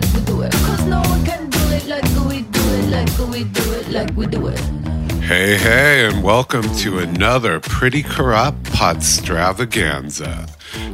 like 0.00 0.14
we 0.14 0.20
do 0.20 0.42
it. 0.42 0.52
Cause 0.52 0.84
no 0.84 1.00
one 1.00 1.24
can 1.24 1.50
do 1.50 1.58
it 1.70 1.86
like 1.86 2.04
we 2.28 2.42
do 2.42 2.60
it, 2.60 2.90
like 2.90 3.18
we 3.30 3.44
do 3.44 3.72
it, 3.72 3.88
like 3.88 4.16
we 4.16 4.26
do 4.26 4.46
it. 4.46 4.60
Hey, 5.22 5.56
hey, 5.56 6.06
and 6.06 6.22
welcome 6.22 6.62
to 6.76 7.00
another 7.00 7.58
Pretty 7.58 8.04
Corrupt 8.04 8.62
Podstravaganza. 8.64 10.48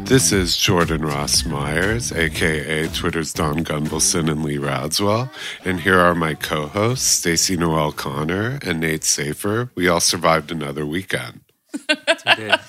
This 0.06 0.32
is 0.32 0.56
Jordan 0.56 1.02
Ross 1.02 1.44
Myers, 1.44 2.12
aka 2.12 2.88
Twitter's 2.88 3.34
Don 3.34 3.62
Gunvalson 3.62 4.30
and 4.30 4.42
Lee 4.42 4.56
Radziwill, 4.56 5.28
and 5.66 5.80
here 5.80 5.98
are 5.98 6.14
my 6.14 6.32
co-hosts, 6.32 7.06
Stacy 7.06 7.56
Noel 7.58 7.92
Connor 7.92 8.58
and 8.62 8.80
Nate 8.80 9.04
Safer. 9.04 9.70
We 9.74 9.86
all 9.86 10.00
survived 10.00 10.50
another 10.50 10.86
weekend. 10.86 11.40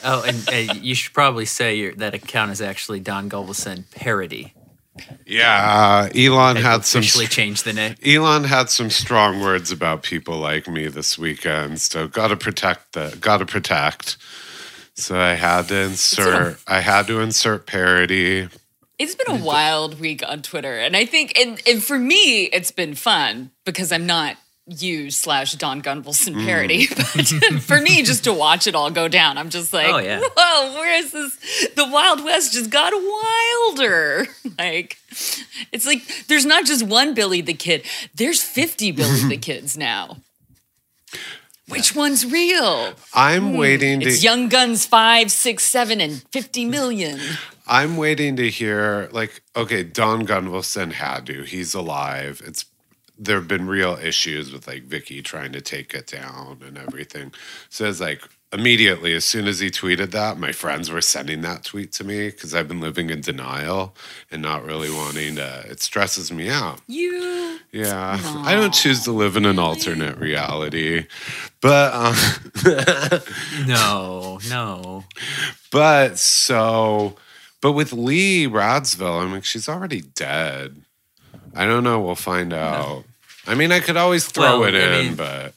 Oh, 0.04 0.24
and 0.28 0.50
uh, 0.50 0.74
you 0.74 0.96
should 0.96 1.14
probably 1.14 1.46
say 1.46 1.78
your, 1.78 1.94
that 1.96 2.14
account 2.14 2.52
is 2.52 2.62
actually 2.62 3.00
Don 3.00 3.30
Gunvalson 3.30 3.90
parody. 3.92 4.54
Yeah, 5.26 6.08
uh, 6.14 6.18
Elon 6.18 6.56
had 6.56 6.86
some 6.86 7.00
officially 7.00 7.28
changed 7.28 7.66
the 7.66 7.74
name. 7.74 7.96
Elon 8.06 8.46
had 8.46 8.70
some 8.70 8.90
strong 8.90 9.42
words 9.42 9.72
about 9.72 10.04
people 10.04 10.38
like 10.38 10.68
me 10.68 10.88
this 10.88 11.18
weekend, 11.18 11.82
so 11.82 12.08
gotta 12.08 12.38
protect 12.38 12.94
the 12.94 13.18
gotta 13.20 13.46
protect. 13.46 14.18
So 14.96 15.20
I 15.20 15.34
had 15.34 15.68
to 15.68 15.82
insert 15.82 16.60
I 16.68 16.80
had 16.80 17.08
to 17.08 17.20
insert 17.20 17.66
parody. 17.66 18.48
It's 18.98 19.16
been 19.16 19.42
a 19.42 19.44
wild 19.44 20.00
week 20.00 20.24
on 20.26 20.42
Twitter. 20.42 20.78
And 20.78 20.96
I 20.96 21.06
think, 21.06 21.38
and, 21.38 21.62
and 21.68 21.84
for 21.84 22.00
me, 22.00 22.44
it's 22.46 22.72
been 22.72 22.96
fun 22.96 23.52
because 23.66 23.92
I'm 23.92 24.06
not 24.06 24.38
you 24.68 25.12
slash 25.12 25.54
Don 25.54 25.82
Gunvalson 25.82 26.36
mm. 26.36 26.46
parody. 26.46 26.88
But 27.16 27.28
for 27.62 27.80
me, 27.80 28.04
just 28.04 28.24
to 28.26 28.34
watch 28.34 28.68
it 28.68 28.76
all 28.76 28.90
go 28.92 29.08
down, 29.08 29.38
I'm 29.38 29.50
just 29.50 29.74
like, 29.74 29.94
Oh, 29.94 29.98
yeah. 30.00 30.20
whoa, 30.36 30.74
where 30.74 30.98
is 30.98 31.12
this? 31.12 31.70
The 31.76 31.88
Wild 31.88 32.24
West 32.24 32.54
just 32.54 32.70
got 32.70 32.94
wilder. 32.94 34.28
Like, 34.58 34.98
it's 35.72 35.86
like 35.86 36.28
there's 36.28 36.46
not 36.46 36.66
just 36.66 36.86
one 36.86 37.14
Billy 37.14 37.42
the 37.42 37.54
Kid, 37.54 37.86
there's 38.16 38.42
50 38.42 38.92
Billy 38.92 39.30
the 39.30 39.38
Kids 39.38 39.78
now. 39.78 40.18
Which 41.68 41.96
one's 41.96 42.32
real? 42.32 42.94
I'm 43.14 43.52
hmm. 43.52 43.58
waiting 43.58 44.00
to 44.02 44.08
It's 44.08 44.24
Young 44.24 44.50
Guns 44.50 44.86
5, 44.86 45.32
6, 45.32 45.64
7, 45.64 46.00
and 46.00 46.22
50 46.32 46.66
million. 46.66 47.20
I'm 47.68 47.98
waiting 47.98 48.36
to 48.36 48.50
hear 48.50 49.10
like 49.12 49.42
okay, 49.56 49.84
Don 49.84 50.28
Gunvalson 50.28 50.92
had 50.94 51.26
to. 51.28 51.44
He's 51.44 51.74
alive. 51.74 52.42
It's 52.46 52.66
there 53.18 53.38
have 53.38 53.48
been 53.48 53.68
real 53.68 53.98
issues 54.02 54.52
with 54.52 54.68
like 54.68 54.84
Vicky 54.84 55.22
trying 55.22 55.52
to 55.54 55.62
take 55.62 55.94
it 55.94 56.08
down 56.08 56.62
and 56.66 56.78
everything. 56.78 57.32
So 57.70 57.86
it's 57.86 58.00
like 58.02 58.22
immediately 58.54 59.14
as 59.14 59.26
soon 59.26 59.48
as 59.48 59.60
he 59.60 59.70
tweeted 59.70 60.12
that, 60.12 60.38
my 60.38 60.52
friends 60.52 60.90
were 60.90 61.02
sending 61.02 61.42
that 61.42 61.64
tweet 61.64 61.92
to 61.94 62.04
me 62.04 62.30
because 62.30 62.54
I've 62.54 62.68
been 62.68 62.80
living 62.82 63.10
in 63.10 63.22
denial 63.22 63.96
and 64.32 64.42
not 64.42 64.64
really 64.66 64.90
wanting 64.92 65.36
to. 65.36 65.64
It 65.70 65.82
stresses 65.82 66.32
me 66.32 66.50
out. 66.50 66.82
You. 66.88 67.60
Yeah, 67.72 68.18
I 68.24 68.56
don't 68.56 68.74
choose 68.74 69.04
to 69.04 69.12
live 69.12 69.36
in 69.36 69.46
an 69.46 69.60
alternate 69.60 70.18
reality, 70.18 71.08
but 71.60 71.94
um, 71.94 72.16
No, 73.68 74.40
no. 74.50 75.04
but 75.72 76.18
so, 76.18 77.18
but 77.60 77.74
with 77.74 77.92
Lee 77.92 78.48
Radziwill, 78.48 79.26
I 79.28 79.32
mean, 79.32 79.42
she's 79.42 79.68
already 79.68 80.02
dead. 80.02 80.85
I 81.56 81.66
don't 81.66 81.84
know. 81.84 82.02
We'll 82.02 82.16
find 82.16 82.54
out. 82.54 83.04
I 83.48 83.56
mean, 83.56 83.72
I 83.72 83.80
could 83.80 83.98
always 83.98 84.26
throw 84.26 84.60
Well, 84.62 84.64
it 84.66 84.76
I 84.76 85.00
in, 85.00 85.06
mean- 85.08 85.16
but 85.16 85.54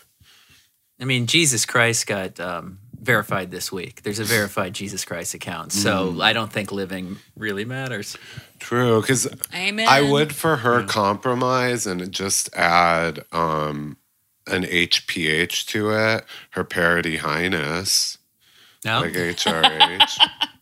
I 1.01 1.05
mean, 1.05 1.27
Jesus 1.27 1.65
Christ 1.65 2.07
got 2.07 2.39
um, 2.41 2.79
verified 3.01 3.51
this 3.51 3.71
week. 3.71 4.03
There's 4.03 4.19
a 4.19 4.25
verified 4.25 4.75
Jesus 4.75 5.05
Christ 5.05 5.33
account. 5.35 5.73
So 5.73 6.13
Mm. 6.13 6.23
I 6.23 6.33
don't 6.33 6.53
think 6.53 6.73
living 6.73 7.19
really 7.37 7.65
matters. 7.65 8.17
true 8.59 9.01
because 9.01 9.29
I 9.53 10.03
would 10.03 10.35
for 10.35 10.57
her 10.57 10.83
compromise 10.85 11.87
and 11.87 12.11
just 12.13 12.53
add 12.55 13.25
um 13.33 13.97
an 14.49 14.65
HPH 14.65 15.67
to 15.67 15.91
it. 15.91 16.25
Her 16.51 16.65
parody 16.65 17.19
highness, 17.19 18.19
No, 18.85 19.01
like 19.03 19.13
HRH. 19.13 20.19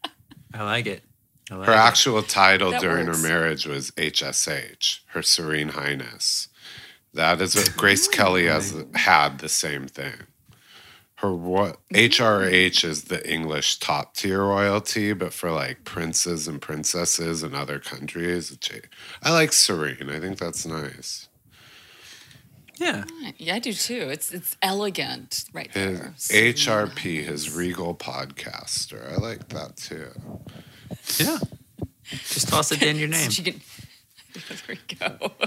I 0.55 0.63
like 0.65 0.87
it. 0.87 1.03
I 1.51 1.55
like 1.57 1.67
Her 1.67 1.73
it. 1.75 1.77
actual 1.77 2.23
title 2.23 2.73
That 2.73 2.81
during 2.81 3.07
works. 3.07 3.23
her 3.23 3.29
marriage 3.29 3.67
was 3.67 3.91
HSH, 3.93 5.01
Her 5.09 5.23
Serene 5.23 5.69
Highness. 5.71 6.49
That 7.15 7.41
is 7.41 7.55
what 7.55 7.73
Grace 7.77 8.09
Kelly 8.09 8.49
oh, 8.49 8.55
has 8.55 8.75
had 8.95 9.39
the 9.39 9.49
same 9.49 9.87
thing. 9.87 10.15
Her 11.21 11.33
what 11.35 11.79
HRH 11.95 12.85
is 12.85 13.05
the 13.05 13.27
English 13.31 13.79
top 13.79 14.15
tier 14.15 14.43
royalty, 14.45 15.15
but 15.15 15.33
for 15.33 15.51
like 15.51 15.85
princes 15.85 16.47
and 16.47 16.61
princesses 16.61 17.43
in 17.43 17.55
other 17.55 17.79
countries, 17.79 18.51
it's 18.51 18.69
a- 18.71 18.83
I 19.23 19.31
like 19.31 19.53
Serene. 19.55 20.11
I 20.11 20.21
think 20.21 20.37
that's 20.39 20.67
nice. 20.67 21.29
Yeah. 22.79 23.05
Yeah, 23.39 23.55
I 23.55 23.59
do 23.59 23.73
too. 23.73 24.09
It's 24.11 24.31
it's 24.33 24.59
elegant 24.61 25.45
right 25.55 25.73
His 25.73 25.99
there. 26.29 26.53
HRP, 26.53 27.25
his 27.25 27.51
regal 27.51 27.95
podcaster. 27.95 29.11
I 29.11 29.17
like 29.17 29.49
that 29.49 29.77
too. 29.79 30.09
Yeah. 31.19 31.39
Just 32.05 32.49
toss 32.49 32.73
it 32.73 32.83
in 32.83 32.97
your 32.97 33.09
name. 33.17 33.31
She 33.31 33.43
can, 33.43 33.61
there 34.67 34.77
we 34.91 34.97
go. 34.97 35.33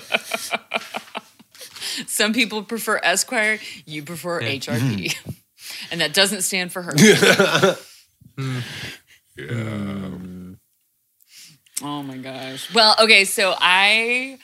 Some 2.08 2.34
people 2.34 2.64
prefer 2.64 3.00
Esquire. 3.04 3.60
You 3.86 4.04
prefer 4.04 4.42
HRP, 4.42 5.14
mm-hmm. 5.14 5.32
and 5.92 6.02
that 6.02 6.14
doesn't 6.14 6.42
stand 6.44 6.72
for 6.72 6.82
her. 6.84 6.94
Yeah. 6.96 7.76
Hmm. 8.38 8.60
Oh 11.82 12.04
my 12.04 12.18
gosh. 12.18 12.74
Well, 12.74 12.96
okay, 13.02 13.26
so 13.26 13.56
I 13.58 14.38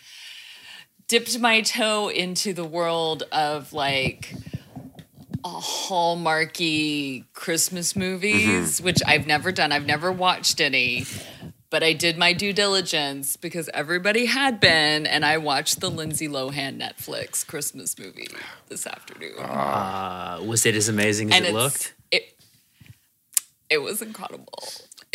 dipped 1.07 1.37
my 1.39 1.61
toe 1.61 2.09
into 2.09 2.53
the 2.53 2.63
world 2.63 3.23
of 3.31 3.73
like 3.73 4.33
a 4.33 4.64
hallmarky 5.49 7.25
Christmas 7.33 7.95
movies, 7.95 8.81
which 8.81 9.01
I've 9.05 9.27
never 9.27 9.51
done. 9.51 9.71
I've 9.71 9.85
never 9.85 10.11
watched 10.11 10.59
any. 10.59 11.05
But 11.69 11.83
I 11.83 11.93
did 11.93 12.17
my 12.17 12.31
due 12.33 12.53
diligence 12.53 13.37
because 13.37 13.69
everybody 13.73 14.27
had 14.27 14.59
been, 14.59 15.05
and 15.05 15.25
I 15.25 15.37
watched 15.37 15.81
the 15.81 15.89
Lindsay 15.89 16.27
Lohan 16.27 16.79
Netflix 16.79 17.45
Christmas 17.45 17.97
movie 17.99 18.27
this 18.69 18.87
afternoon. 18.87 19.39
Uh, 19.39 20.39
was 20.45 20.65
it 20.65 20.75
as 20.75 20.87
amazing 20.87 21.31
as 21.31 21.37
and 21.37 21.45
it 21.47 21.53
looked? 21.53 21.93
It 22.11 22.39
it 23.69 23.79
was 23.79 24.01
incredible. 24.01 24.63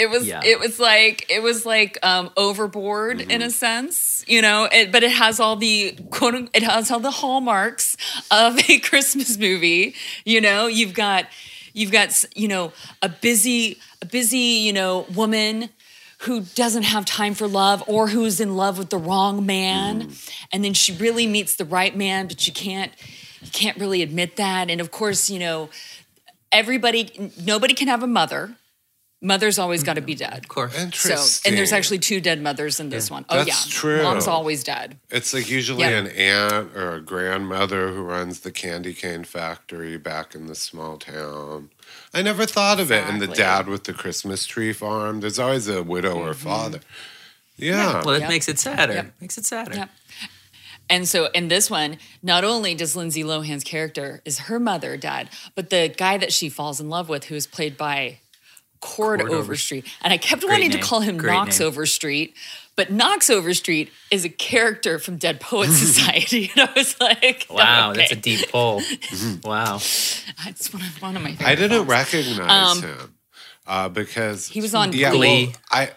It 0.00 0.09
was 0.11 0.27
Yeah. 0.27 0.41
it 0.44 0.59
was 0.59 0.81
like 0.81 1.27
it 1.31 1.43
was 1.43 1.66
like 1.66 1.99
um, 2.03 2.31
overboard 2.37 3.21
in 3.21 3.43
a 3.43 3.50
sense, 3.50 4.25
you 4.27 4.41
know. 4.41 4.65
It, 4.71 4.91
but 4.93 5.03
it 5.03 5.12
has 5.12 5.38
all 5.41 5.56
the 5.56 5.93
quote. 6.11 6.49
It 6.55 6.62
has 6.62 6.91
all 6.91 7.00
the 7.00 7.11
hallmarks 7.11 7.97
of 8.31 8.59
a 8.69 8.78
Christmas 8.91 9.37
movie. 9.38 9.94
You 10.25 10.41
know, 10.41 10.66
you've 10.66 10.94
got 10.94 11.27
you've 11.75 11.93
got 11.93 12.25
you 12.34 12.49
know 12.49 12.72
a 13.03 13.09
busy 13.09 13.78
a 14.03 14.06
busy 14.06 14.38
you 14.38 14.72
know 14.72 15.06
woman 15.15 15.69
who 16.25 16.41
doesn't 16.55 16.82
have 16.82 17.05
time 17.05 17.34
for 17.34 17.47
love 17.49 17.82
or 17.87 18.09
who's 18.09 18.41
in 18.41 18.55
love 18.56 18.77
with 18.78 18.91
the 18.91 18.99
wrong 18.99 19.47
man 19.47 20.11
and 20.53 20.62
then 20.65 20.75
she 20.75 20.93
really 20.94 21.27
meets 21.27 21.56
the 21.56 21.65
right 21.65 21.97
man 21.97 22.27
but 22.27 22.47
you 22.47 22.53
can't 22.53 22.93
you 23.41 23.50
can't 23.53 23.78
really 23.78 24.03
admit 24.03 24.37
that 24.37 24.69
and 24.69 24.81
of 24.82 24.91
course 24.91 25.31
you 25.31 25.38
know 25.38 25.71
everybody 26.53 27.32
nobody 27.43 27.72
can 27.75 27.88
have 27.88 28.03
a 28.03 28.06
mother 28.06 28.55
mother's 29.20 29.58
always 29.58 29.82
got 29.82 29.94
to 29.94 30.00
be 30.00 30.14
dead 30.14 30.38
Of 30.38 30.48
course. 30.48 30.75
so 30.75 30.81
Interesting. 30.82 31.50
and 31.50 31.58
there's 31.58 31.72
actually 31.72 31.98
two 31.98 32.20
dead 32.20 32.41
mothers 32.41 32.81
in 32.81 32.88
this 32.88 33.10
one. 33.10 33.25
Oh 33.28 33.36
That's 33.36 33.48
yeah 33.66 33.72
true. 33.72 34.03
mom's 34.03 34.26
always 34.26 34.64
dead 34.64 34.97
It's 35.10 35.34
like 35.34 35.50
usually 35.50 35.82
Yeah. 35.82 35.91
an 35.98 36.06
aunt 36.08 36.75
or 36.75 36.94
a 36.94 37.00
grandmother 37.00 37.88
who 37.92 38.03
runs 38.03 38.41
the 38.41 38.50
candy 38.53 38.94
cane 38.94 39.25
factory 39.25 39.97
back 39.98 40.34
in 40.34 40.47
the 40.47 40.54
small 40.54 40.97
town. 40.97 41.70
I 42.14 42.22
never 42.22 42.47
thought 42.47 42.81
of 42.81 42.91
it. 42.91 43.04
And 43.06 43.20
the 43.20 43.26
dad 43.26 43.66
with 43.69 43.84
the 43.84 43.92
Christmas 43.92 44.47
tree 44.47 44.72
farm. 44.72 45.20
There's 45.20 45.38
always 45.38 45.69
a 45.69 45.82
widow 45.82 46.14
or 46.19 46.31
mm-hmm. 46.31 46.48
father. 46.48 46.81
Yeah. 47.56 48.02
Well, 48.05 48.14
it 48.14 48.20
Yep. 48.20 48.28
makes 48.28 48.49
it 48.49 48.58
sadder. 48.58 48.94
Yep. 48.94 49.12
Makes 49.20 49.38
it 49.38 49.44
sadder. 49.46 49.75
Yep. 49.75 49.90
And 50.88 51.08
so 51.08 51.26
in 51.34 51.49
this 51.49 51.70
one, 51.70 51.99
not 52.22 52.43
only 52.43 52.75
does 52.75 52.96
Lindsay 52.96 53.22
Lohan's 53.22 53.62
character 53.64 54.22
is 54.25 54.40
her 54.40 54.58
mother 54.58 54.96
died, 54.96 55.28
but 55.55 55.70
the 55.70 55.93
guy 55.96 56.17
that 56.19 56.32
she 56.32 56.49
falls 56.49 56.81
in 56.81 56.88
love 56.88 57.08
with, 57.08 57.25
who 57.25 57.37
is 57.37 57.46
played 57.46 57.76
by 57.76 58.19
Chord, 58.81 59.21
Chord 59.21 59.32
Overstreet, 59.32 59.87
and 60.03 60.12
I 60.12 60.19
kept 60.19 60.43
Great 60.43 60.50
wanting 60.53 60.71
name. 60.71 60.81
to 60.81 60.85
call 60.87 61.00
him 61.00 61.17
Great 61.17 61.32
Knox 61.32 61.59
name. 61.61 61.69
Overstreet, 61.69 62.35
but 62.77 62.91
Knox 62.91 63.29
Overstreet 63.29 63.91
is 64.11 64.25
a 64.25 64.29
character 64.31 64.99
from 64.99 65.17
Dead 65.17 65.41
Poets 65.41 65.77
Society, 65.79 66.50
and 66.56 66.69
I 66.69 66.73
was 66.75 66.99
like, 67.00 67.47
Wow, 67.50 67.91
okay. 67.91 68.00
that's 68.00 68.12
a 68.12 68.17
deep 68.17 68.50
pull. 68.50 68.82
wow. 69.44 69.77
It's 69.77 70.73
one 70.73 70.82
of, 70.82 71.03
one 71.03 71.17
of 71.17 71.23
my 71.23 71.31
favorite 71.31 71.47
I 71.49 71.55
didn't 71.55 71.71
films. 71.87 71.88
recognize 71.88 72.77
Um, 72.79 72.82
him. 72.82 73.15
Uh, 73.67 73.88
because 73.88 74.49
He 74.49 74.61
was 74.61 74.75
on 74.75 74.93
yeah, 74.93 75.12
Glee. 75.12 75.47
well, 75.47 75.55
I 75.71 75.91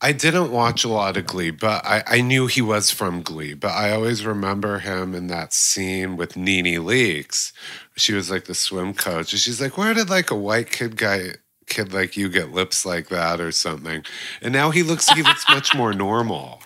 I 0.00 0.12
didn't 0.12 0.52
watch 0.52 0.84
a 0.84 0.88
lot 0.88 1.16
of 1.16 1.26
Glee, 1.26 1.50
but 1.50 1.84
I, 1.84 2.04
I 2.06 2.20
knew 2.20 2.46
he 2.46 2.62
was 2.62 2.92
from 2.92 3.22
Glee. 3.22 3.54
But 3.54 3.72
I 3.72 3.90
always 3.92 4.24
remember 4.24 4.78
him 4.78 5.12
in 5.12 5.26
that 5.28 5.52
scene 5.52 6.16
with 6.16 6.36
NeNe 6.36 6.76
Leakes. 6.84 7.52
She 7.96 8.12
was 8.12 8.30
like 8.30 8.44
the 8.44 8.54
swim 8.54 8.94
coach, 8.94 9.32
and 9.32 9.40
she's 9.40 9.60
like, 9.60 9.76
"Where 9.76 9.92
did 9.92 10.08
like 10.08 10.30
a 10.30 10.36
white 10.36 10.70
kid 10.70 10.96
guy 10.96 11.32
kid 11.66 11.92
like 11.92 12.16
you 12.16 12.28
get 12.28 12.52
lips 12.52 12.84
like 12.86 13.08
that 13.08 13.40
or 13.40 13.52
something?" 13.52 14.04
And 14.42 14.52
now 14.52 14.70
he 14.70 14.82
looks 14.82 15.08
he 15.10 15.22
looks 15.22 15.44
much 15.48 15.74
more 15.74 15.92
normal. 15.92 16.62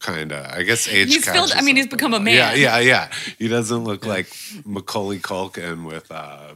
kind 0.00 0.30
of. 0.32 0.46
I 0.52 0.62
guess 0.62 0.86
age. 0.86 1.08
He's 1.12 1.28
filled- 1.28 1.50
I 1.52 1.60
mean, 1.60 1.74
he's 1.74 1.88
become 1.88 2.14
a 2.14 2.20
man. 2.20 2.34
Yeah, 2.36 2.54
yeah, 2.54 2.78
yeah. 2.78 3.10
He 3.36 3.48
doesn't 3.48 3.82
look 3.82 4.06
like 4.06 4.28
Macaulay 4.64 5.18
Culkin 5.18 5.84
with 5.84 6.10
uh, 6.12 6.54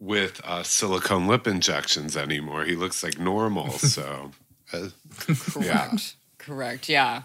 with 0.00 0.40
uh, 0.44 0.62
silicone 0.64 1.26
lip 1.28 1.46
injections 1.46 2.16
anymore. 2.16 2.64
He 2.64 2.74
looks 2.76 3.02
like 3.02 3.18
normal. 3.18 3.70
So, 3.78 4.32
uh, 4.72 4.88
yeah. 5.60 5.96
Correct. 6.48 6.88
Yeah. 6.88 7.24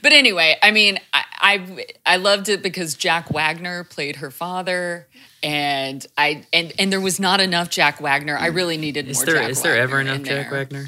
But 0.00 0.14
anyway, 0.14 0.56
I 0.62 0.70
mean, 0.70 0.98
I, 1.12 1.24
I 1.40 1.86
I 2.06 2.16
loved 2.16 2.48
it 2.48 2.62
because 2.62 2.94
Jack 2.94 3.30
Wagner 3.30 3.84
played 3.84 4.16
her 4.16 4.30
father, 4.30 5.08
and 5.42 6.06
I 6.16 6.46
and 6.54 6.72
and 6.78 6.90
there 6.90 7.00
was 7.00 7.20
not 7.20 7.38
enough 7.42 7.68
Jack 7.68 8.00
Wagner. 8.00 8.38
I 8.38 8.48
mm. 8.48 8.54
really 8.54 8.78
needed 8.78 9.08
Is 9.08 9.18
more. 9.18 9.26
there 9.26 9.34
Jack 9.42 9.50
is 9.50 9.60
there 9.60 9.76
ever 9.76 10.00
enough 10.00 10.22
Jack 10.22 10.48
there. 10.48 10.60
Wagner? 10.60 10.86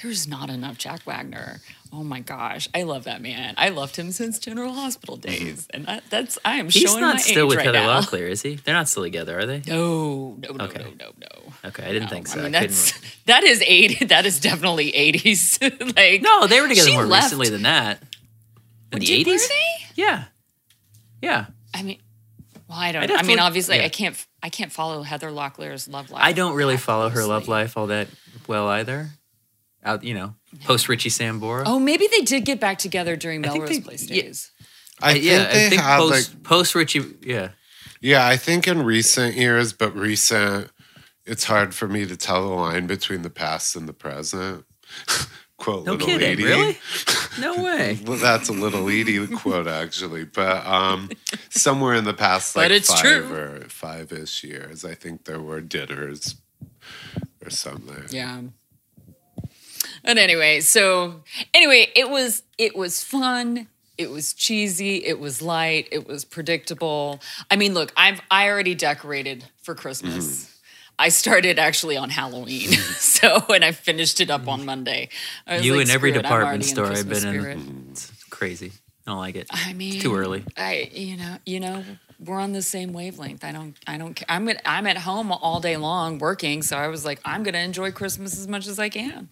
There's 0.00 0.28
not 0.28 0.48
enough 0.48 0.78
Jack 0.78 1.04
Wagner. 1.04 1.60
Oh 1.94 2.02
my 2.02 2.20
gosh, 2.20 2.70
I 2.74 2.84
love 2.84 3.04
that 3.04 3.20
man. 3.20 3.52
I 3.58 3.68
loved 3.68 3.96
him 3.96 4.12
since 4.12 4.38
General 4.38 4.72
Hospital 4.72 5.18
mm-hmm. 5.18 5.44
days, 5.44 5.68
and 5.74 5.84
that, 5.84 6.04
that's 6.08 6.38
I 6.42 6.56
am 6.56 6.70
He's 6.70 6.82
showing 6.82 7.02
not 7.02 7.20
still 7.20 7.44
age 7.44 7.48
with 7.50 7.56
right 7.58 7.66
Heather 7.66 7.80
now. 7.80 8.00
Locklear, 8.00 8.30
is 8.30 8.40
he? 8.40 8.54
They're 8.54 8.74
not 8.74 8.88
still 8.88 9.02
together, 9.02 9.38
are 9.38 9.44
they? 9.44 9.62
No, 9.66 10.38
no, 10.38 10.52
no, 10.52 10.64
Okay. 10.64 10.82
no, 10.82 10.90
no, 10.98 11.12
no. 11.20 11.68
Okay, 11.68 11.84
I 11.84 11.92
didn't 11.92 12.04
No, 12.04 12.08
think 12.08 12.28
so. 12.28 12.40
I 12.40 12.44
mean, 12.44 12.52
couldn't 12.52 12.68
that's 12.68 13.02
re- 13.02 13.08
that 13.26 13.44
is 13.44 13.62
eighty. 13.66 14.06
That 14.06 14.24
is 14.24 14.40
definitely 14.40 14.94
eighties. 14.94 15.58
like 15.96 16.22
no, 16.22 16.46
they 16.46 16.62
were 16.62 16.68
together 16.68 16.92
more 16.92 17.04
left- 17.04 17.24
recently 17.24 17.50
than 17.50 17.62
that. 17.62 18.02
In 18.90 19.00
the 19.00 19.12
eighties? 19.12 19.46
Yeah, 19.94 20.24
yeah. 21.20 21.46
I 21.74 21.82
mean, 21.82 21.98
well, 22.68 22.78
I 22.78 22.92
don't. 22.92 23.10
I. 23.10 23.16
I 23.16 23.22
mean, 23.22 23.38
obviously, 23.38 23.76
yeah. 23.76 23.84
I 23.84 23.88
can't. 23.90 24.26
I 24.42 24.48
can't 24.48 24.72
follow 24.72 25.02
Heather 25.02 25.28
Locklear's 25.30 25.88
love 25.88 26.10
life. 26.10 26.22
I 26.24 26.32
don't 26.32 26.54
really 26.54 26.78
follow 26.78 27.10
her 27.10 27.26
love 27.26 27.48
life 27.48 27.76
all 27.76 27.88
that 27.88 28.08
well 28.48 28.66
either. 28.68 29.10
Out, 29.84 30.04
you 30.04 30.14
know, 30.14 30.34
post 30.64 30.88
Richie 30.88 31.10
Sambora. 31.10 31.64
Oh, 31.66 31.78
maybe 31.78 32.06
they 32.10 32.20
did 32.20 32.44
get 32.44 32.60
back 32.60 32.78
together 32.78 33.16
during 33.16 33.40
Melrose 33.40 33.68
they- 33.68 33.80
Place 33.80 34.08
yeah. 34.08 34.22
days. 34.22 34.50
I 35.00 35.14
think 35.14 35.24
yeah, 35.24 35.38
they 35.52 35.66
I 35.66 35.68
think 35.70 35.82
had 35.82 35.98
post 35.98 36.34
like 36.34 36.42
post 36.44 36.74
Richie. 36.74 37.02
Yeah, 37.22 37.48
Yeah, 38.00 38.26
I 38.26 38.36
think 38.36 38.68
in 38.68 38.82
recent 38.84 39.34
years, 39.34 39.72
but 39.72 39.96
recent, 39.96 40.70
it's 41.26 41.44
hard 41.44 41.74
for 41.74 41.88
me 41.88 42.06
to 42.06 42.16
tell 42.16 42.42
the 42.48 42.54
line 42.54 42.86
between 42.86 43.22
the 43.22 43.30
past 43.30 43.74
and 43.74 43.88
the 43.88 43.92
present. 43.92 44.64
quote 45.56 45.86
no 45.86 45.92
little 45.92 46.06
kidding. 46.08 46.32
Edie. 46.32 46.44
Really? 46.44 46.78
No 47.40 47.62
way. 47.62 47.98
Well, 48.04 48.18
that's 48.18 48.50
a 48.50 48.52
little 48.52 48.90
Edie 48.90 49.26
quote 49.26 49.66
actually, 49.66 50.24
but 50.24 50.66
um, 50.66 51.08
somewhere 51.48 51.94
in 51.94 52.04
the 52.04 52.12
past, 52.12 52.54
like 52.54 52.66
But 52.66 52.72
it's 52.72 52.90
five 52.92 53.00
true. 53.00 53.32
or 53.34 53.60
five-ish 53.68 54.44
years, 54.44 54.84
I 54.84 54.92
think 54.94 55.24
there 55.24 55.40
were 55.40 55.62
dinners 55.62 56.34
or 57.42 57.48
something. 57.48 58.04
Yeah. 58.10 58.42
But 60.04 60.18
anyway, 60.18 60.60
so 60.60 61.22
anyway, 61.54 61.90
it 61.94 62.10
was 62.10 62.42
it 62.58 62.76
was 62.76 63.02
fun. 63.02 63.68
It 63.98 64.10
was 64.10 64.32
cheesy. 64.32 65.04
It 65.04 65.20
was 65.20 65.42
light. 65.42 65.88
It 65.92 66.08
was 66.08 66.24
predictable. 66.24 67.20
I 67.50 67.56
mean, 67.56 67.74
look, 67.74 67.92
I've 67.96 68.20
I 68.30 68.48
already 68.48 68.74
decorated 68.74 69.44
for 69.62 69.74
Christmas. 69.74 70.26
Mm-hmm. 70.26 70.48
I 70.98 71.08
started 71.08 71.58
actually 71.58 71.96
on 71.96 72.10
Halloween, 72.10 72.70
so 72.72 73.44
and 73.48 73.64
I 73.64 73.72
finished 73.72 74.20
it 74.20 74.30
up 74.30 74.48
on 74.48 74.58
mm-hmm. 74.58 74.66
Monday. 74.66 75.08
I 75.46 75.56
was 75.56 75.66
You 75.66 75.76
like, 75.76 75.86
in 75.86 75.90
every 75.90 76.10
"Screw 76.10 76.20
it, 76.20 76.26
I'm 76.26 76.30
department 76.30 76.64
store 76.64 76.86
I've 76.86 77.08
been 77.08 77.16
spirit." 77.16 77.56
in. 77.56 77.88
It's 77.90 78.10
crazy. 78.30 78.72
I 79.06 79.10
don't 79.10 79.18
like 79.18 79.34
it. 79.34 79.48
I 79.50 79.72
mean, 79.72 80.00
too 80.00 80.14
early. 80.14 80.44
I, 80.56 80.88
you 80.92 81.16
know, 81.16 81.36
you 81.44 81.58
know, 81.58 81.84
we're 82.24 82.38
on 82.38 82.52
the 82.52 82.62
same 82.62 82.92
wavelength. 82.92 83.42
I 83.42 83.50
don't, 83.50 83.76
I 83.86 83.98
don't 83.98 84.14
care. 84.14 84.26
I'm 84.28 84.48
at, 84.48 84.62
I'm 84.64 84.86
at 84.86 84.98
home 84.98 85.32
all 85.32 85.58
day 85.58 85.76
long 85.76 86.18
working, 86.18 86.62
so 86.62 86.76
I 86.76 86.86
was 86.86 87.04
like, 87.04 87.20
I'm 87.24 87.42
gonna 87.42 87.58
enjoy 87.58 87.90
Christmas 87.90 88.38
as 88.38 88.46
much 88.46 88.68
as 88.68 88.78
I 88.78 88.88
can. 88.88 89.28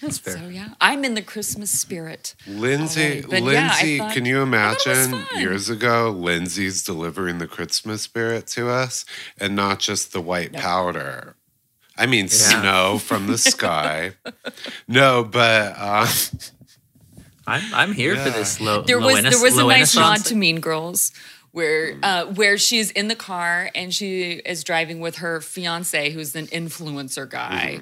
That's 0.00 0.18
fair. 0.18 0.38
So 0.38 0.48
yeah, 0.48 0.70
I'm 0.80 1.04
in 1.04 1.14
the 1.14 1.22
Christmas 1.22 1.70
spirit. 1.70 2.34
Lindsay, 2.46 3.22
Alright, 3.22 3.30
but 3.30 3.42
yeah, 3.42 3.68
Lindsay, 3.68 3.98
thought- 3.98 4.12
can 4.12 4.24
you 4.24 4.44
thought 4.44 4.86
it 4.86 4.88
was 4.88 5.06
imagine 5.06 5.26
years 5.40 5.68
ago, 5.70 6.10
Lindsay's 6.10 6.82
delivering 6.82 7.38
the 7.38 7.46
Christmas 7.46 8.02
spirit 8.02 8.46
to 8.48 8.68
us 8.68 9.04
and 9.38 9.54
not 9.56 9.78
just 9.78 10.12
the 10.12 10.20
white 10.20 10.52
powder? 10.52 11.36
I 11.96 12.06
mean, 12.06 12.28
snow 12.28 12.98
from 12.98 13.28
the 13.28 13.38
sky. 13.38 14.14
no, 14.88 15.22
but 15.22 15.74
uh, 15.78 16.06
I'm 17.46 17.74
I'm 17.74 17.92
here 17.92 18.16
for 18.16 18.30
this 18.30 18.60
low. 18.60 18.82
There 18.82 18.98
was 18.98 19.22
there 19.22 19.40
was 19.40 19.56
a 19.58 19.64
nice 19.64 19.94
nod 19.94 20.24
to. 20.26 20.34
Mean 20.34 20.60
Girls. 20.60 21.12
Where 21.52 21.94
uh, 22.02 22.24
where 22.26 22.58
she's 22.58 22.90
in 22.90 23.06
the 23.06 23.14
car 23.14 23.70
and 23.76 23.94
she 23.94 24.32
is 24.44 24.64
driving 24.64 24.98
with 24.98 25.16
her 25.18 25.40
fiance, 25.40 26.10
who's 26.10 26.34
an 26.34 26.48
influencer 26.48 27.30
guy, 27.30 27.80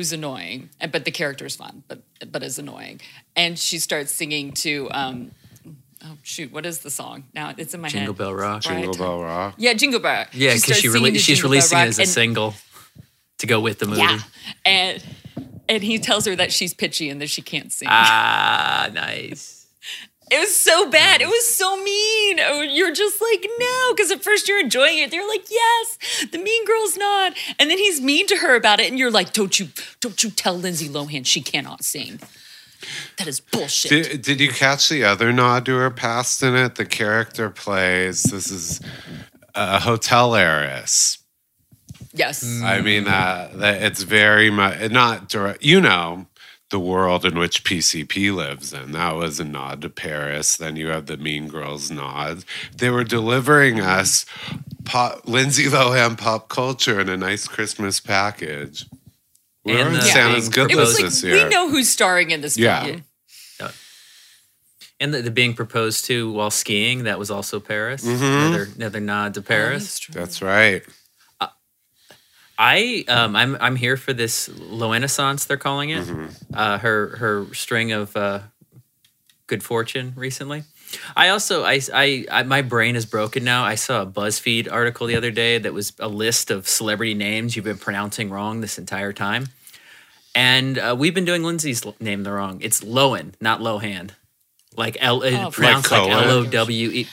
who's 0.00 0.14
annoying, 0.14 0.70
and 0.80 0.90
but 0.90 1.04
the 1.04 1.10
character 1.10 1.44
is 1.44 1.56
fun, 1.56 1.84
but 1.86 2.00
but 2.32 2.42
is 2.42 2.58
annoying, 2.58 3.00
and 3.36 3.58
she 3.58 3.78
starts 3.78 4.10
singing 4.12 4.50
to 4.52 4.88
um, 4.92 5.30
oh 6.02 6.16
shoot, 6.22 6.50
what 6.50 6.64
is 6.64 6.78
the 6.78 6.90
song? 6.90 7.24
Now 7.34 7.52
it's 7.58 7.74
in 7.74 7.82
my 7.82 7.88
Jingle 7.88 8.14
head. 8.14 8.18
Bell 8.18 8.34
Rock. 8.34 8.64
Right. 8.64 8.76
Jingle 8.82 8.94
Bell 8.94 9.20
Rock. 9.22 9.54
Yeah, 9.58 9.74
Jingle 9.74 10.00
Bell. 10.00 10.24
Yeah, 10.32 10.54
because 10.54 10.62
starts 10.62 10.80
she 10.80 10.88
rele- 10.88 11.12
she's 11.18 11.26
Jingle 11.26 11.42
Bell 11.42 11.50
releasing 11.50 11.78
it 11.78 11.88
as 11.88 11.98
a 11.98 12.02
and- 12.02 12.10
single 12.10 12.54
to 13.38 13.46
go 13.46 13.60
with 13.60 13.78
the 13.78 13.86
movie. 13.86 14.00
Yeah, 14.00 14.20
and 14.64 15.04
and 15.68 15.82
he 15.82 15.98
tells 15.98 16.24
her 16.24 16.34
that 16.34 16.50
she's 16.50 16.72
pitchy 16.72 17.10
and 17.10 17.20
that 17.20 17.28
she 17.28 17.42
can't 17.42 17.70
sing. 17.70 17.88
Ah, 17.90 18.88
nice. 18.94 19.59
It 20.30 20.38
was 20.38 20.54
so 20.54 20.88
bad. 20.88 21.20
It 21.20 21.26
was 21.26 21.54
so 21.56 21.76
mean. 21.82 22.40
Oh, 22.40 22.62
You're 22.62 22.92
just 22.92 23.20
like, 23.20 23.46
no, 23.58 23.92
because 23.94 24.10
at 24.10 24.22
first 24.22 24.48
you're 24.48 24.60
enjoying 24.60 24.98
it. 24.98 25.10
They're 25.10 25.26
like, 25.26 25.50
yes, 25.50 25.98
the 26.30 26.38
mean 26.38 26.64
girl's 26.64 26.96
not. 26.96 27.34
And 27.58 27.68
then 27.70 27.78
he's 27.78 28.00
mean 28.00 28.26
to 28.28 28.36
her 28.36 28.54
about 28.54 28.78
it, 28.80 28.88
and 28.88 28.98
you're 28.98 29.10
like, 29.10 29.32
don't 29.32 29.58
you, 29.58 29.68
don't 30.00 30.22
you 30.22 30.30
tell 30.30 30.56
Lindsay 30.56 30.88
Lohan 30.88 31.26
she 31.26 31.40
cannot 31.40 31.82
sing. 31.84 32.20
That 33.18 33.26
is 33.26 33.40
bullshit. 33.40 33.90
Did, 33.90 34.22
did 34.22 34.40
you 34.40 34.48
catch 34.50 34.88
the 34.88 35.04
other 35.04 35.32
nod 35.32 35.66
to 35.66 35.76
her 35.76 35.90
past 35.90 36.42
in 36.42 36.54
it? 36.54 36.76
The 36.76 36.86
character 36.86 37.50
plays, 37.50 38.22
this 38.22 38.50
is 38.50 38.80
a 39.54 39.80
hotel 39.80 40.34
heiress. 40.34 41.18
yes. 42.14 42.62
I 42.62 42.80
mean, 42.80 43.06
uh, 43.06 43.50
it's 43.54 44.02
very 44.02 44.48
much 44.48 44.90
not 44.90 45.28
direct. 45.28 45.62
You 45.62 45.80
know, 45.80 46.26
the 46.70 46.80
world 46.80 47.24
in 47.24 47.38
which 47.38 47.64
PCP 47.64 48.34
lives 48.34 48.72
in. 48.72 48.92
That 48.92 49.16
was 49.16 49.38
a 49.40 49.44
nod 49.44 49.82
to 49.82 49.90
Paris. 49.90 50.56
Then 50.56 50.76
you 50.76 50.88
have 50.88 51.06
the 51.06 51.16
Mean 51.16 51.48
Girls 51.48 51.90
nod. 51.90 52.44
They 52.76 52.90
were 52.90 53.04
delivering 53.04 53.80
us 53.80 54.24
pop, 54.84 55.26
Lindsay 55.28 55.64
Lohan 55.64 56.16
pop 56.16 56.48
culture 56.48 57.00
in 57.00 57.08
a 57.08 57.16
nice 57.16 57.46
Christmas 57.48 58.00
package. 58.00 58.86
We're 59.64 59.78
And 59.78 59.88
on 59.88 59.92
the 59.94 60.00
Santa's 60.02 60.48
being 60.48 60.68
good 60.68 60.76
list 60.76 61.02
was 61.02 61.22
like, 61.22 61.32
this 61.32 61.44
we 61.44 61.48
know 61.50 61.68
who's 61.68 61.90
starring 61.90 62.30
in 62.30 62.40
this 62.40 62.56
Yeah. 62.56 62.84
film. 62.84 63.04
And 65.02 65.14
the, 65.14 65.22
the 65.22 65.30
being 65.30 65.54
proposed 65.54 66.04
to 66.06 66.30
while 66.30 66.50
skiing, 66.50 67.04
that 67.04 67.18
was 67.18 67.30
also 67.30 67.58
Paris. 67.58 68.04
Mm-hmm. 68.04 68.22
Another 68.22 68.68
another 68.76 69.00
nod 69.00 69.32
to 69.34 69.40
Oh, 69.40 69.42
Paris. 69.42 69.84
that's 69.84 69.98
true. 69.98 70.14
That's 70.14 70.42
right. 70.42 70.82
I 72.62 73.06
um 73.08 73.34
I'm 73.34 73.56
I'm 73.58 73.74
here 73.74 73.96
for 73.96 74.12
this 74.12 74.48
Loenaissance 74.48 75.46
they're 75.46 75.56
calling 75.56 75.88
it. 75.90 76.04
Mm-hmm. 76.04 76.26
Uh, 76.52 76.76
her 76.78 77.16
her 77.16 77.46
string 77.54 77.92
of 77.92 78.14
uh, 78.14 78.40
good 79.46 79.62
fortune 79.62 80.12
recently. 80.14 80.64
I 81.16 81.30
also 81.30 81.64
I, 81.64 81.80
I 81.94 82.26
I 82.30 82.42
my 82.42 82.60
brain 82.60 82.96
is 82.96 83.06
broken 83.06 83.44
now. 83.44 83.64
I 83.64 83.76
saw 83.76 84.02
a 84.02 84.06
BuzzFeed 84.06 84.70
article 84.70 85.06
the 85.06 85.16
other 85.16 85.30
day 85.30 85.56
that 85.56 85.72
was 85.72 85.94
a 85.98 86.08
list 86.08 86.50
of 86.50 86.68
celebrity 86.68 87.14
names 87.14 87.56
you've 87.56 87.64
been 87.64 87.78
pronouncing 87.78 88.28
wrong 88.28 88.60
this 88.60 88.76
entire 88.78 89.14
time, 89.14 89.48
and 90.34 90.76
uh, 90.76 90.94
we've 90.98 91.14
been 91.14 91.24
doing 91.24 91.42
Lindsay's 91.42 91.82
name 91.98 92.24
the 92.24 92.32
wrong. 92.32 92.58
It's 92.60 92.82
Lowen, 92.82 93.32
not 93.40 93.60
Lohan, 93.60 94.10
like 94.76 94.98
L 95.00 95.22
Oh, 95.24 95.50
pronounced 95.50 95.90
like 95.90 96.02
Cohen? 96.02 96.12
L 96.12 96.30
O 96.30 96.44
W 96.44 96.90
E. 96.90 97.08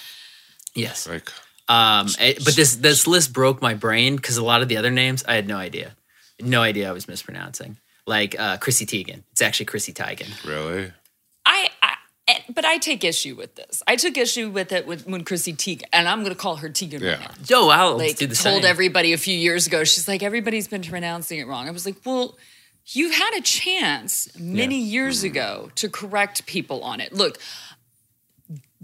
Yes. 0.75 1.07
Like, 1.07 1.31
Um, 1.69 2.07
it- 2.19 2.43
but 2.45 2.55
this 2.55 2.75
this 2.75 3.07
list 3.07 3.33
broke 3.33 3.61
my 3.61 3.73
brain 3.73 4.15
because 4.15 4.37
a 4.37 4.43
lot 4.43 4.61
of 4.61 4.67
the 4.69 4.77
other 4.77 4.91
names 4.91 5.23
I 5.27 5.35
had 5.35 5.47
no 5.47 5.57
idea, 5.57 5.95
no 6.41 6.61
idea 6.61 6.89
I 6.89 6.91
was 6.93 7.07
mispronouncing. 7.07 7.77
Like 8.05 8.39
uh, 8.39 8.57
Chrissy 8.57 8.85
Teigen, 8.85 9.23
it's 9.31 9.41
actually 9.41 9.65
Chrissy 9.65 9.91
Teigen. 9.93 10.29
really? 10.45 10.93
I, 11.45 11.69
I 11.83 11.93
eh, 12.29 12.39
but 12.53 12.63
I 12.63 12.77
take 12.77 13.03
issue 13.03 13.35
with 13.35 13.55
this. 13.55 13.83
I 13.85 13.97
took 13.97 14.17
issue 14.17 14.49
with 14.49 14.71
it 14.71 14.87
with, 14.87 15.05
when 15.07 15.25
Chrissy 15.25 15.53
Teigen, 15.53 15.83
and 15.91 16.07
I'm 16.07 16.19
going 16.19 16.33
to 16.33 16.39
call 16.39 16.55
her 16.57 16.69
Teigen 16.69 17.01
Yeah. 17.01 17.11
right 17.11 17.19
now. 17.19 17.31
Yo, 17.49 17.67
I'll 17.67 17.97
like 17.97 18.15
do 18.17 18.27
the 18.27 18.35
told 18.35 18.61
same. 18.63 18.65
everybody 18.69 19.11
a 19.11 19.17
few 19.17 19.37
years 19.37 19.67
ago. 19.67 19.83
She's 19.83 20.07
like, 20.07 20.23
everybody's 20.23 20.69
been 20.69 20.83
pronouncing 20.83 21.39
it 21.39 21.47
wrong. 21.47 21.67
I 21.67 21.71
was 21.71 21.85
like, 21.85 21.95
well, 22.05 22.37
you 22.87 23.11
had 23.11 23.31
a 23.37 23.41
chance 23.41 24.29
many 24.39 24.79
years 24.79 25.23
ago 25.23 25.69
to 25.75 25.89
correct 25.89 26.45
people 26.45 26.83
on 26.83 27.01
it. 27.01 27.11
Look, 27.11 27.37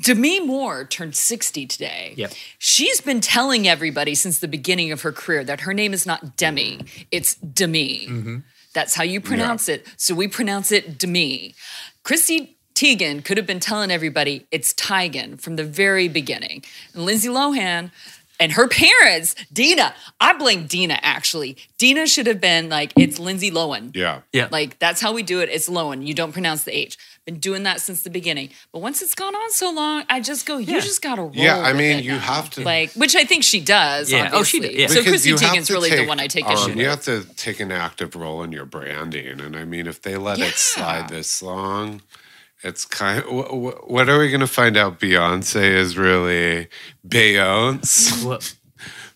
Demi 0.02 0.40
Moore 0.40 0.86
turned 0.86 1.16
60 1.16 1.66
today. 1.68 2.14
Yep. 2.18 2.34
She's 2.58 3.02
been 3.02 3.22
telling 3.22 3.68
everybody 3.68 4.16
since 4.16 4.40
the 4.40 4.48
beginning 4.48 4.92
of 4.92 5.02
her 5.02 5.12
career 5.12 5.44
that 5.44 5.62
her 5.62 5.74
name 5.74 5.94
is 5.94 6.06
not 6.06 6.36
Demi, 6.36 6.82
it's 7.12 7.36
Demi. 7.36 8.08
Mm-hmm. 8.08 8.38
That's 8.74 8.96
how 8.96 9.04
you 9.04 9.22
pronounce 9.22 9.70
it. 9.70 9.86
So 9.98 10.16
we 10.16 10.28
pronounce 10.28 10.72
it 10.72 10.98
Demi. 10.98 11.54
Chrissy 12.02 12.58
Teigen 12.74 13.24
could 13.24 13.38
have 13.38 13.46
been 13.46 13.60
telling 13.60 13.92
everybody 13.92 14.48
it's 14.50 14.74
Teigen 14.74 15.40
from 15.40 15.58
the 15.58 15.64
very 15.64 16.08
beginning. 16.08 16.64
And 16.94 17.06
Lindsay 17.06 17.30
Lohan 17.30 17.92
And 18.40 18.52
her 18.54 18.68
parents, 18.68 19.36
Dina, 19.54 19.94
I 20.20 20.34
blame 20.34 20.66
Dina 20.66 20.98
actually. 21.02 21.56
Dina 21.78 22.08
should 22.08 22.28
have 22.28 22.42
been 22.42 22.68
like, 22.68 22.92
it's 22.98 23.20
Lindsay 23.20 23.52
Lohan. 23.52 23.96
Yeah. 23.96 24.22
Yeah. 24.34 24.48
Like 24.52 24.80
that's 24.80 25.00
how 25.00 25.14
we 25.14 25.24
do 25.24 25.40
it. 25.42 25.50
It's 25.50 25.70
Lohan. 25.70 26.06
You 26.06 26.14
don't 26.14 26.32
pronounce 26.34 26.64
the 26.64 26.76
H. 26.76 26.98
Been 27.26 27.40
doing 27.40 27.64
that 27.64 27.80
since 27.80 28.02
the 28.02 28.10
beginning. 28.10 28.50
But 28.74 28.80
once 28.82 29.02
it's 29.02 29.16
gone 29.16 29.34
on 29.34 29.52
so 29.52 29.72
long, 29.72 30.04
I 30.10 30.20
just 30.20 30.46
go, 30.46 30.58
you 30.58 30.74
Yeah. 30.74 30.80
just 30.82 31.02
gotta 31.02 31.22
roll. 31.22 31.32
Yeah, 31.34 31.58
I 31.60 31.72
mean, 31.72 32.04
you 32.04 32.12
now. 32.14 32.20
have 32.20 32.50
to- 32.52 32.62
like, 32.64 32.92
which 32.94 33.16
I 33.16 33.24
think 33.24 33.44
she 33.46 33.62
does. 33.62 34.12
Yeah. 34.12 34.30
Oh, 34.34 34.44
she 34.44 34.58
obviously. 34.58 34.60
did, 34.62 34.80
yeah. 34.82 34.88
So 34.88 34.94
Because 34.96 35.10
Chrissy 35.12 35.30
you 35.30 35.36
Teigen's 35.36 35.68
to 35.68 35.74
really 35.74 35.90
the 35.96 36.06
one 36.06 36.20
I 36.20 36.28
take 36.28 36.46
um, 36.46 36.54
issue 36.54 36.70
You 36.72 36.76
with. 36.78 36.86
have 36.88 37.04
to 37.04 37.24
take 37.36 37.62
an 37.62 37.72
active 37.72 38.16
role 38.16 38.44
in 38.44 38.52
your 38.52 38.66
branding, 38.66 39.40
and 39.40 39.56
I 39.56 39.64
mean, 39.64 39.88
if 39.88 40.02
they 40.02 40.18
let 40.18 40.40
Yeah. 40.40 40.48
it 40.48 40.56
slide 40.56 41.08
this 41.10 41.42
long, 41.42 42.02
it's 42.64 42.86
kind. 42.86 43.20
Of, 43.24 43.26
wh- 43.26 43.50
wh- 43.52 43.90
what 43.90 44.10
are 44.10 44.20
we 44.20 44.30
going 44.30 44.40
to 44.42 44.48
find 44.48 44.78
out? 44.78 45.00
Beyonce 45.00 45.62
is 45.64 45.98
really 45.98 46.68
Beyonce. 47.08 48.26
Well, 48.26 48.40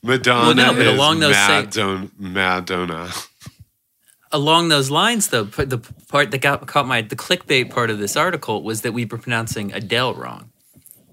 Madonna 0.03 0.53
no, 0.53 0.73
but 0.73 0.87
along 0.87 1.19
those 1.19 1.35
same- 1.35 1.65
Madon- 1.67 2.11
Madonna. 2.17 3.09
along 4.31 4.69
those 4.69 4.89
lines, 4.91 5.29
though, 5.29 5.43
the 5.45 5.79
part 6.07 6.31
that 6.31 6.39
got 6.41 6.65
caught 6.67 6.87
my 6.87 7.01
the 7.01 7.15
clickbait 7.15 7.69
part 7.71 7.89
of 7.89 7.97
this 7.99 8.15
article 8.15 8.63
was 8.63 8.81
that 8.81 8.93
we 8.93 9.05
were 9.05 9.17
pronouncing 9.17 9.73
Adele 9.73 10.13
wrong. 10.13 10.51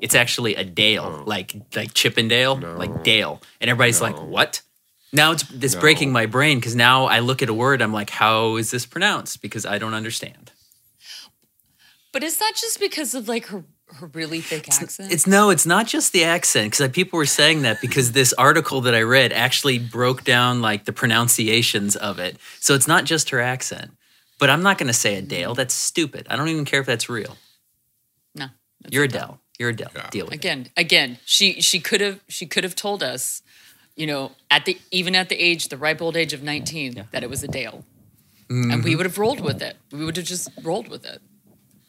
It's 0.00 0.14
actually 0.14 0.54
Adele, 0.54 1.20
oh. 1.20 1.24
like 1.26 1.54
like 1.74 1.94
Chippendale, 1.94 2.56
like 2.76 3.02
Dale, 3.04 3.40
and 3.60 3.70
everybody's 3.70 4.02
like, 4.02 4.16
"What?" 4.20 4.60
Now 5.12 5.32
it's 5.32 5.44
it's 5.50 5.74
No. 5.74 5.80
breaking 5.80 6.12
my 6.12 6.26
brain 6.26 6.58
because 6.58 6.74
now 6.76 7.06
I 7.06 7.20
look 7.20 7.40
at 7.42 7.48
a 7.48 7.54
word, 7.54 7.80
I'm 7.80 7.92
like, 7.92 8.10
"How 8.10 8.56
is 8.56 8.70
this 8.70 8.84
pronounced?" 8.84 9.40
Because 9.40 9.64
I 9.64 9.78
don't 9.78 9.94
understand. 9.94 10.50
But 12.14 12.22
is 12.22 12.38
that 12.38 12.52
just 12.56 12.80
because 12.80 13.14
of 13.14 13.28
like 13.28 13.46
her 13.46 13.64
her 13.98 14.06
really 14.14 14.40
thick 14.40 14.66
accent? 14.68 15.12
It's 15.12 15.26
no, 15.26 15.50
it's 15.50 15.66
not 15.66 15.86
just 15.86 16.12
the 16.14 16.24
accent 16.24 16.70
because 16.70 16.88
people 16.92 17.18
were 17.18 17.26
saying 17.26 17.62
that 17.62 17.80
because 17.82 18.12
this 18.12 18.32
article 18.34 18.80
that 18.82 18.94
I 18.94 19.02
read 19.02 19.32
actually 19.32 19.78
broke 19.78 20.24
down 20.24 20.62
like 20.62 20.86
the 20.86 20.92
pronunciations 20.92 21.96
of 21.96 22.18
it. 22.18 22.38
So 22.60 22.74
it's 22.74 22.88
not 22.88 23.04
just 23.04 23.28
her 23.30 23.40
accent. 23.40 23.90
But 24.38 24.48
I'm 24.50 24.62
not 24.62 24.78
going 24.78 24.86
to 24.88 24.92
say 24.94 25.16
Adele. 25.16 25.54
That's 25.54 25.74
stupid. 25.74 26.26
I 26.30 26.36
don't 26.36 26.48
even 26.48 26.64
care 26.64 26.80
if 26.80 26.86
that's 26.86 27.08
real. 27.08 27.36
no. 28.34 28.46
it's 28.84 28.94
You're 28.94 29.04
Adele. 29.04 29.22
Adele. 29.22 29.40
You're 29.58 29.68
Adele. 29.70 29.90
Yeah. 29.94 30.10
Deal 30.10 30.24
with 30.26 30.34
it. 30.34 30.36
again 30.36 30.66
again 30.76 31.18
she 31.24 31.60
she 31.60 31.78
could 31.80 32.00
have 32.00 32.20
she 32.28 32.46
could 32.46 32.64
have 32.64 32.74
told 32.74 33.02
us 33.02 33.42
you 33.96 34.06
know 34.06 34.32
at 34.50 34.64
the 34.64 34.78
even 34.90 35.14
at 35.14 35.28
the 35.28 35.36
age 35.36 35.68
the 35.68 35.76
ripe 35.76 36.02
old 36.02 36.16
age 36.16 36.32
of 36.32 36.42
19 36.42 37.06
that 37.12 37.22
it 37.22 37.30
was 37.30 37.42
a 37.44 37.48
dale 37.48 37.84
and 38.48 38.64
Mm-hmm. 38.66 38.82
we 38.82 38.94
would 38.96 39.06
have 39.06 39.16
rolled 39.18 39.40
with 39.40 39.62
it 39.62 39.76
we 39.92 40.04
would 40.04 40.16
have 40.16 40.26
just 40.26 40.48
rolled 40.62 40.88
with 40.88 41.04
it 41.06 41.20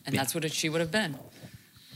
and 0.06 0.18
that's 0.18 0.36
what 0.36 0.46
it, 0.46 0.54
she 0.54 0.70
would 0.70 0.82
have 0.82 0.92
been 0.92 1.18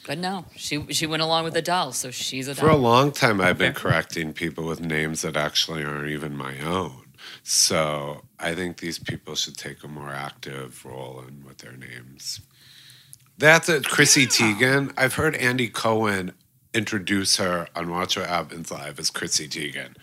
but 0.07 0.17
no 0.17 0.45
she 0.55 0.91
she 0.91 1.05
went 1.05 1.21
along 1.21 1.43
with 1.43 1.53
the 1.53 1.61
doll, 1.61 1.91
so 1.91 2.09
she's 2.09 2.47
a 2.47 2.55
For 2.55 2.69
a 2.69 2.75
long 2.75 3.11
time, 3.11 3.39
I've 3.39 3.57
been 3.57 3.73
correcting 3.73 4.33
people 4.33 4.65
with 4.65 4.81
names 4.81 5.21
that 5.21 5.37
actually 5.37 5.83
aren't 5.83 6.09
even 6.09 6.35
my 6.35 6.59
own. 6.61 7.09
So 7.43 8.23
I 8.39 8.55
think 8.55 8.77
these 8.77 8.99
people 8.99 9.35
should 9.35 9.57
take 9.57 9.83
a 9.83 9.87
more 9.87 10.11
active 10.11 10.83
role 10.85 11.23
in 11.27 11.45
with 11.45 11.59
their 11.59 11.73
names. 11.73 12.41
That's 13.37 13.69
it. 13.69 13.85
Chrissy 13.87 14.27
Teigen. 14.27 14.93
I've 14.97 15.15
heard 15.15 15.35
Andy 15.35 15.69
Cohen 15.69 16.33
introduce 16.73 17.37
her 17.37 17.67
on 17.75 17.89
Watch 17.89 18.17
What 18.17 18.27
Happens 18.27 18.71
Live 18.71 18.99
as 18.99 19.09
Chrissy 19.09 19.47
Teigen. 19.47 19.95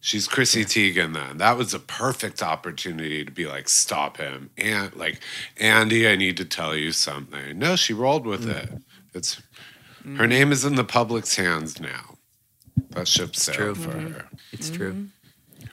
She's 0.00 0.28
Chrissy 0.28 0.64
Teigen 0.64 1.12
then. 1.14 1.38
That 1.38 1.56
was 1.56 1.74
a 1.74 1.78
perfect 1.80 2.40
opportunity 2.42 3.24
to 3.24 3.30
be 3.32 3.46
like, 3.46 3.68
stop 3.68 4.16
him. 4.18 4.50
And 4.56 4.94
like, 4.94 5.20
Andy, 5.56 6.08
I 6.08 6.14
need 6.14 6.36
to 6.36 6.44
tell 6.44 6.76
you 6.76 6.92
something. 6.92 7.58
No, 7.58 7.74
she 7.76 7.92
rolled 7.92 8.24
with 8.26 8.46
Mm. 8.46 8.56
it. 8.62 8.70
It's 9.14 9.40
her 10.16 10.26
name 10.26 10.52
is 10.52 10.64
in 10.64 10.76
the 10.76 10.84
public's 10.84 11.36
hands 11.36 11.80
now. 11.80 12.16
That 12.90 13.08
ship 13.08 13.34
sailed 13.34 13.56
true. 13.56 13.74
for 13.74 13.90
her. 13.98 14.28
It's 14.52 14.70
true. 14.70 15.08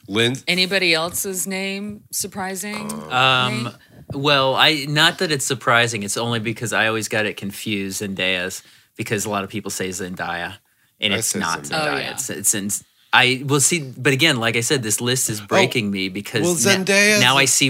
Lynn, 0.07 0.35
anybody 0.47 0.93
else's 0.93 1.45
name 1.47 2.03
surprising 2.11 2.91
Um, 3.11 3.63
Nate? 3.65 3.73
well, 4.13 4.55
I 4.55 4.85
not 4.89 5.19
that 5.19 5.31
it's 5.31 5.45
surprising. 5.45 6.01
It's 6.03 6.17
only 6.17 6.39
because 6.39 6.73
I 6.73 6.87
always 6.87 7.07
got 7.07 7.25
it 7.27 7.37
confused 7.37 8.01
Zendaya's 8.01 8.63
because 8.97 9.25
a 9.25 9.29
lot 9.29 9.43
of 9.43 9.49
people 9.51 9.69
say 9.71 9.89
Zendaya 9.89 10.57
and 10.99 11.13
I 11.13 11.17
it's 11.17 11.35
not 11.35 11.61
Zendaya. 11.61 11.69
Zendaya. 11.69 11.93
Oh, 11.93 11.97
yeah. 11.97 12.11
It's 12.11 12.29
it's 12.29 12.55
in, 12.55 12.69
I 13.15 13.43
will 13.45 13.61
see, 13.61 13.79
but 13.97 14.13
again, 14.13 14.37
like 14.37 14.55
I 14.55 14.61
said, 14.61 14.83
this 14.83 14.99
list 14.99 15.29
is 15.29 15.39
oh, 15.41 15.45
breaking 15.47 15.89
me 15.89 16.09
because 16.09 16.43
well, 16.43 16.53
na- 16.53 16.83
Zendaya's- 16.83 17.21
now 17.21 17.37
I 17.37 17.45
see. 17.45 17.69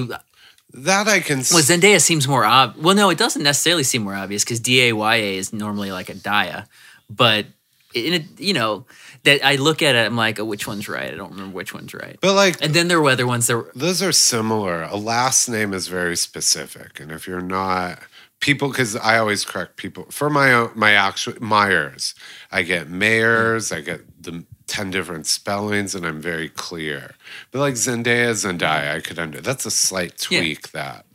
that 0.74 1.08
I 1.08 1.20
can. 1.20 1.38
Well, 1.38 1.64
Zendaya 1.64 2.02
seems 2.02 2.28
more 2.28 2.44
ob. 2.46 2.76
Well, 2.78 2.96
no, 2.96 3.10
it 3.10 3.18
doesn't 3.18 3.44
necessarily 3.44 3.84
seem 3.84 4.04
more 4.04 4.16
obvious 4.16 4.44
because 4.44 4.60
D 4.60 4.90
A 4.90 4.94
Y 4.94 5.16
A 5.16 5.38
is 5.38 5.54
normally 5.54 5.92
like 5.92 6.10
a 6.10 6.16
Daya, 6.16 6.66
but 7.10 7.46
in 7.94 8.14
it, 8.14 8.24
you 8.40 8.54
know 8.54 8.86
that 9.24 9.44
I 9.44 9.56
look 9.56 9.82
at 9.82 9.96
it, 9.96 10.06
I'm 10.06 10.16
like, 10.16 10.40
oh, 10.40 10.46
which 10.46 10.68
one's 10.68 10.88
right? 10.88 11.12
I 11.14 11.16
don't 11.16 11.32
remember 11.32 11.56
which 11.56 11.74
one's 11.74 11.94
right. 11.94 12.18
but 12.22 12.34
like, 12.34 12.62
And 12.64 12.74
then 12.74 12.88
there 12.88 13.02
were 13.02 13.10
other 13.10 13.26
ones 13.26 13.48
that 13.48 13.56
were, 13.58 13.72
those 13.74 14.04
are 14.04 14.12
similar. 14.12 14.84
A 14.84 14.98
last 14.98 15.50
name 15.50 15.74
is 15.74 15.88
very 15.88 16.16
specific, 16.16 17.00
and 17.00 17.12
if 17.12 17.28
you're 17.28 17.42
not 17.42 18.00
people, 18.40 18.70
because 18.70 18.96
I 18.96 19.18
always 19.18 19.46
correct 19.46 19.78
people 19.78 20.06
for 20.12 20.30
my 20.30 20.54
own, 20.54 20.72
my 20.76 20.92
actual 20.92 21.34
Myers. 21.42 22.14
I 22.52 22.62
get 22.62 22.88
Mayers. 22.88 23.72
Mm. 23.72 23.78
I 23.78 23.82
get 23.82 24.24
the 24.24 24.46
ten 24.68 24.92
different 24.92 25.28
spellings, 25.28 25.94
and 25.96 26.06
I'm 26.06 26.22
very 26.22 26.50
clear. 26.50 27.16
But 27.52 27.60
like 27.60 27.76
Zendaya, 27.76 28.32
Zendaya, 28.32 28.96
I 28.96 29.00
could 29.02 29.20
under. 29.20 29.42
That's 29.42 29.66
a 29.66 29.72
slight 29.72 30.26
Yeah. 30.30 30.40
tweak 30.40 30.72
that 30.72 31.06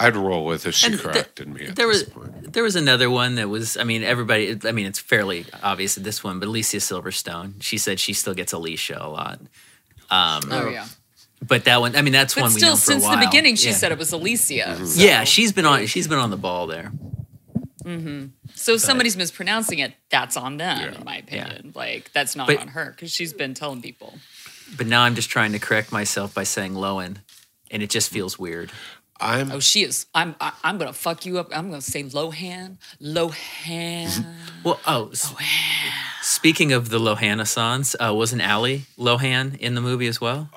I'd 0.00 0.16
roll 0.16 0.44
with 0.46 0.66
if 0.66 0.74
she 0.74 0.86
And 0.86 0.94
th- 0.94 1.02
corrected 1.04 1.48
me. 1.48 1.66
At 1.66 1.76
there 1.76 1.86
this 1.86 2.04
was 2.04 2.12
point. 2.12 2.52
there 2.52 2.62
was 2.64 2.74
another 2.76 3.08
one 3.08 3.36
that 3.36 3.48
was 3.48 3.76
I 3.76 3.84
mean 3.84 4.02
everybody 4.02 4.58
I 4.64 4.72
mean 4.72 4.86
it's 4.86 4.98
fairly 4.98 5.46
obvious 5.62 5.96
at 5.96 6.02
this 6.02 6.24
one 6.24 6.40
but 6.40 6.48
Alicia 6.48 6.78
Silverstone 6.78 7.62
she 7.62 7.78
said 7.78 8.00
she 8.00 8.12
still 8.12 8.34
gets 8.34 8.52
Alicia 8.52 8.98
a 9.00 9.08
lot 9.08 9.38
um 10.10 10.42
oh 10.50 10.68
yeah 10.70 10.86
but 11.46 11.64
that 11.66 11.80
one 11.80 11.94
I 11.94 12.02
mean 12.02 12.12
that's 12.12 12.34
but 12.34 12.42
one 12.42 12.52
we 12.52 12.58
still 12.58 12.76
since 12.76 13.06
a 13.06 13.10
the 13.10 13.16
beginning 13.18 13.54
she 13.54 13.68
yeah. 13.68 13.74
said 13.76 13.92
it 13.92 13.98
was 13.98 14.12
alicia 14.12 14.76
so- 14.84 15.00
yeah 15.00 15.22
she's 15.24 15.52
been 15.52 15.66
on 15.66 15.86
she's 15.86 16.08
been 16.08 16.18
on 16.18 16.30
the 16.30 16.36
ball 16.36 16.66
there 16.66 16.90
so 18.54 18.74
if 18.74 18.80
somebody's 18.80 19.16
mispronouncing 19.16 19.78
it 19.80 19.92
that's 20.10 20.36
on 20.36 20.56
them 20.56 20.78
Yeah. 20.78 20.94
in 20.98 21.04
my 21.04 21.16
opinion 21.18 21.72
like 21.74 22.12
that's 22.12 22.34
not 22.36 22.46
But- 22.46 22.58
on 22.60 22.68
her 22.68 22.90
because 22.90 23.12
she's 23.12 23.32
been 23.32 23.54
telling 23.54 23.82
people 23.82 24.18
but 24.76 24.86
now 24.86 25.02
I'm 25.02 25.14
just 25.14 25.28
trying 25.30 25.52
to 25.52 25.58
correct 25.58 25.92
myself 25.92 26.32
by 26.34 26.44
saying 26.44 26.72
Lowen 26.74 27.18
and 27.70 27.82
it 27.82 27.90
just 27.90 28.10
feels 28.10 28.38
weird 28.38 28.70
I'm 29.20 29.52
Oh, 29.52 29.60
she 29.60 29.84
is. 29.84 30.06
I'm. 30.16 30.34
I, 30.40 30.50
I'm 30.64 30.78
gonna 30.78 30.92
fuck 30.92 31.24
you 31.26 31.38
up. 31.38 31.56
I'm 31.56 31.70
gonna 31.70 31.80
say 31.80 32.02
Lohan. 32.02 32.78
Lohan. 33.00 34.24
well 34.64 34.80
oh 34.84 35.10
s- 35.10 35.32
speaking 36.22 36.72
of 36.72 36.88
the 36.88 36.98
Lohanessance 36.98 37.94
uh, 38.04 38.12
wasn't 38.14 38.42
Allie 38.42 38.82
Lohan 38.98 39.56
in 39.58 39.74
the 39.76 39.80
movie 39.80 40.08
as 40.08 40.20
well 40.20 40.48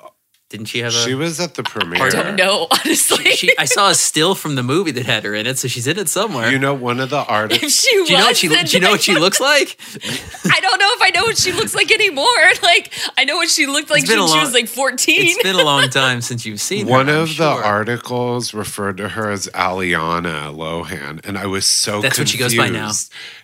didn't 0.48 0.66
she 0.66 0.78
have 0.78 0.92
a 0.94 0.96
she 0.96 1.14
was 1.14 1.40
at 1.40 1.54
the 1.54 1.62
premiere. 1.64 2.02
I 2.04 2.08
Don't 2.08 2.36
know 2.36 2.68
honestly. 2.70 3.30
she, 3.32 3.56
I 3.58 3.64
saw 3.64 3.90
a 3.90 3.94
still 3.94 4.34
from 4.36 4.54
the 4.54 4.62
movie 4.62 4.92
that 4.92 5.04
had 5.06 5.24
her 5.24 5.34
in 5.34 5.46
it 5.46 5.58
so 5.58 5.66
she's 5.66 5.86
in 5.88 5.98
it 5.98 6.08
somewhere 6.08 6.50
You 6.50 6.58
know, 6.58 6.72
one 6.74 7.00
of 7.00 7.10
the 7.10 7.20
if 7.22 7.28
artists. 7.30 7.80
she 7.84 7.90
do 8.04 8.12
you 8.12 8.18
know 8.18 8.26
what 8.26 8.36
she 8.36 8.48
was, 8.48 8.70
do 8.70 8.76
you 8.76 8.80
know 8.80 8.90
what 8.92 9.02
she 9.02 9.14
looks 9.18 9.40
like 9.40 9.76
I 10.46 10.60
don't 10.60 10.78
know 10.78 10.90
if 10.94 11.02
I 11.02 11.10
know 11.14 11.24
what 11.24 11.36
she 11.36 11.52
looks 11.52 11.74
like 11.74 11.90
anymore. 11.92 12.24
Like 12.62 12.92
I 13.18 13.24
know 13.24 13.36
what 13.36 13.48
she 13.48 13.66
looked 13.66 13.90
like 13.90 14.06
when 14.08 14.18
a 14.18 14.26
she 14.28 14.38
was 14.38 14.52
like 14.52 14.66
14. 14.68 15.16
It's 15.20 15.42
been 15.42 15.56
a 15.56 15.62
long 15.64 15.88
time 16.02 16.20
since 16.20 16.44
you've 16.46 16.60
seen 16.60 16.86
her, 16.86 16.90
One 16.92 17.08
I'm 17.08 17.22
of 17.22 17.28
the 17.28 17.34
sure. 17.54 17.64
articles 17.64 18.52
referred 18.54 18.96
to 18.98 19.08
her 19.10 19.30
as 19.30 19.46
Aliana 19.48 20.54
Lohan, 20.54 21.24
and 21.26 21.36
I 21.38 21.46
was 21.46 21.66
so 21.66 22.00
That's 22.00 22.18
what 22.18 22.28
she 22.28 22.38
goes 22.38 22.56
by 22.56 22.68
now. 22.68 22.90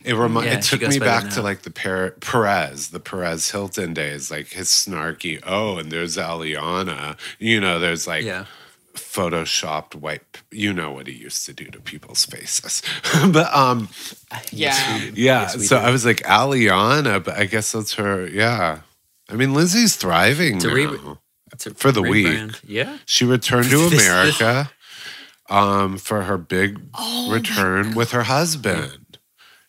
It 0.05 0.15
remi- 0.15 0.45
Yeah, 0.47 0.55
it 0.59 0.63
took 0.63 0.83
me 0.83 0.99
back 0.99 1.31
to 1.31 1.43
like 1.43 1.63
the 1.63 1.71
Per- 1.71 2.11
Perez, 2.21 2.89
the 2.89 3.01
Perez 3.01 3.51
Hilton 3.51 3.95
days, 3.95 4.31
like 4.31 4.49
his 4.49 4.69
snarky. 4.69 5.41
Oh, 5.47 5.79
and 5.79 5.91
there's 5.93 6.17
Aliana. 6.17 6.93
You 7.39 7.61
know, 7.61 7.79
there's 7.79 8.07
like 8.07 8.25
yeah. 8.25 8.45
photoshopped 8.95 9.95
white. 9.95 10.43
You 10.51 10.73
know 10.73 10.91
what 10.93 11.07
he 11.07 11.15
used 11.15 11.47
to 11.47 11.53
do 11.53 11.65
to 11.67 11.81
people's 11.81 12.25
faces, 12.25 12.83
but 13.33 13.53
um, 13.55 13.89
yeah. 14.51 14.99
yeah. 14.99 15.11
Yes, 15.15 15.69
so 15.69 15.79
do. 15.79 15.85
I 15.87 15.91
was 15.91 16.05
like 16.05 16.23
Aliana, 16.25 17.23
but 17.23 17.37
I 17.37 17.45
guess 17.47 17.73
that's 17.73 17.95
her. 17.95 18.27
Yeah, 18.29 18.81
I 19.31 19.35
mean 19.35 19.55
Lindsay's 19.55 19.97
thriving 19.97 20.57
It's 20.57 20.65
a 20.65 20.69
now. 20.69 20.75
re- 20.75 21.17
For 21.75 21.93
the 21.93 22.03
week. 22.03 22.27
rebrand. 22.27 22.61
Yeah. 22.67 22.99
She 23.07 23.25
returned 23.25 23.69
to 23.71 23.79
America 23.93 24.71
um, 25.51 25.99
for 25.99 26.23
her 26.23 26.39
big 26.39 26.81
Oh, 26.95 27.31
return 27.33 27.95
with 27.95 28.13
her 28.13 28.23
husband. 28.25 29.02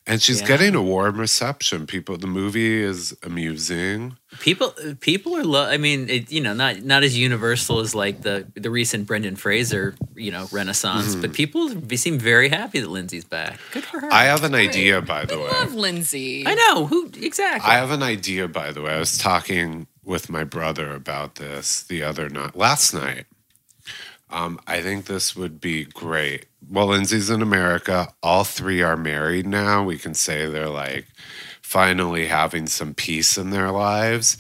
And 0.06 0.22
she's 0.22 0.42
Yeah. 0.42 0.48
getting 0.48 0.76
a 0.76 0.82
warm 0.82 1.18
reception. 1.18 1.88
People, 1.88 2.18
the 2.18 2.28
movie 2.28 2.82
is 2.82 3.16
amusing. 3.24 4.18
People 4.40 4.74
people 5.00 5.38
are 5.38 5.44
lo- 5.44 5.70
I 5.70 5.78
mean, 5.78 6.10
it, 6.10 6.32
you 6.32 6.42
know, 6.42 6.54
not 6.54 6.82
not 6.84 7.04
as 7.04 7.18
universal 7.18 7.80
as 7.80 7.96
like 7.96 8.22
the 8.24 8.46
the 8.56 8.70
recent 8.70 9.08
Brendan 9.08 9.36
Fraser, 9.38 9.96
you 10.16 10.32
know, 10.32 10.48
renaissance, 10.52 11.16
but 11.16 11.26
mm-hmm. 11.26 11.34
people 11.34 11.76
be- 11.76 11.96
seem 11.98 12.20
very 12.20 12.50
happy 12.50 12.80
that 12.82 12.90
Lindsay's 12.90 13.24
back. 13.24 13.60
Good 13.72 13.86
for 13.86 14.02
her. 14.02 14.12
I 14.12 14.26
have 14.26 14.44
an 14.44 14.56
idea, 14.56 15.02
by 15.02 15.24
the 15.26 15.38
way. 15.40 15.48
Love 15.48 15.74
Lindsay. 15.74 16.46
I 16.46 16.56
know 16.56 16.86
who 16.88 17.10
exactly. 17.22 17.72
I 17.72 17.76
have 17.76 17.92
an 17.92 18.04
idea, 18.04 18.48
by 18.48 18.72
the 18.72 18.82
way. 18.82 18.94
I 18.94 19.00
was 19.00 19.18
talking 19.18 19.88
with 20.04 20.30
my 20.30 20.44
brother 20.44 20.94
about 20.94 21.36
this 21.36 21.82
the 21.84 22.04
other 22.04 22.28
night, 22.28 22.58
last 22.58 22.94
night. 22.94 23.26
Um, 24.34 24.60
I 24.66 24.82
think 24.82 25.06
this 25.06 25.36
would 25.36 25.62
be 25.62 25.86
great. 25.86 26.48
Well, 26.68 26.88
Lindsay's 26.88 27.30
in 27.30 27.44
America. 27.44 28.14
All 28.24 28.44
three 28.44 28.82
are 28.82 28.98
married 28.98 29.46
now. 29.46 29.84
We 29.84 30.00
can 30.00 30.16
say 30.16 30.48
they're 30.48 30.68
like 30.70 31.06
finally 31.62 32.28
having 32.28 32.66
some 32.66 32.96
peace 32.96 33.38
in 33.38 33.52
their 33.52 33.70
lives, 33.72 34.38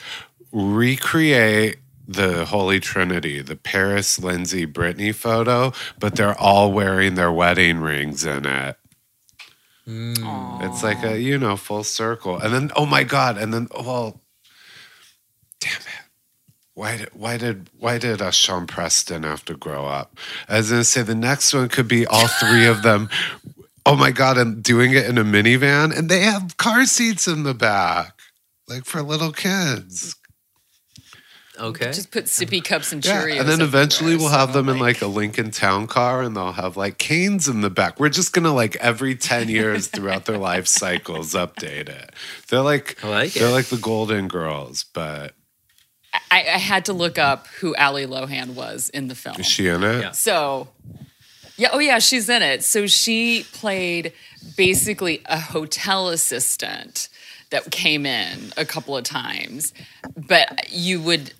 recreate 0.51 1.77
the 2.07 2.45
Holy 2.45 2.79
Trinity, 2.79 3.41
the 3.41 3.55
Paris, 3.55 4.19
Lindsay, 4.19 4.65
Britney 4.65 5.13
photo, 5.13 5.71
but 5.99 6.15
they're 6.15 6.37
all 6.39 6.71
wearing 6.71 7.15
their 7.15 7.31
wedding 7.31 7.79
rings 7.79 8.25
in 8.25 8.45
it. 8.45 8.77
It's 10.65 10.83
like 10.83 11.03
a, 11.03 11.19
you 11.21 11.37
know, 11.37 11.55
full 11.55 11.83
circle. 11.83 12.37
And 12.39 12.53
then, 12.53 12.71
oh 12.75 12.85
my 12.85 13.03
God. 13.03 13.37
And 13.37 13.53
then, 13.53 13.67
well, 13.71 14.21
damn 15.59 15.73
it. 15.73 15.92
Why 16.75 16.97
did 16.97 17.09
why 17.13 17.37
did 17.37 17.69
why 17.77 17.97
did 17.99 18.21
uh, 18.21 18.31
Sean 18.31 18.65
Preston 18.67 19.23
have 19.23 19.45
to 19.45 19.55
grow 19.55 19.85
up? 19.85 20.17
As 20.47 20.55
I 20.55 20.57
was 20.57 20.69
gonna 20.71 20.83
say 20.83 21.01
the 21.03 21.15
next 21.15 21.53
one 21.53 21.69
could 21.69 21.87
be 21.87 22.05
all 22.07 22.27
three 22.27 22.65
of 22.65 22.81
them. 22.83 23.09
Oh 23.85 23.97
my 23.97 24.11
god! 24.11 24.37
And 24.37 24.63
doing 24.63 24.93
it 24.93 25.05
in 25.07 25.17
a 25.17 25.25
minivan, 25.25 25.93
and 25.93 26.07
they 26.07 26.21
have 26.21 26.55
car 26.55 26.85
seats 26.85 27.27
in 27.27 27.43
the 27.43 27.53
back, 27.53 28.13
like 28.69 28.85
for 28.85 29.01
little 29.01 29.33
kids. 29.33 30.15
Okay. 31.59 31.87
Just 31.87 32.09
put 32.09 32.25
sippy 32.25 32.63
cups 32.63 32.93
and 32.93 33.05
Yeah, 33.05 33.23
Cheerios. 33.23 33.39
and 33.41 33.49
then 33.49 33.59
eventually 33.59 34.15
we'll 34.15 34.29
have 34.29 34.49
so, 34.49 34.61
them 34.61 34.69
in 34.69 34.79
like 34.79 35.01
a 35.01 35.07
Lincoln 35.07 35.51
Town 35.51 35.87
car, 35.87 36.21
and 36.21 36.33
they'll 36.33 36.53
have 36.53 36.77
like 36.77 36.97
canes 36.97 37.49
in 37.49 37.59
the 37.59 37.69
back. 37.69 37.99
We're 37.99 38.07
just 38.07 38.31
gonna 38.31 38.53
like 38.53 38.77
every 38.77 39.15
ten 39.15 39.49
years 39.49 39.87
throughout 39.87 40.25
their 40.25 40.37
life 40.37 40.65
cycles 40.67 41.33
update 41.33 41.89
it. 41.89 42.11
They're 42.47 42.61
like, 42.61 43.03
I 43.03 43.09
like 43.09 43.33
they're 43.33 43.49
it. 43.49 43.51
like 43.51 43.65
the 43.65 43.75
Golden 43.75 44.29
Girls, 44.29 44.85
but 44.93 45.35
I, 46.33 46.39
I 46.39 46.57
had 46.57 46.85
to 46.85 46.93
look 46.93 47.19
up 47.19 47.45
who 47.59 47.75
Ali 47.75 48.07
Lohan 48.07 48.55
was 48.55 48.89
in 48.89 49.07
the 49.07 49.13
film. 49.13 49.39
is 49.39 49.45
she 49.45 49.67
in 49.67 49.83
it? 49.83 50.01
Yeah. 50.01 50.11
So, 50.13 50.67
yeah, 51.57 51.69
oh 51.71 51.77
yeah, 51.77 51.99
she's 51.99 52.27
in 52.27 52.41
it. 52.41 52.63
So 52.63 52.87
she 52.87 53.45
played 53.53 54.13
basically 54.57 55.21
a 55.25 55.39
hotel 55.39 56.09
assistant 56.09 57.07
that 57.51 57.69
came 57.69 58.07
in 58.07 58.51
a 58.57 58.65
couple 58.65 58.97
of 58.97 59.03
times, 59.03 59.75
but 60.17 60.71
you 60.71 61.01
would. 61.01 61.33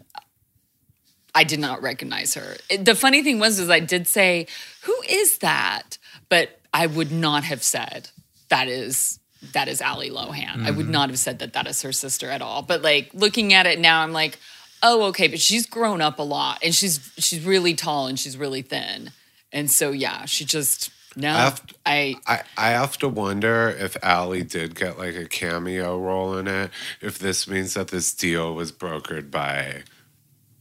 I 1.33 1.43
did 1.43 1.59
not 1.59 1.81
recognize 1.81 2.35
her. 2.35 2.57
The 2.77 2.93
funny 2.93 3.23
thing 3.23 3.39
was, 3.39 3.57
is 3.57 3.71
I 3.71 3.79
did 3.79 4.07
say, 4.07 4.45
"Who 4.83 4.95
is 5.09 5.39
that?" 5.39 5.97
But 6.29 6.61
I 6.71 6.85
would 6.85 7.11
not 7.11 7.43
have 7.45 7.63
said 7.63 8.09
that 8.49 8.67
is 8.67 9.19
that 9.53 9.67
is 9.67 9.81
Ali 9.81 10.11
Lohan. 10.11 10.67
I 10.67 10.69
would 10.69 10.85
mm-hmm. 10.85 10.91
not 10.91 11.09
have 11.09 11.17
said 11.17 11.39
that 11.39 11.53
that 11.53 11.65
is 11.65 11.81
her 11.81 11.91
sister 11.91 12.29
at 12.29 12.43
all. 12.43 12.61
But 12.61 12.83
like 12.83 13.09
looking 13.15 13.53
at 13.53 13.65
it 13.65 13.79
now, 13.79 14.01
I'm 14.01 14.13
like, 14.13 14.37
oh, 14.83 15.03
okay. 15.05 15.27
But 15.27 15.39
she's 15.39 15.65
grown 15.65 16.01
up 16.01 16.19
a 16.19 16.23
lot, 16.23 16.59
and 16.63 16.75
she's 16.75 17.11
she's 17.17 17.43
really 17.43 17.73
tall 17.73 18.07
and 18.07 18.19
she's 18.19 18.37
really 18.37 18.61
thin, 18.61 19.11
and 19.51 19.71
so 19.71 19.91
yeah, 19.91 20.25
she 20.25 20.45
just 20.45 20.91
no. 21.15 21.31
I 21.31 21.37
have 21.37 21.65
to- 21.65 21.75
I 21.85 22.15
I, 22.27 22.41
I 22.57 22.69
have 22.71 22.97
to 22.99 23.09
wonder 23.09 23.69
if 23.69 23.97
Allie 24.03 24.43
did 24.43 24.75
get 24.75 24.99
like 24.99 25.15
a 25.15 25.25
cameo 25.25 25.97
role 25.97 26.37
in 26.37 26.47
it, 26.47 26.69
if 27.01 27.17
this 27.17 27.47
means 27.47 27.73
that 27.73 27.87
this 27.87 28.13
deal 28.13 28.53
was 28.53 28.71
brokered 28.71 29.31
by 29.31 29.83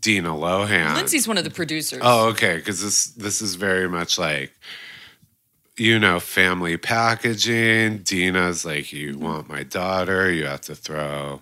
Dina 0.00 0.30
Lohan. 0.30 0.94
Lindsay's 0.94 1.28
one 1.28 1.38
of 1.38 1.44
the 1.44 1.50
producers. 1.50 2.00
Oh, 2.02 2.28
okay, 2.30 2.56
because 2.56 2.82
this 2.82 3.06
this 3.06 3.40
is 3.40 3.54
very 3.54 3.88
much 3.88 4.18
like 4.18 4.52
you 5.78 5.98
know 5.98 6.20
family 6.20 6.76
packaging. 6.76 7.98
Dina's 7.98 8.64
like, 8.64 8.92
you 8.92 9.12
mm-hmm. 9.12 9.24
want 9.24 9.48
my 9.48 9.62
daughter, 9.62 10.30
you 10.30 10.44
have 10.46 10.60
to 10.62 10.74
throw. 10.74 11.40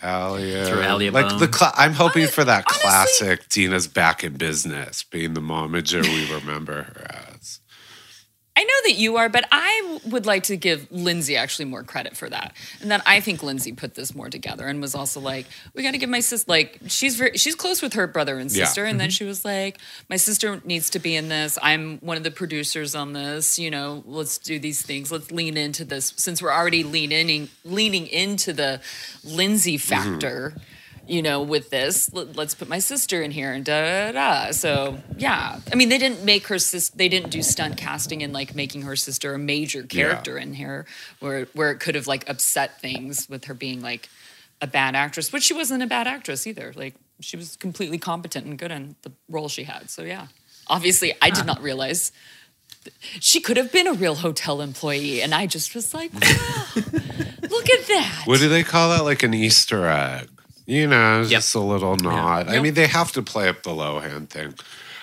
Allie, 0.00 0.54
in." 0.54 0.66
Throw 0.66 0.80
Allie 0.82 1.08
a 1.08 1.12
like 1.12 1.28
the 1.38 1.46
bone. 1.46 1.48
cla- 1.48 1.72
I'm 1.76 1.92
hoping 1.94 2.26
for 2.28 2.44
that 2.44 2.64
honestly- 2.66 2.80
classic 2.82 3.48
Dina's 3.48 3.86
back 3.86 4.24
in 4.24 4.34
business, 4.34 5.04
being 5.04 5.34
the 5.34 5.40
momager 5.40 6.02
we 6.02 6.32
remember 6.32 6.84
her 6.84 7.06
as. 7.10 7.31
I 8.54 8.64
know 8.64 8.74
that 8.84 8.96
you 8.96 9.16
are, 9.16 9.30
but 9.30 9.46
I 9.50 10.00
would 10.06 10.26
like 10.26 10.42
to 10.44 10.58
give 10.58 10.86
Lindsay 10.90 11.36
actually 11.36 11.64
more 11.64 11.82
credit 11.82 12.16
for 12.16 12.28
that. 12.28 12.54
And 12.82 12.90
that 12.90 13.02
I 13.06 13.20
think 13.20 13.42
Lindsay 13.42 13.72
put 13.72 13.94
this 13.94 14.14
more 14.14 14.28
together 14.28 14.66
and 14.68 14.80
was 14.80 14.94
also 14.94 15.20
like, 15.20 15.46
we 15.74 15.82
got 15.82 15.92
to 15.92 15.98
give 15.98 16.10
my 16.10 16.20
sister 16.20 16.50
like 16.50 16.78
she's 16.86 17.16
very 17.16 17.38
she's 17.38 17.54
close 17.54 17.80
with 17.80 17.94
her 17.94 18.06
brother 18.06 18.38
and 18.38 18.52
Yeah. 18.52 18.66
sister, 18.66 18.84
and 18.84 19.00
then 19.00 19.08
mm-hmm. 19.08 19.12
she 19.12 19.24
was 19.24 19.44
like, 19.44 19.78
my 20.10 20.16
sister 20.16 20.60
needs 20.64 20.90
to 20.90 20.98
be 20.98 21.16
in 21.16 21.30
this. 21.30 21.58
I'm 21.62 21.98
one 22.00 22.18
of 22.18 22.24
the 22.24 22.30
producers 22.30 22.94
on 22.94 23.14
this. 23.14 23.58
You 23.58 23.70
know, 23.70 24.02
let's 24.06 24.36
do 24.36 24.58
these 24.58 24.82
things. 24.82 25.10
Let's 25.10 25.30
lean 25.30 25.56
into 25.56 25.86
this 25.86 26.12
since 26.16 26.42
we're 26.42 26.52
already 26.52 26.84
leaning 26.84 27.48
leaning 27.64 28.06
into 28.06 28.52
the 28.52 28.82
Lindsay 29.24 29.78
mm-hmm. 29.78 29.88
factor. 29.88 30.54
You 31.12 31.20
know, 31.20 31.42
with 31.42 31.68
this, 31.68 32.10
let, 32.14 32.38
us 32.38 32.54
put 32.54 32.68
my 32.68 32.78
sister 32.78 33.20
in 33.20 33.32
here 33.32 33.52
and 33.52 33.64
da 33.64 34.12
da 34.12 34.12
da. 34.12 34.50
So 34.52 34.96
yeah, 35.18 35.60
I 35.70 35.74
mean, 35.74 35.90
they 35.90 35.98
didn't 35.98 36.24
make 36.24 36.46
her 36.46 36.58
sis. 36.58 36.88
They 36.88 37.08
didn't 37.08 37.30
do 37.30 37.42
stunt 37.42 37.76
casting 37.76 38.22
and 38.22 38.32
like 38.32 38.54
making 38.54 38.82
her 38.82 38.96
sister 38.96 39.34
a 39.34 39.38
major 39.38 39.82
character 39.82 40.38
in 40.38 40.54
here, 40.54 40.86
where 41.20 41.44
where 41.52 41.70
it 41.70 41.80
could 41.80 41.96
have 41.96 42.06
like 42.06 42.28
upset 42.30 42.80
things 42.80 43.28
with 43.28 43.44
her 43.44 43.54
being 43.54 43.82
like 43.82 44.08
a 44.62 44.66
bad 44.66 44.94
actress, 44.94 45.28
but 45.28 45.42
she 45.42 45.52
wasn't 45.52 45.82
a 45.82 45.86
bad 45.86 46.06
actress 46.06 46.46
either. 46.46 46.72
Like 46.74 46.94
she 47.20 47.36
was 47.36 47.56
completely 47.56 47.98
competent 47.98 48.46
and 48.46 48.58
good 48.58 48.70
in 48.70 48.96
the 49.02 49.12
role 49.28 49.48
she 49.48 49.64
had. 49.64 49.90
So 49.90 50.02
yeah, 50.04 50.28
obviously, 50.68 51.12
I 51.20 51.30
did 51.30 51.44
not 51.44 51.60
realize 51.60 52.12
she 53.20 53.40
could 53.40 53.56
have 53.56 53.72
been 53.72 53.86
a 53.86 53.92
real 53.92 54.14
hotel 54.14 54.62
employee, 54.62 55.20
and 55.20 55.34
I 55.34 55.46
just 55.46 55.74
was 55.74 55.92
like, 55.92 56.12
wow, 56.14 56.20
look 56.76 57.70
at 57.70 57.86
that. 57.88 58.22
What 58.24 58.38
do 58.38 58.48
they 58.48 58.62
call 58.62 58.90
that? 58.90 59.04
Like 59.04 59.22
an 59.22 59.34
Easter 59.34 59.86
egg. 59.86 60.28
You 60.66 60.86
know, 60.86 61.22
it's 61.22 61.30
Yep. 61.30 61.38
just 61.38 61.54
a 61.54 61.60
little 61.60 61.96
nod. 61.96 62.48
I 62.48 62.54
Yep. 62.54 62.62
mean, 62.62 62.74
they 62.74 62.86
have 62.86 63.12
to 63.12 63.22
play 63.22 63.48
up 63.48 63.62
the 63.62 63.70
Lohan 63.70 64.28
thing. 64.28 64.54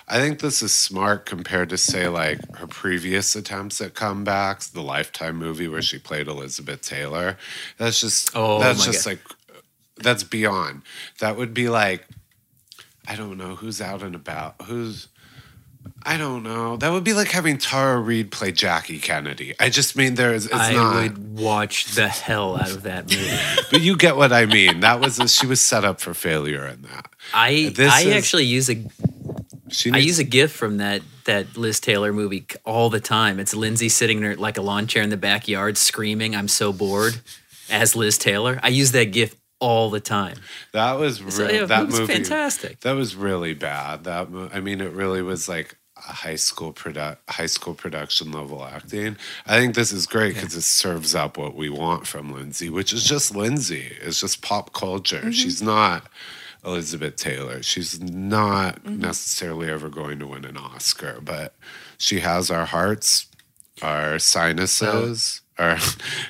I 0.08 0.17
think 0.17 0.39
this 0.39 0.63
is 0.63 0.74
smart 0.74 1.26
compared 1.26 1.69
to, 1.69 1.78
say, 1.78 2.08
like 2.08 2.39
her 2.58 2.65
previous 2.65 3.36
attempts 3.36 3.80
at 3.82 3.93
comebacks, 3.93 4.72
the 4.72 4.82
Lifetime 4.82 5.36
movie 5.36 5.67
where 5.67 5.82
she 5.84 6.00
played 6.00 6.28
Elizabeth 6.28 6.82
Taylor. 6.82 7.38
That's 7.78 8.00
just, 8.00 8.32
Oh, 8.36 8.60
that's 8.60 8.86
just 8.86 9.06
God. 9.06 9.12
like, 9.12 9.19
that's 9.98 10.24
beyond. 10.24 10.82
That 11.19 11.38
would 11.38 11.54
be 11.54 11.69
like, 11.69 12.08
I 13.08 13.15
don't 13.15 13.38
know 13.38 13.56
who's 13.56 13.82
out 13.82 14.02
and 14.02 14.15
about. 14.15 14.56
Who's, 14.63 15.10
I 16.04 16.18
don't 16.18 16.44
know. 16.44 16.78
That 16.78 16.92
would 16.92 17.04
be 17.04 17.13
like 17.13 17.28
having 17.30 17.58
Tara 17.58 18.00
Reid 18.00 18.32
play 18.32 18.52
Jackie 18.52 19.00
Kennedy. 19.00 19.54
I 19.60 19.70
just 19.70 19.96
mean 19.96 20.15
there's, 20.15 20.52
I 20.52 20.74
not. 20.74 20.96
would 20.96 21.38
watch 21.39 21.86
the 21.96 22.08
hell 22.08 22.56
out 22.56 22.72
of 22.72 22.84
that 22.84 23.10
movie. 23.10 23.38
But 23.72 23.82
you 23.82 23.96
get 23.98 24.15
what 24.15 24.32
I 24.34 24.46
mean. 24.46 24.80
That 24.80 25.00
was 25.00 25.20
a, 25.20 25.28
she 25.28 25.46
was 25.46 25.62
set 25.62 25.84
up 25.86 26.00
for 26.00 26.13
failure 26.13 26.65
in 26.65 26.82
that. 26.84 27.10
I 27.34 27.72
This 27.76 27.92
I 27.94 28.02
is- 28.02 28.15
actually 28.15 28.46
use 28.46 28.70
a 28.70 28.84
She 29.70 29.92
I 29.92 29.98
use 29.98 30.20
a 30.20 30.24
GIF 30.24 30.52
from 30.52 30.78
that 30.78 31.02
that 31.26 31.56
Liz 31.58 31.80
Taylor 31.80 32.12
movie 32.12 32.46
all 32.65 32.89
the 32.89 33.00
time. 33.02 33.39
It's 33.39 33.54
Lindsay 33.54 33.89
sitting 33.89 34.22
there 34.22 34.36
like 34.36 34.58
a 34.58 34.62
lawn 34.62 34.88
chair 34.88 35.04
in 35.04 35.10
the 35.12 35.18
backyard 35.18 35.78
screaming, 35.78 36.36
"I'm 36.36 36.48
so 36.48 36.74
bored," 36.74 37.20
as 37.70 37.96
Liz 37.96 38.18
Taylor. 38.18 38.60
I 38.63 38.70
use 38.70 38.92
that 38.94 39.12
GIF 39.12 39.36
all 39.60 39.89
the 39.89 40.00
time. 40.00 40.38
that 40.74 40.93
was 40.93 41.22
real, 41.22 41.32
So 41.32 41.50
yeah, 41.50 41.65
that 41.65 41.86
was 41.88 42.00
movie 42.00 42.13
fantastic. 42.13 42.80
That 42.82 42.93
was 42.93 43.15
really 43.15 43.54
bad. 43.54 44.04
That 44.06 44.30
mo- 44.32 44.50
I 44.54 44.60
mean, 44.60 44.82
it 44.82 44.91
really 44.93 45.22
was 45.22 45.50
like 45.50 45.76
a 45.98 46.13
high 46.13 46.36
school 46.38 46.72
produ- 46.72 47.17
high 47.28 47.45
school 47.45 47.74
production 47.74 48.32
level 48.32 48.63
acting. 48.63 49.17
I 49.45 49.58
think 49.60 49.76
this 49.76 49.91
is 49.91 50.06
great 50.06 50.36
because 50.36 50.56
it 50.56 50.62
serves 50.62 51.13
up 51.13 51.38
what 51.38 51.56
we 51.56 51.69
want 51.69 52.08
from 52.08 52.32
Lindsay, 52.32 52.69
which 52.69 52.93
is 52.93 53.04
just 53.04 53.36
Lindsay. 53.36 53.91
It's 54.02 54.22
just 54.22 54.41
pop 54.41 54.72
culture. 54.74 55.19
Mm-hmm. 55.19 55.32
She's 55.32 55.62
not. 55.62 56.10
Elizabeth 56.65 57.15
Taylor. 57.15 57.63
She's 57.63 58.02
not 58.02 58.86
necessarily 58.86 59.69
ever 59.69 59.88
going 59.88 60.19
to 60.19 60.28
win 60.28 60.43
an 60.43 60.58
Oscar, 60.58 61.19
but 61.22 61.56
she 61.98 62.19
has 62.19 62.52
our 62.52 62.65
hearts, 62.65 63.28
our 63.82 64.19
sinuses, 64.19 65.39
our 65.58 65.78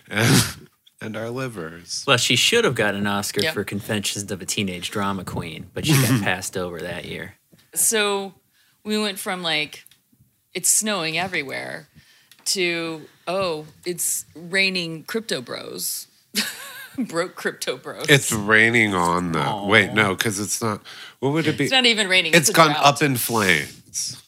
and 1.02 1.16
our 1.16 1.30
livers. 1.30 2.04
Well, 2.08 2.18
she 2.18 2.36
should 2.36 2.66
have 2.66 2.76
got 2.76 2.96
an 2.96 3.08
Oscar 3.08 3.42
Yep. 3.42 3.54
for 3.54 3.64
Confessions 3.64 4.32
of 4.32 4.42
a 4.42 4.46
Teenage 4.46 4.92
Drama 4.92 5.24
Queen, 5.24 5.68
but 5.74 5.86
she 5.86 5.94
got 5.94 6.22
passed 6.24 6.58
over 6.58 6.80
that 6.82 7.06
year. 7.06 7.36
so 7.74 8.34
we 8.84 8.98
went 9.00 9.20
from 9.20 9.42
like 9.44 9.86
it's 10.54 10.70
snowing 10.70 11.18
everywhere 11.18 11.88
to 12.46 13.02
oh 13.28 13.66
it's 13.86 14.26
raining 14.36 15.04
crypto 15.04 15.42
bros 15.42 16.08
broke 16.98 17.36
crypto 17.36 17.78
bros 17.78 18.06
It's 18.10 18.32
raining 18.32 18.94
on 18.96 19.32
the. 19.34 19.64
Wait, 19.66 19.94
no, 19.94 20.16
because 20.16 20.40
it's 20.40 20.62
not. 20.62 20.82
What 21.20 21.34
would 21.34 21.48
it 21.48 21.58
be? 21.58 21.66
it's 21.66 21.72
not 21.72 21.86
even 21.86 22.08
raining 22.08 22.34
it's 22.34 22.50
a 22.50 22.54
gone 22.54 22.72
drought. 22.72 22.84
up 22.86 23.02
in 23.02 23.16
flames. 23.18 24.22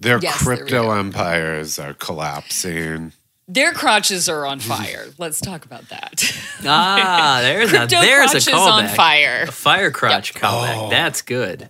Their 0.00 0.18
Yes, 0.20 0.42
crypto 0.42 0.90
empires 0.92 1.78
are 1.78 1.94
collapsing. 1.94 3.12
Their 3.48 3.72
crotches 3.72 4.28
are 4.28 4.44
on 4.46 4.58
fire 4.60 5.06
let's 5.18 5.40
talk 5.40 5.64
about 5.64 5.88
that 5.88 6.22
Ah, 6.64 7.38
there's 7.42 7.72
a 7.72 7.86
there's 7.86 8.30
a 8.30 8.32
crotches 8.32 8.48
callback. 8.48 8.72
on 8.72 8.88
fire 8.88 9.44
A 9.48 9.52
fire 9.52 9.90
crotch 9.90 10.34
Yep. 10.34 10.42
callback. 10.42 10.76
Oh. 10.76 10.90
That's 10.90 11.22
good. 11.22 11.68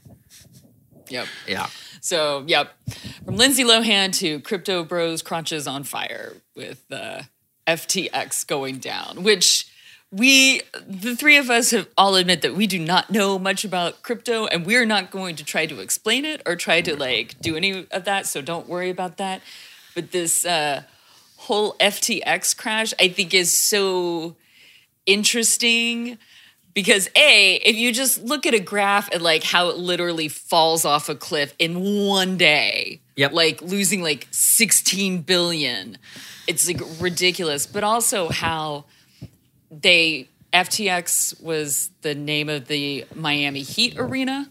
yep 1.08 1.26
Yeah. 1.46 1.66
so 2.00 2.44
yep 2.46 2.72
from 3.24 3.36
lindsay 3.36 3.64
lohan 3.64 4.12
to 4.18 4.40
crypto 4.40 4.84
bros 4.84 5.22
crotches 5.22 5.66
on 5.66 5.84
fire 5.84 6.34
with 6.54 6.82
uh, 6.90 7.22
ftx 7.66 8.46
going 8.46 8.78
down 8.78 9.22
which 9.22 9.66
we 10.12 10.62
the 10.86 11.16
three 11.16 11.36
of 11.36 11.50
us 11.50 11.72
have 11.72 11.88
all 11.98 12.14
admit 12.14 12.40
that 12.42 12.54
we 12.54 12.66
do 12.66 12.78
not 12.78 13.10
know 13.10 13.38
much 13.38 13.64
about 13.64 14.02
crypto 14.02 14.46
and 14.46 14.64
we're 14.64 14.86
not 14.86 15.10
going 15.10 15.34
to 15.36 15.44
try 15.44 15.66
to 15.66 15.80
explain 15.80 16.24
it 16.24 16.40
or 16.46 16.54
try 16.56 16.80
to 16.80 16.96
like 16.96 17.38
do 17.40 17.56
any 17.56 17.86
of 17.90 18.04
that 18.04 18.24
so 18.26 18.40
don't 18.40 18.68
worry 18.68 18.88
about 18.88 19.16
that 19.18 19.42
but 19.94 20.12
this 20.12 20.46
uh 20.46 20.82
whole 21.46 21.74
ftx 21.74 22.56
crash 22.56 22.92
i 23.00 23.08
think 23.08 23.32
is 23.32 23.52
so 23.52 24.34
interesting 25.06 26.18
because 26.74 27.08
a 27.16 27.54
if 27.64 27.76
you 27.76 27.92
just 27.92 28.22
look 28.22 28.46
at 28.46 28.52
a 28.54 28.58
graph 28.60 29.08
and 29.12 29.22
like 29.22 29.44
how 29.44 29.68
it 29.68 29.76
literally 29.76 30.28
falls 30.28 30.84
off 30.84 31.08
a 31.08 31.14
cliff 31.14 31.54
in 31.58 32.06
one 32.06 32.36
day 32.36 33.00
Yep. 33.16 33.32
like 33.32 33.62
losing 33.62 34.02
like 34.02 34.26
16 34.30 35.22
billion 35.22 35.96
it's 36.46 36.66
like 36.66 36.80
ridiculous 37.00 37.66
but 37.66 37.82
also 37.84 38.28
how 38.28 38.84
they 39.70 40.28
ftx 40.52 41.40
was 41.42 41.90
the 42.02 42.14
name 42.14 42.48
of 42.48 42.66
the 42.66 43.04
miami 43.14 43.60
heat 43.62 43.98
arena 43.98 44.50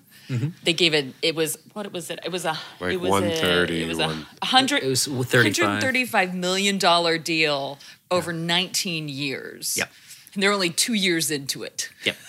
they 0.64 0.74
gave 0.74 0.94
it 0.94 1.14
it 1.22 1.36
was 1.36 1.58
what 1.74 1.92
was 1.94 2.10
it 2.10 2.20
it 2.26 2.32
was 2.32 2.46
a 2.46 2.58
Like 2.80 2.94
it 2.94 2.98
was 3.02 3.12
130, 3.12 3.82
a, 3.82 3.86
it 3.86 3.88
was 3.88 4.00
a 4.00 4.08
one- 4.08 4.26
100 4.42 4.84
It 4.84 4.88
was 4.88 5.08
135 5.08 6.34
million 6.36 6.78
dollar 6.78 7.18
deal 7.18 7.78
over 8.12 8.34
19 8.34 9.10
years 9.10 9.76
Yep. 9.78 9.92
and 10.34 10.44
they're 10.44 10.52
only 10.54 10.70
two 10.70 10.94
years 10.94 11.32
into 11.32 11.64
it 11.64 11.90
Yep. 12.06 12.16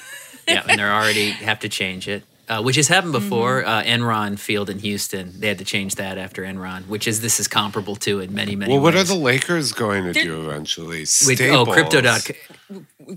Yeah, 0.48 0.62
and 0.68 0.78
they're 0.78 0.92
already 0.94 1.30
have 1.30 1.58
to 1.60 1.68
change 1.68 2.06
it, 2.06 2.22
uh, 2.48 2.62
which 2.62 2.76
has 2.76 2.86
happened 2.86 3.10
before. 3.12 3.64
Uh, 3.66 3.82
Enron 3.82 4.38
Field 4.38 4.70
in 4.70 4.78
Houston, 4.78 5.40
they 5.40 5.48
had 5.48 5.58
to 5.58 5.64
change 5.64 5.96
that 5.96 6.18
after 6.18 6.44
Enron, 6.44 6.86
which 6.86 7.08
is 7.08 7.20
this 7.20 7.40
is 7.40 7.48
comparable 7.48 7.96
to 7.96 8.20
in 8.20 8.32
many 8.32 8.54
many. 8.54 8.72
Well, 8.72 8.80
what 8.80 8.94
are 8.94 9.02
the 9.02 9.16
Lakers 9.16 9.72
going 9.72 10.04
to 10.04 10.12
They're- 10.12 10.22
do 10.22 10.48
eventually? 10.48 11.00
With, 11.00 11.08
Staples. 11.08 11.66
oh, 11.68 11.72
crypto 11.72 12.00
dot 12.00 12.22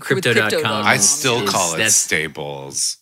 Crypto.com. 0.00 0.84
I 0.84 0.96
still 0.96 1.44
is- 1.44 1.50
call 1.50 1.74
it 1.74 1.76
that's- 1.76 1.94
Staples. 1.94 2.96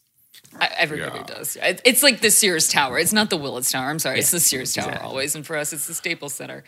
Everybody 0.78 1.18
Yeah. 1.18 1.24
does. 1.24 1.56
It's 1.62 2.02
like 2.02 2.20
the 2.20 2.30
sears 2.30 2.68
tower. 2.68 2.98
It's 2.98 3.12
not 3.12 3.30
the 3.30 3.36
willis 3.36 3.70
tower. 3.70 3.90
I'm 3.90 3.98
sorry. 3.98 4.18
It's 4.18 4.30
the 4.30 4.40
sears 4.40 4.72
tower 4.74 4.86
exactly. 4.88 5.08
always 5.08 5.34
and 5.34 5.46
for 5.46 5.56
us 5.56 5.72
it's 5.72 5.86
the 5.86 5.94
staples 5.94 6.34
center. 6.34 6.64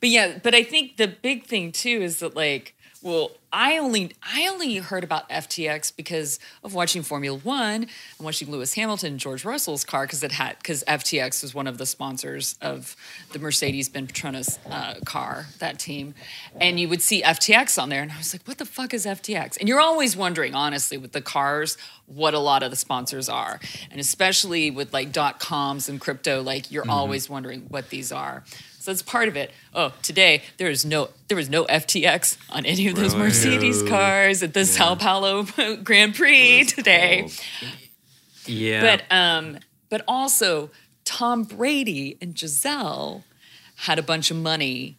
But 0.00 0.08
yeah 0.10 0.38
but 0.42 0.54
i 0.54 0.62
think 0.62 0.96
the 0.96 1.08
big 1.08 1.44
thing 1.46 1.72
too 1.72 2.00
is 2.02 2.18
that 2.20 2.34
like 2.36 2.74
well 3.02 3.32
i 3.52 3.78
only 3.78 4.12
i 4.22 4.46
only 4.46 4.76
heard 4.76 5.04
about 5.04 5.28
ftx 5.28 5.94
because 5.94 6.38
of 6.62 6.74
watching 6.74 7.02
formula 7.02 7.38
one 7.38 7.82
and 7.82 7.90
watching 8.20 8.50
lewis 8.50 8.74
hamilton 8.74 9.12
and 9.12 9.20
george 9.20 9.44
russell's 9.44 9.84
car 9.84 10.04
because 10.04 10.22
it 10.22 10.32
had 10.32 10.56
because 10.58 10.84
ftx 10.84 11.42
was 11.42 11.54
one 11.54 11.66
of 11.66 11.78
the 11.78 11.86
sponsors 11.86 12.56
of 12.60 12.96
the 13.32 13.38
mercedes-benz 13.38 14.10
petronas 14.12 14.58
uh, 14.70 14.94
car 15.04 15.46
that 15.58 15.78
team. 15.78 16.14
And 16.60 16.78
you 16.78 16.88
would 16.88 17.02
see 17.02 17.22
ftx 17.22 17.80
on 17.80 17.88
there 17.88 18.02
and 18.02 18.12
i 18.12 18.18
was 18.18 18.34
like 18.34 18.42
what 18.46 18.58
the 18.58 18.66
fuck 18.66 18.92
is 18.94 19.06
ftx 19.06 19.58
and 19.58 19.68
you're 19.68 19.80
always 19.80 20.16
wondering 20.16 20.54
honestly 20.54 20.96
with 20.96 21.12
the 21.12 21.22
cars 21.22 21.76
what 22.08 22.34
a 22.34 22.38
lot 22.38 22.62
of 22.62 22.70
the 22.70 22.76
sponsors 22.76 23.28
are. 23.28 23.60
And 23.90 24.00
especially 24.00 24.70
with 24.70 24.92
like 24.92 25.12
dot 25.12 25.38
coms 25.38 25.88
and 25.88 26.00
crypto 26.00 26.42
like 26.42 26.72
you're 26.72 26.88
always 26.88 27.28
wondering 27.28 27.66
what 27.68 27.90
these 27.90 28.10
are 28.10 28.44
so 28.78 28.90
that's 28.90 29.02
part 29.02 29.28
of 29.28 29.36
it 29.36 29.50
oh 29.74 29.92
today 30.02 30.42
there 30.58 30.68
is 30.70 30.84
no 30.84 31.08
there 31.28 31.36
was 31.36 31.48
no 31.48 31.64
ftx 31.64 32.36
on 32.50 32.64
any 32.66 32.86
of 32.88 32.94
those 32.96 33.14
Really? 33.14 33.26
mercedes 33.28 33.82
cars 33.82 34.42
at 34.42 34.54
the 34.54 34.64
sao 34.64 34.94
paulo 34.94 35.44
grand 35.82 36.14
prix 36.14 36.64
today 36.64 37.22
Cool. 37.28 37.68
Yeah, 38.46 38.80
but 38.80 39.14
um, 39.14 39.58
but 39.90 40.02
also 40.08 40.70
Tom 41.04 41.44
Brady 41.44 42.16
and 42.20 42.34
Gisele 42.34 43.24
had 43.76 43.98
a 43.98 44.02
bunch 44.02 44.30
of 44.30 44.36
money. 44.36 44.96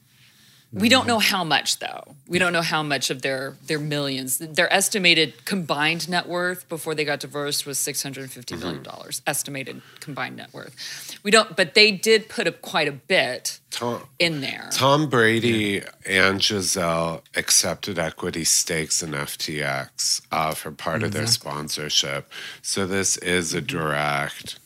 We 0.71 0.87
don't 0.87 1.07
know 1.07 1.17
how 1.17 1.43
much 1.43 1.79
though. 1.79 2.15
We 2.27 2.37
don't 2.37 2.53
know 2.53 2.61
how 2.61 2.83
much 2.83 3.09
of 3.09 3.23
their 3.23 3.55
their 3.65 3.79
millions. 3.79 4.37
Their 4.37 4.71
estimated 4.71 5.45
combined 5.45 6.07
net 6.07 6.27
worth 6.27 6.69
before 6.69 6.93
they 6.93 7.03
got 7.03 7.19
divorced 7.19 7.65
was 7.65 7.79
six 7.79 8.03
hundred 8.03 8.29
fifty 8.31 8.55
million 8.55 8.83
dollars. 8.83 9.23
Estimated 9.25 9.81
combined 9.99 10.37
net 10.37 10.53
worth. 10.53 11.19
We 11.23 11.31
don't, 11.31 11.55
but 11.55 11.73
they 11.73 11.91
did 11.91 12.29
put 12.29 12.45
up 12.45 12.61
quite 12.61 12.87
a 12.87 12.91
bit 12.91 13.59
Tom, 13.71 14.03
in 14.19 14.41
there. 14.41 14.69
Tom 14.71 15.09
Brady 15.09 15.81
and 16.05 16.39
Gisele 16.39 17.23
accepted 17.35 17.97
equity 17.97 18.43
stakes 18.43 19.01
in 19.01 19.11
FTX 19.11 20.21
uh, 20.31 20.53
for 20.53 20.71
part 20.71 21.01
of 21.01 21.13
their 21.13 21.27
sponsorship. 21.27 22.29
So 22.61 22.85
this 22.85 23.17
is 23.17 23.55
a 23.55 23.61
direct 23.61 24.59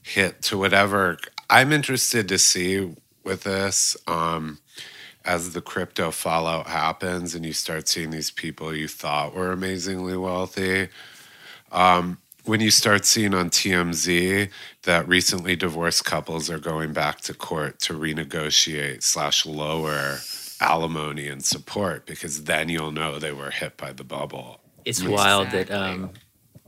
hit 0.00 0.40
to 0.42 0.56
whatever 0.56 1.18
I'm 1.50 1.72
interested 1.72 2.28
to 2.28 2.38
see 2.38 2.94
with 3.24 3.42
this. 3.42 3.96
Um, 4.06 4.58
as 5.28 5.52
the 5.52 5.60
crypto 5.60 6.10
fallout 6.10 6.66
happens 6.68 7.34
and 7.34 7.44
you 7.44 7.52
start 7.52 7.86
seeing 7.86 8.10
these 8.10 8.30
people 8.30 8.74
you 8.74 8.88
thought 8.88 9.34
were 9.34 9.52
amazingly 9.52 10.16
wealthy, 10.16 10.88
um, 11.70 12.16
when 12.44 12.60
you 12.62 12.70
start 12.70 13.04
seeing 13.04 13.34
on 13.34 13.50
TMZ 13.50 14.48
that 14.84 15.06
recently 15.06 15.54
divorced 15.54 16.06
couples 16.06 16.48
are 16.48 16.58
going 16.58 16.94
back 16.94 17.20
to 17.20 17.34
court 17.34 17.78
to 17.80 17.92
renegotiate 17.92 19.02
slash 19.02 19.44
lower 19.44 20.20
alimony 20.62 21.28
and 21.28 21.44
support 21.44 22.06
because 22.06 22.44
then 22.44 22.70
you'll 22.70 22.90
know 22.90 23.18
they 23.18 23.32
were 23.32 23.50
hit 23.50 23.76
by 23.76 23.92
the 23.92 24.04
bubble. 24.04 24.60
it's 24.86 25.02
wild 25.04 25.50
that 25.50 25.70
um, 25.70 26.08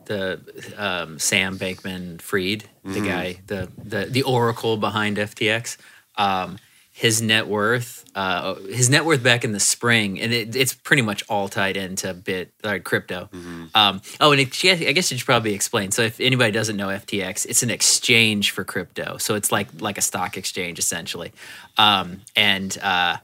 the 0.04 0.38
um, 0.76 1.18
Sam 1.18 1.58
Bankman 1.58 2.20
Fried, 2.20 2.64
the 2.84 3.00
guy, 3.00 3.38
the, 3.46 3.70
the 3.82 4.04
the 4.04 4.22
oracle 4.22 4.76
behind 4.76 5.16
FTX, 5.16 5.78
um, 6.16 6.58
his 7.00 7.22
net 7.22 7.46
worth, 7.48 8.04
uh, 8.14 8.56
his 8.68 8.90
net 8.90 9.06
worth 9.06 9.22
back 9.22 9.42
in 9.42 9.52
the 9.52 9.60
spring, 9.60 10.20
and 10.20 10.34
it, 10.34 10.54
it's 10.54 10.74
pretty 10.74 11.00
much 11.00 11.22
all 11.30 11.48
tied 11.48 11.76
into 11.78 12.12
bit 12.12 12.52
like 12.62 12.84
crypto. 12.84 13.30
Um, 13.74 14.02
oh, 14.20 14.32
and 14.32 14.40
it, 14.42 14.48
I 14.64 14.92
guess 14.92 15.10
you 15.10 15.16
should 15.16 15.24
probably 15.24 15.54
explain. 15.54 15.92
So, 15.92 16.02
if 16.02 16.20
anybody 16.20 16.52
doesn't 16.52 16.76
know 16.76 16.88
FTX, 16.88 17.46
it's 17.46 17.62
an 17.62 17.70
exchange 17.70 18.50
for 18.50 18.64
crypto. 18.64 19.16
So 19.16 19.34
it's 19.34 19.50
like 19.50 19.68
like 19.80 19.96
a 19.96 20.02
stock 20.02 20.36
exchange 20.36 20.78
essentially, 20.78 21.32
um, 21.78 22.20
and. 22.36 22.76
Uh, 22.82 23.16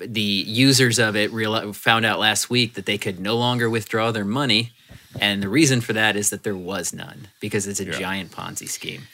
the 0.00 0.22
users 0.46 1.00
of 1.00 1.16
it 1.16 1.32
real 1.32 1.72
found 1.72 2.06
out 2.06 2.20
last 2.20 2.48
week 2.48 2.74
that 2.74 2.86
they 2.86 2.98
could 2.98 3.18
no 3.18 3.36
longer 3.36 3.68
withdraw 3.68 4.12
their 4.12 4.24
money, 4.24 4.70
and 5.20 5.42
the 5.42 5.48
reason 5.48 5.80
for 5.80 5.92
that 5.92 6.14
is 6.14 6.30
that 6.30 6.44
there 6.44 6.54
was 6.54 6.92
none 6.92 7.26
because 7.40 7.66
it's 7.66 7.80
a 7.80 7.84
Yeah. 7.84 7.98
giant 7.98 8.30
Ponzi 8.30 8.68
scheme. 8.68 9.08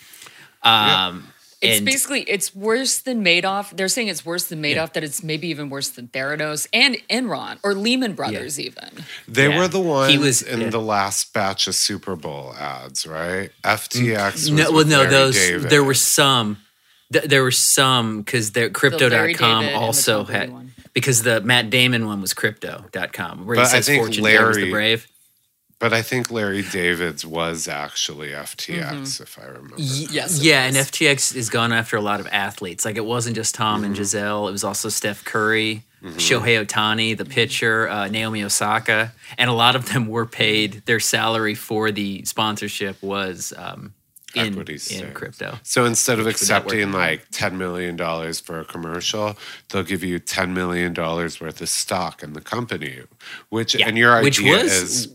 Um, 0.63 1.33
It's 1.65 1.77
and 1.79 1.87
basically 1.87 2.21
it's 2.23 2.55
worse 2.55 2.99
than 2.99 3.25
Madoff. 3.25 3.77
They're 3.77 3.89
saying 3.89 4.09
it's 4.09 4.25
worse 4.25 4.45
than 4.45 4.63
Madoff. 4.63 4.75
Yeah. 4.75 4.87
That 4.87 5.05
it's 5.05 5.23
maybe 5.23 5.49
even 5.49 5.71
worse 5.71 5.89
than 5.91 6.09
Theranos 6.09 6.67
and 6.73 6.97
Enron 7.11 7.59
or 7.63 7.75
Lehman 7.75 8.15
Brothers 8.15 8.59
even. 8.61 9.05
They 9.27 9.49
Yeah. 9.49 9.59
were 9.59 9.69
the 9.69 9.81
ones 9.81 10.13
He 10.13 10.19
was- 10.19 10.43
in 10.43 10.61
yeah. 10.63 10.71
the 10.71 10.81
last 10.81 11.33
batch 11.33 11.67
of 11.67 11.75
Super 11.75 12.17
Bowl 12.17 12.55
ads, 12.59 13.07
right? 13.07 13.51
FTX. 13.65 14.33
Was 14.33 14.51
no, 14.51 14.71
well, 14.71 14.85
no, 14.85 14.99
Larry 14.99 15.11
those 15.11 15.35
David. 15.37 15.71
there 15.71 15.85
were 15.85 15.95
some. 15.95 16.59
Th- 17.13 17.25
there 17.25 17.43
were 17.43 17.51
some 17.51 18.23
because 18.23 18.55
Larry 18.57 18.71
crypto.com 18.71 19.11
David 19.11 19.35
and 19.37 19.69
the 19.69 19.75
also 19.75 20.17
Tom 20.19 20.27
Brady 20.27 20.39
had 20.41 20.53
one. 20.53 20.73
because 20.95 21.23
the 21.23 21.41
Matt 21.43 21.71
Damon 21.71 22.07
one 22.07 22.21
was 22.21 22.33
crypto.com 22.35 23.47
where 23.47 23.57
he 23.57 23.61
But 23.63 23.69
I 23.69 23.71
says 23.73 23.87
think 23.87 24.03
fortune 24.03 24.25
favors 24.25 24.57
the 24.57 24.61
Larry- 24.63 24.71
brave. 24.71 25.07
But 25.85 25.93
I 25.93 26.01
think 26.01 26.31
Larry 26.31 26.63
David's 26.63 27.27
was 27.27 27.69
actually 27.69 28.31
FTX, 28.31 29.21
if 29.21 29.39
I 29.39 29.45
remember. 29.49 29.75
Y- 29.77 30.07
Yes, 30.11 30.39
it 30.39 30.45
yeah, 30.45 30.65
and. 30.65 30.75
FTX 30.77 31.37
is 31.37 31.51
gone 31.51 31.73
after 31.75 31.99
a 31.99 32.01
lot 32.01 32.21
of 32.21 32.27
athletes. 32.29 32.87
Like 32.87 32.97
it 32.97 33.05
wasn't 33.05 33.37
just 33.37 33.55
Tom 33.55 33.81
Mm-hmm. 33.81 33.85
and 33.85 33.95
Gisele; 33.97 34.49
it 34.49 34.53
was 34.53 34.65
also 34.65 34.89
Steph 34.89 35.25
Curry, 35.27 35.83
Shohei 36.03 36.65
Ohtani, 36.65 37.15
the 37.15 37.27
pitcher, 37.27 37.87
uh, 37.91 38.09
Naomi 38.09 38.43
Osaka, 38.43 39.13
and 39.37 39.51
a 39.51 39.53
lot 39.53 39.77
of 39.77 39.93
them 39.93 40.07
were 40.07 40.25
paid. 40.25 40.83
Their 40.87 41.01
salary 41.01 41.55
for 41.55 41.91
the 41.91 42.25
sponsorship 42.25 43.03
was 43.03 43.53
um, 43.59 43.93
in 44.35 44.59
in 44.91 45.13
crypto. 45.13 45.59
So 45.65 45.85
instead 45.85 46.19
of 46.19 46.25
Which 46.25 46.41
would 46.41 46.49
not 46.49 46.65
work. 46.65 46.73
accepting 46.73 46.93
like 46.93 47.31
$10 47.31 47.53
million 47.59 47.97
for 48.47 48.59
a 48.61 48.65
commercial, 48.65 49.37
they'll 49.69 49.83
give 49.85 50.03
you 50.03 50.19
$10 50.19 50.49
million 50.51 50.95
worth 50.95 51.61
of 51.61 51.69
stock 51.69 52.23
in 52.23 52.33
the 52.33 52.41
company, 52.41 53.03
which, 53.51 53.75
Yeah, 53.75 53.87
and 53.89 53.99
your 53.99 54.23
which 54.23 54.41
idea 54.41 54.63
was- 54.63 54.73
is, 54.73 55.09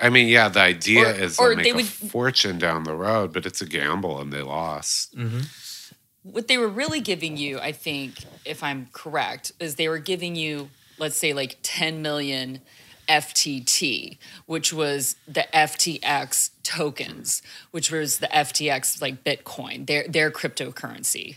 I 0.00 0.10
mean, 0.10 0.28
yeah, 0.28 0.48
the 0.48 0.60
idea 0.60 1.08
Or- 1.08 1.12
is 1.12 1.38
or 1.38 1.48
they'll 1.48 1.56
make 1.56 1.64
they 1.64 1.70
a 1.70 1.74
would- 1.76 1.86
fortune 1.86 2.58
down 2.58 2.84
the 2.84 2.94
road, 2.94 3.32
but 3.32 3.44
it's 3.46 3.60
a 3.60 3.66
gamble 3.66 4.20
and 4.20 4.32
they 4.32 4.42
lost. 4.42 5.16
Mm-hmm. 5.16 5.40
what 6.22 6.46
they 6.46 6.58
were 6.58 6.68
really 6.68 7.00
giving 7.00 7.36
you, 7.38 7.58
I 7.58 7.72
think, 7.72 8.24
if 8.44 8.62
I'm 8.62 8.88
correct, 8.92 9.50
is 9.58 9.76
they 9.76 9.88
were 9.88 9.98
giving 9.98 10.36
you, 10.36 10.68
let's 10.98 11.16
say, 11.16 11.32
like 11.32 11.56
10 11.62 12.02
million 12.02 12.60
FTT, 13.08 14.18
which 14.46 14.72
was 14.72 15.16
the 15.26 15.46
FTX 15.54 16.50
tokens, 16.62 17.40
which 17.70 17.90
was 17.90 18.18
the 18.18 18.26
FTX 18.28 19.00
like 19.00 19.24
Bitcoin, 19.24 19.86
their 19.86 20.06
their 20.06 20.30
cryptocurrency. 20.30 21.36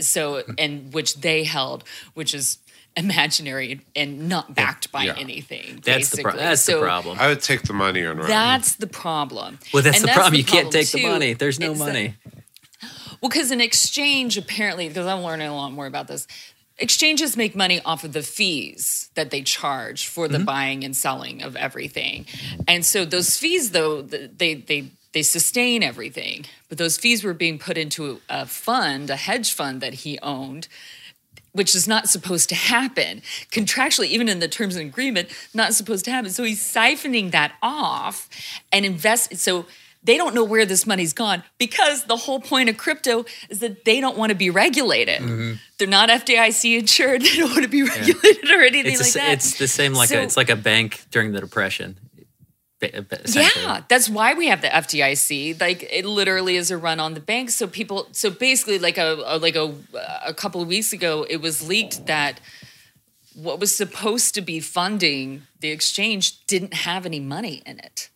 So 0.00 0.42
and 0.58 0.92
which 0.92 1.20
they 1.20 1.44
held, 1.44 1.84
which 2.14 2.34
is 2.34 2.58
imaginary 2.98 3.80
and 3.96 4.28
not 4.28 4.54
backed 4.54 4.90
by 4.92 5.04
Yeah. 5.04 5.14
anything. 5.16 5.80
That's 5.84 6.10
the 6.10 6.22
pro- 6.22 6.32
basically. 6.32 6.46
that's 6.46 6.66
the 6.66 6.72
So 6.72 6.80
problem. 6.82 7.18
I 7.20 7.28
would 7.28 7.40
take 7.42 7.62
the 7.62 7.72
money 7.72 8.02
and 8.02 8.18
run. 8.18 8.28
That's 8.28 8.74
the 8.74 8.86
problem. 8.88 9.58
Well, 9.72 9.82
that's 9.82 9.98
And 10.00 10.08
the 10.08 10.12
problem. 10.12 10.34
you 10.34 10.44
can't 10.44 10.64
problem, 10.70 10.84
take 10.84 10.90
the 10.92 11.06
money. 11.06 11.32
There's 11.32 11.58
no 11.60 11.72
is 11.72 11.78
that- 11.78 11.84
money. 11.86 12.14
well, 13.20 13.30
because 13.30 13.50
in 13.50 13.60
exchange, 13.60 14.36
apparently, 14.36 14.88
because 14.88 15.06
I'm 15.06 15.22
learning 15.22 15.48
a 15.48 15.54
lot 15.54 15.72
more 15.72 15.86
about 15.86 16.08
this, 16.08 16.26
exchanges 16.78 17.36
make 17.36 17.56
money 17.56 17.80
off 17.84 18.04
of 18.04 18.12
the 18.12 18.22
fees 18.22 19.08
that 19.14 19.30
they 19.30 19.42
charge 19.42 20.06
for 20.06 20.26
Mm-hmm. 20.26 20.32
the 20.32 20.38
buying 20.40 20.84
and 20.84 20.96
selling 20.96 21.42
of 21.42 21.56
everything, 21.56 22.26
and 22.68 22.84
so 22.84 23.04
those 23.04 23.36
fees, 23.36 23.70
though, 23.70 24.02
they 24.02 24.54
they 24.54 24.90
they 25.12 25.22
sustain 25.22 25.82
everything. 25.82 26.44
But 26.68 26.78
those 26.78 26.98
fees 26.98 27.24
were 27.24 27.32
being 27.34 27.58
put 27.58 27.78
into 27.78 28.20
a 28.28 28.44
fund, 28.46 29.08
a 29.10 29.16
hedge 29.16 29.52
fund 29.52 29.80
that 29.80 29.94
he 30.04 30.18
owned, 30.20 30.68
which 31.52 31.74
is 31.74 31.88
not 31.88 32.08
supposed 32.08 32.48
to 32.50 32.54
happen 32.54 33.22
contractually, 33.50 34.06
even 34.06 34.28
in 34.28 34.38
the 34.40 34.48
terms 34.48 34.76
and 34.76 34.88
agreement, 34.88 35.28
not 35.54 35.74
supposed 35.74 36.04
to 36.04 36.10
happen. 36.10 36.30
So 36.30 36.44
he's 36.44 36.60
siphoning 36.60 37.30
that 37.32 37.52
off 37.62 38.28
and 38.72 38.84
invest. 38.84 39.36
So 39.36 39.66
they 40.04 40.16
don't 40.16 40.34
know 40.34 40.44
where 40.44 40.64
this 40.64 40.86
money's 40.86 41.12
gone 41.12 41.42
because 41.58 42.04
the 42.04 42.16
whole 42.16 42.40
point 42.40 42.68
of 42.68 42.76
crypto 42.76 43.24
is 43.48 43.58
that 43.58 43.84
they 43.84 44.00
don't 44.00 44.16
want 44.16 44.30
to 44.30 44.36
be 44.36 44.48
regulated. 44.50 45.20
Mm-hmm. 45.20 45.54
They're 45.78 45.88
not 45.88 46.08
FDIC 46.08 46.78
insured. 46.78 47.22
They 47.28 47.36
don't 47.36 47.50
want 47.50 47.62
to 47.64 47.68
be 47.68 47.82
regulated 47.82 48.50
or 48.50 48.62
anything 48.62 48.92
It's, 48.92 49.00
like 49.02 49.12
the- 49.14 49.18
that. 49.18 49.32
it's 49.32 49.58
the 49.58 49.66
same 49.68 49.94
like 49.94 50.08
So- 50.10 50.20
a, 50.20 50.22
it's 50.22 50.36
like 50.36 50.50
a 50.50 50.56
bank 50.56 51.04
during 51.10 51.32
the 51.32 51.40
depression. 51.40 51.96
Ba- 52.80 53.02
ba- 53.02 53.20
essentially. 53.24 53.64
Yeah, 53.64 53.82
that's 53.88 54.08
why 54.08 54.34
we 54.34 54.46
have 54.48 54.60
the 54.62 54.68
FDIC. 54.68 55.60
Like 55.60 55.82
it 55.90 56.04
literally 56.04 56.56
is 56.56 56.70
a 56.70 56.76
run 56.78 57.00
on 57.00 57.14
the 57.14 57.20
banks. 57.20 57.56
So 57.56 57.66
people, 57.66 58.06
so 58.12 58.30
basically, 58.30 58.78
like 58.78 58.98
a, 58.98 59.20
a 59.26 59.38
like 59.38 59.56
a 59.56 59.74
a 60.24 60.32
couple 60.34 60.62
of 60.62 60.68
weeks 60.68 60.92
ago, 60.92 61.26
it 61.28 61.38
was 61.40 61.66
leaked 61.66 62.06
that 62.06 62.40
what 63.34 63.58
was 63.60 63.74
supposed 63.74 64.34
to 64.34 64.40
be 64.40 64.60
funding 64.60 65.42
the 65.60 65.70
exchange 65.70 66.44
didn't 66.46 66.74
have 66.74 67.04
any 67.06 67.20
money 67.20 67.62
in 67.66 67.78
it, 67.80 68.10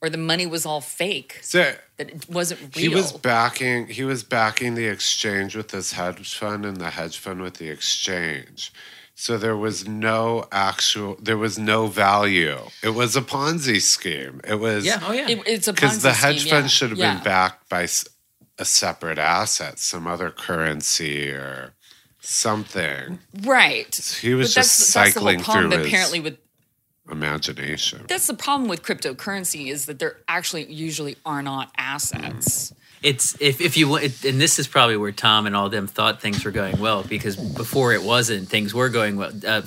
or 0.00 0.08
the 0.10 0.18
money 0.18 0.46
was 0.46 0.64
all 0.66 0.80
fake. 0.80 1.38
So 1.42 1.74
That 1.96 2.10
it 2.10 2.28
wasn't 2.28 2.74
real. 2.74 2.82
he 2.82 2.88
was 2.88 3.12
backing 3.12 3.86
he 3.86 4.02
was 4.04 4.24
backing 4.24 4.74
the 4.74 4.86
exchange 4.86 5.54
with 5.54 5.68
this 5.68 5.92
hedge 5.92 6.34
fund 6.34 6.64
and 6.66 6.76
the 6.78 6.90
hedge 6.90 7.18
fund 7.18 7.40
with 7.40 7.54
the 7.54 7.68
exchange. 7.70 8.72
So 9.22 9.38
there 9.38 9.56
was 9.56 9.86
no 9.86 10.46
actual 10.50 11.14
there 11.22 11.38
was 11.38 11.56
no 11.56 11.86
value. 11.86 12.58
It 12.82 12.88
was 12.88 13.14
a 13.14 13.20
Ponzi 13.22 13.80
scheme. 13.80 14.40
It 14.42 14.56
was 14.56 14.84
Yeah. 14.84 14.98
Oh 15.00 15.12
yeah. 15.12 15.28
It- 15.28 15.46
it's 15.46 15.68
a 15.68 15.72
because 15.72 16.02
the 16.02 16.12
hedge 16.12 16.40
scheme, 16.40 16.50
fund 16.50 16.64
yeah. 16.64 16.68
should 16.68 16.90
have 16.90 16.98
Yeah. 16.98 17.14
been 17.14 17.22
backed 17.22 17.68
by 17.68 17.86
a 18.58 18.64
separate 18.64 19.20
asset, 19.20 19.78
some 19.78 20.08
other 20.08 20.30
currency 20.32 21.28
or 21.30 21.72
something. 22.18 23.20
right. 23.42 23.94
He 24.20 24.34
was 24.34 24.48
But 24.48 24.60
just 24.62 24.78
that's, 24.78 24.92
that's 24.92 25.14
the 25.14 25.20
whole 25.20 25.28
cycling 25.28 25.44
problem. 25.44 25.70
through 25.70 25.78
his 25.78 25.86
apparently, 25.86 26.20
with 26.20 26.38
imagination. 27.08 28.04
that's 28.08 28.26
the 28.26 28.34
problem 28.34 28.68
with 28.68 28.82
cryptocurrency 28.82 29.70
is 29.70 29.86
that 29.86 30.00
there 30.00 30.16
actually 30.26 30.64
usually 30.72 31.16
are 31.24 31.42
not 31.42 31.70
assets. 31.78 32.72
It's 33.02 33.36
if 33.40 33.60
if 33.60 33.76
you 33.76 33.88
want, 33.88 34.24
and 34.24 34.40
this 34.40 34.58
is 34.58 34.68
probably 34.68 34.96
where 34.96 35.12
Tom 35.12 35.46
and 35.46 35.56
all 35.56 35.68
them 35.68 35.86
thought 35.86 36.20
things 36.20 36.44
were 36.44 36.50
going 36.50 36.78
well 36.78 37.02
because 37.02 37.36
before 37.36 37.92
it 37.92 38.02
wasn't, 38.02 38.48
things 38.48 38.72
were 38.72 38.88
going 38.88 39.16
well. 39.16 39.30
Uh, 39.30 39.58
uh, 39.58 39.62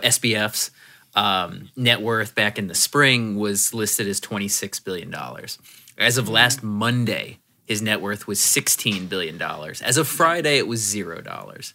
SBF's 0.00 0.70
um, 1.14 1.70
net 1.76 2.00
worth 2.00 2.34
back 2.34 2.58
in 2.58 2.66
the 2.66 2.74
spring 2.74 3.36
was 3.36 3.72
listed 3.72 4.06
as 4.06 4.20
twenty 4.20 4.48
six 4.48 4.78
billion 4.78 5.10
dollars. 5.10 5.58
As 5.96 6.18
of 6.18 6.28
last 6.28 6.62
Monday, 6.62 7.38
his 7.70 7.80
net 7.80 8.00
worth 8.00 8.26
was 8.26 8.40
sixteen 8.40 9.06
billion 9.06 9.38
dollars. 9.38 9.80
As 9.80 9.96
of 9.96 10.08
Friday, 10.08 10.58
it 10.58 10.66
was 10.66 10.80
zero 10.80 11.20
dollars. 11.20 11.72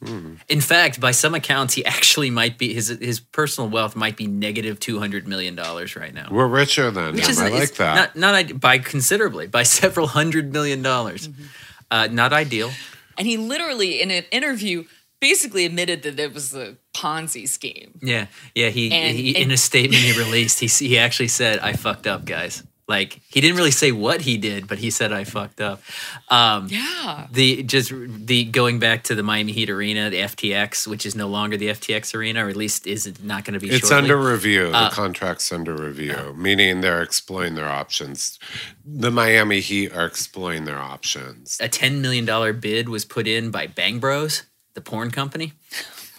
In 0.49 0.60
fact, 0.62 0.99
by 0.99 1.12
some 1.12 1.34
accounts, 1.34 1.73
he 1.73 1.86
actually 1.86 2.29
might 2.29 2.58
be 2.58 2.73
his 2.73 2.89
his 2.89 3.21
personal 3.21 3.69
wealth 3.69 3.95
might 3.95 4.17
be 4.17 4.27
negative 4.27 4.77
two 4.79 4.99
hundred 4.99 5.25
million 5.25 5.55
dollars 5.55 5.95
right 5.95 6.13
now. 6.13 6.27
We're 6.29 6.47
richer 6.47 6.91
than 6.91 7.17
him. 7.17 7.38
I 7.39 7.47
like 7.49 7.75
that. 7.75 8.15
Not, 8.17 8.36
not 8.51 8.60
by 8.60 8.77
considerably, 8.77 9.47
by 9.47 9.63
several 9.81 10.08
hundred 10.08 10.51
million 10.51 10.81
dollars. 10.81 11.29
Mm-hmm. 11.29 11.43
Uh, 11.89 12.08
not 12.12 12.34
ideal. 12.34 12.71
And 13.17 13.25
he 13.25 13.38
literally, 13.38 14.01
in 14.01 14.12
an 14.12 14.25
interview, 14.31 14.84
basically 15.21 15.63
admitted 15.63 16.03
that 16.03 16.19
it 16.19 16.34
was 16.34 16.53
a 16.53 16.75
Ponzi 16.93 17.47
scheme. 17.47 17.97
Yeah, 18.01 18.25
yeah. 18.53 18.67
He, 18.69 18.91
And- 18.91 19.15
he 19.15 19.34
and- 19.36 19.45
in 19.45 19.51
a 19.51 19.58
statement 19.58 20.01
he 20.03 20.12
released, 20.19 20.60
he 20.60 20.67
he 20.67 20.97
actually 20.97 21.29
said, 21.29 21.60
"I 21.60 21.71
fucked 21.73 22.05
up, 22.05 22.25
guys." 22.25 22.63
Like 22.88 23.21
he 23.30 23.41
didn't 23.41 23.58
really 23.58 23.71
say 23.71 23.91
what 23.91 24.21
he 24.21 24.38
did, 24.38 24.67
but 24.67 24.78
he 24.78 24.91
said, 24.91 25.12
"I 25.12 25.24
fucked 25.24 25.60
up." 25.60 25.82
Um, 26.30 26.67
Yeah. 26.69 27.26
the 27.32 27.63
just 27.63 27.91
the 27.91 28.43
going 28.45 28.78
back 28.78 29.04
to 29.06 29.15
the 29.15 29.24
Miami 29.24 29.54
Heat 29.54 29.71
arena, 29.71 30.12
the 30.12 30.17
FTX, 30.19 30.86
which 30.86 31.04
is 31.04 31.15
no 31.15 31.28
longer 31.28 31.58
the 31.58 31.69
FTX 31.69 32.13
arena, 32.13 32.45
or 32.45 32.50
at 32.50 32.56
least 32.56 32.86
is 32.86 33.12
not 33.24 33.43
going 33.43 33.56
to 33.56 33.60
be. 33.60 33.71
It's 33.71 33.88
shortly. 33.89 34.12
under 34.12 34.17
review. 34.17 34.69
Uh, 34.71 34.89
the 34.89 34.95
contract's 34.95 35.52
under 35.52 35.74
review, 35.76 36.36
meaning 36.38 36.82
they're 36.82 37.02
exploring 37.02 37.56
their 37.56 37.67
options. 37.69 38.38
The 38.86 39.10
Miami 39.10 39.62
Heat 39.62 39.91
are 39.91 40.06
exploring 40.06 40.65
their 40.65 40.78
options. 40.80 41.58
a 41.60 41.67
ten 41.67 42.02
million 42.04 42.24
dollar 42.26 42.54
bid 42.54 42.88
was 42.88 43.04
put 43.04 43.26
in 43.28 43.50
by 43.50 43.65
Bang 43.65 43.98
Bros, 43.98 44.43
the 44.76 44.82
porn 44.82 45.10
company. 45.10 45.54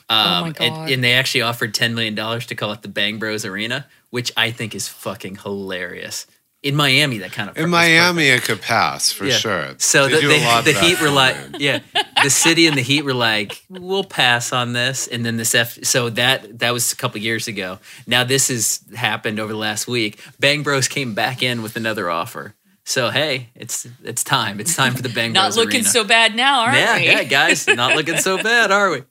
Um, 0.08 0.16
Oh 0.18 0.40
my 0.42 0.52
and- 0.60 0.90
And, 0.92 1.02
they 1.04 1.14
actually 1.14 1.42
offered 1.42 1.74
ten 1.74 1.92
million 1.96 2.14
dollars 2.14 2.46
to 2.46 2.54
call 2.54 2.70
it 2.70 2.82
the 2.82 2.88
Bang 2.88 3.18
Bros 3.18 3.44
Arena, 3.44 3.88
which 4.10 4.30
I 4.36 4.52
think 4.52 4.72
is 4.72 4.86
fucking 4.86 5.38
hilarious. 5.42 6.28
In 6.62 6.74
Miami, 6.74 7.18
that 7.18 7.30
kind 7.32 7.48
of 7.48 7.56
In 7.56 7.64
is 7.66 7.70
Miami, 7.70 8.28
it 8.28 8.42
could 8.42 8.60
pass 8.60 9.12
for 9.12 9.24
Yeah. 9.26 9.36
sure. 9.36 9.74
So 9.78 10.08
They 10.08 10.14
the, 10.16 10.20
do 10.22 10.30
a 10.30 10.40
lot 10.44 10.64
the, 10.64 10.70
of 10.70 10.76
the 10.76 10.80
that 10.80 10.82
Heat 10.82 11.00
were 11.00 11.10
like, 11.10 11.36
yeah, 11.60 11.78
the 12.24 12.30
city 12.30 12.66
and 12.66 12.76
the 12.76 12.82
Heat 12.82 13.02
were 13.04 13.14
like, 13.14 13.62
we'll 13.68 14.02
pass 14.02 14.52
on 14.52 14.72
this, 14.72 15.06
and 15.06 15.24
then 15.24 15.36
this 15.36 15.54
F. 15.54 15.78
So 15.84 16.10
that 16.10 16.58
that 16.58 16.72
was 16.72 16.92
a 16.92 16.96
couple 16.96 17.20
years 17.20 17.46
ago. 17.46 17.78
Now 18.06 18.24
this 18.24 18.48
has 18.48 18.80
happened 18.96 19.38
over 19.38 19.52
the 19.52 19.58
last 19.58 19.86
week. 19.86 20.18
Bang 20.40 20.62
Bros 20.64 20.88
came 20.88 21.14
back 21.14 21.40
in 21.42 21.62
with 21.62 21.76
another 21.76 22.10
offer. 22.10 22.54
So 22.84 23.10
hey, 23.10 23.50
it's 23.54 23.86
it's 24.02 24.24
time. 24.24 24.58
It's 24.58 24.74
time 24.74 24.94
for 24.94 25.02
the 25.02 25.08
Bang 25.10 25.32
Not 25.34 25.48
Bros 25.48 25.56
Not 25.56 25.62
looking 25.66 25.80
Arena. 25.82 25.90
so 25.90 26.04
bad 26.04 26.34
now, 26.34 26.62
aren't 26.62 26.78
yeah, 26.78 26.96
we? 26.96 27.04
yeah, 27.06 27.22
guys, 27.24 27.68
not 27.68 27.94
looking 27.94 28.16
so 28.16 28.42
bad, 28.42 28.72
are 28.72 28.90
we? 28.90 29.02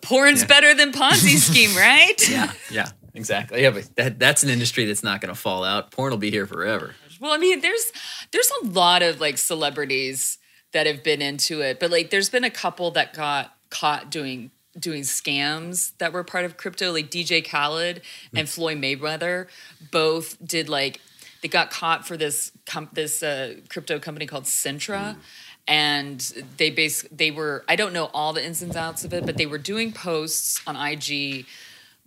Porn's 0.00 0.44
better 0.44 0.74
than 0.74 0.90
Ponzi 0.92 1.36
scheme, 1.36 1.76
right? 1.76 2.16
Yeah, 2.28 2.52
yeah, 2.70 2.90
exactly. 3.18 3.62
Yeah, 3.62 3.70
but 3.70 3.94
that 3.96 4.18
that's 4.18 4.42
an 4.42 4.50
industry 4.50 4.84
that's 4.84 5.02
not 5.02 5.20
going 5.20 5.34
to 5.34 5.40
fall 5.40 5.64
out. 5.64 5.90
Porn 5.90 6.10
will 6.10 6.18
be 6.18 6.30
here 6.30 6.46
forever. 6.46 6.94
Well, 7.20 7.32
I 7.32 7.38
mean, 7.38 7.60
there's 7.60 7.92
there's 8.30 8.50
a 8.62 8.66
lot 8.66 9.02
of 9.02 9.20
like 9.20 9.38
celebrities 9.38 10.38
that 10.72 10.86
have 10.86 11.02
been 11.02 11.22
into 11.22 11.60
it, 11.60 11.80
but 11.80 11.90
like 11.90 12.10
there's 12.10 12.30
been 12.30 12.44
a 12.44 12.50
couple 12.50 12.90
that 12.92 13.12
got 13.14 13.54
caught 13.70 14.10
doing 14.10 14.50
doing 14.78 15.02
scams 15.02 15.92
that 15.98 16.12
were 16.12 16.22
part 16.22 16.44
of 16.44 16.56
crypto, 16.56 16.92
like 16.92 17.10
DJ 17.10 17.44
Khaled 17.44 18.00
and 18.34 18.48
Floyd 18.48 18.78
Mayweather, 18.78 19.46
both 19.90 20.36
did 20.44 20.68
like 20.68 21.00
they 21.42 21.48
got 21.48 21.70
caught 21.70 22.06
for 22.06 22.16
this 22.16 22.52
com- 22.66 22.90
this 22.92 23.22
uh, 23.22 23.54
crypto 23.68 23.98
company 23.98 24.26
called 24.26 24.44
Centra. 24.44 25.16
And 25.66 26.20
they 26.56 26.70
base 26.70 27.02
they 27.12 27.30
were 27.30 27.64
I 27.68 27.76
don't 27.76 27.92
know 27.92 28.06
all 28.14 28.32
the 28.32 28.44
ins 28.44 28.62
and 28.62 28.74
outs 28.74 29.04
of 29.04 29.12
it, 29.12 29.26
but 29.26 29.36
they 29.36 29.44
were 29.44 29.58
doing 29.58 29.92
posts 29.92 30.62
on 30.66 30.76
IG 30.76 31.44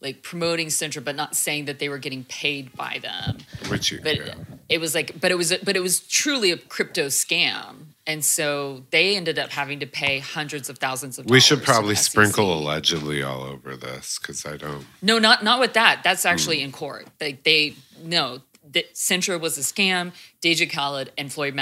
like 0.02 0.24
promoting 0.24 0.68
Centra, 0.68 1.04
but 1.04 1.16
not 1.16 1.36
saying 1.36 1.66
that 1.66 1.80
they 1.80 1.88
were 1.90 2.00
getting 2.00 2.24
paid 2.24 2.76
by 2.76 3.00
them 3.02 3.38
Which 3.70 3.92
you, 3.92 4.00
but 4.02 4.16
yeah. 4.18 4.34
it 4.68 4.80
was 4.80 4.96
like 4.96 5.20
but 5.22 5.32
it 5.32 5.36
was 5.36 5.54
but 5.64 5.76
it 5.76 5.82
was 5.82 6.00
truly 6.00 6.52
a 6.52 6.58
crypto 6.58 7.08
scam 7.08 7.76
and 8.08 8.26
so 8.26 8.84
they 8.90 9.16
ended 9.16 9.38
up 9.38 9.52
having 9.52 9.80
to 9.80 9.86
pay 9.86 10.18
hundreds 10.20 10.70
of 10.70 10.80
thousands 10.80 11.20
of 11.20 11.26
dollars 11.28 11.36
we 11.36 11.40
should 11.40 11.64
probably 11.64 11.94
sprinkle 11.96 12.52
allegedly 12.54 13.22
all 13.22 13.44
over 13.44 13.76
this 13.76 14.18
because 14.20 14.46
I 14.46 14.58
don't. 14.58 14.86
no 15.02 15.20
not 15.20 15.44
not 15.44 15.60
with 15.60 15.74
that 15.74 16.02
that's 16.04 16.26
actually 16.26 16.60
Hmm. 16.60 16.66
in 16.66 16.72
court 16.72 17.08
like 17.20 17.44
they 17.44 17.76
no 18.04 18.42
that 18.74 18.94
Centra 18.96 19.40
was 19.40 19.58
a 19.58 19.62
scam 19.62 20.14
DJ 20.42 20.72
Khaled 20.72 21.12
and 21.18 21.32
Floyd 21.32 21.56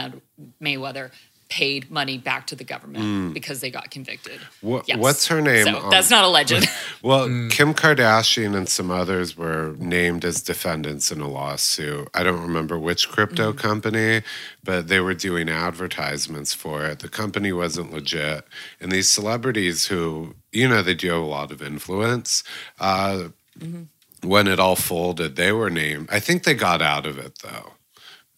Mayweather 0.62 1.12
paid 1.50 1.90
money 1.90 2.18
back 2.18 2.46
to 2.48 2.56
the 2.56 2.64
government 2.64 3.34
because 3.34 3.60
they 3.60 3.72
got 3.72 3.90
convicted. 3.90 4.40
What, 4.62 4.88
Yes. 4.88 4.98
What's 5.00 5.28
her 5.28 5.42
name? 5.42 5.66
so 5.66 5.78
on- 5.80 5.90
that's 5.90 6.10
not 6.12 6.24
a 6.24 6.28
legend 6.28 6.68
Well, 7.02 7.28
Mm. 7.28 7.50
Kim 7.50 7.74
Kardashian 7.74 8.56
and 8.56 8.70
some 8.70 8.92
others 8.92 9.36
were 9.36 9.76
named 9.80 10.24
as 10.26 10.42
defendants 10.44 11.12
in 11.12 11.22
a 11.22 11.28
lawsuit. 11.28 12.08
I 12.14 12.22
don't 12.24 12.42
remember 12.42 12.78
which 12.78 13.10
crypto 13.10 13.52
Mm. 13.52 13.58
company, 13.58 14.22
but 14.64 14.88
they 14.90 15.00
were 15.00 15.16
doing 15.16 15.50
advertisements 15.50 16.54
for 16.54 16.86
it. 16.86 17.00
The 17.00 17.10
company 17.10 17.52
wasn't 17.52 17.92
legit. 17.92 18.46
And 18.80 18.92
these 18.92 19.08
celebrities 19.08 19.88
who, 19.88 20.36
you 20.52 20.68
know, 20.68 20.82
they 20.84 20.94
do 20.94 21.10
have 21.10 21.22
a 21.22 21.26
lot 21.26 21.52
of 21.52 21.62
influence. 21.62 22.44
Uh, 22.80 23.30
When 24.22 24.48
it 24.48 24.60
all 24.60 24.76
folded, 24.76 25.36
they 25.38 25.52
were 25.54 25.70
named. 25.70 26.10
I 26.12 26.20
think 26.20 26.44
they 26.44 26.54
got 26.54 26.82
out 26.82 27.06
of 27.06 27.18
it, 27.18 27.40
though. 27.42 27.72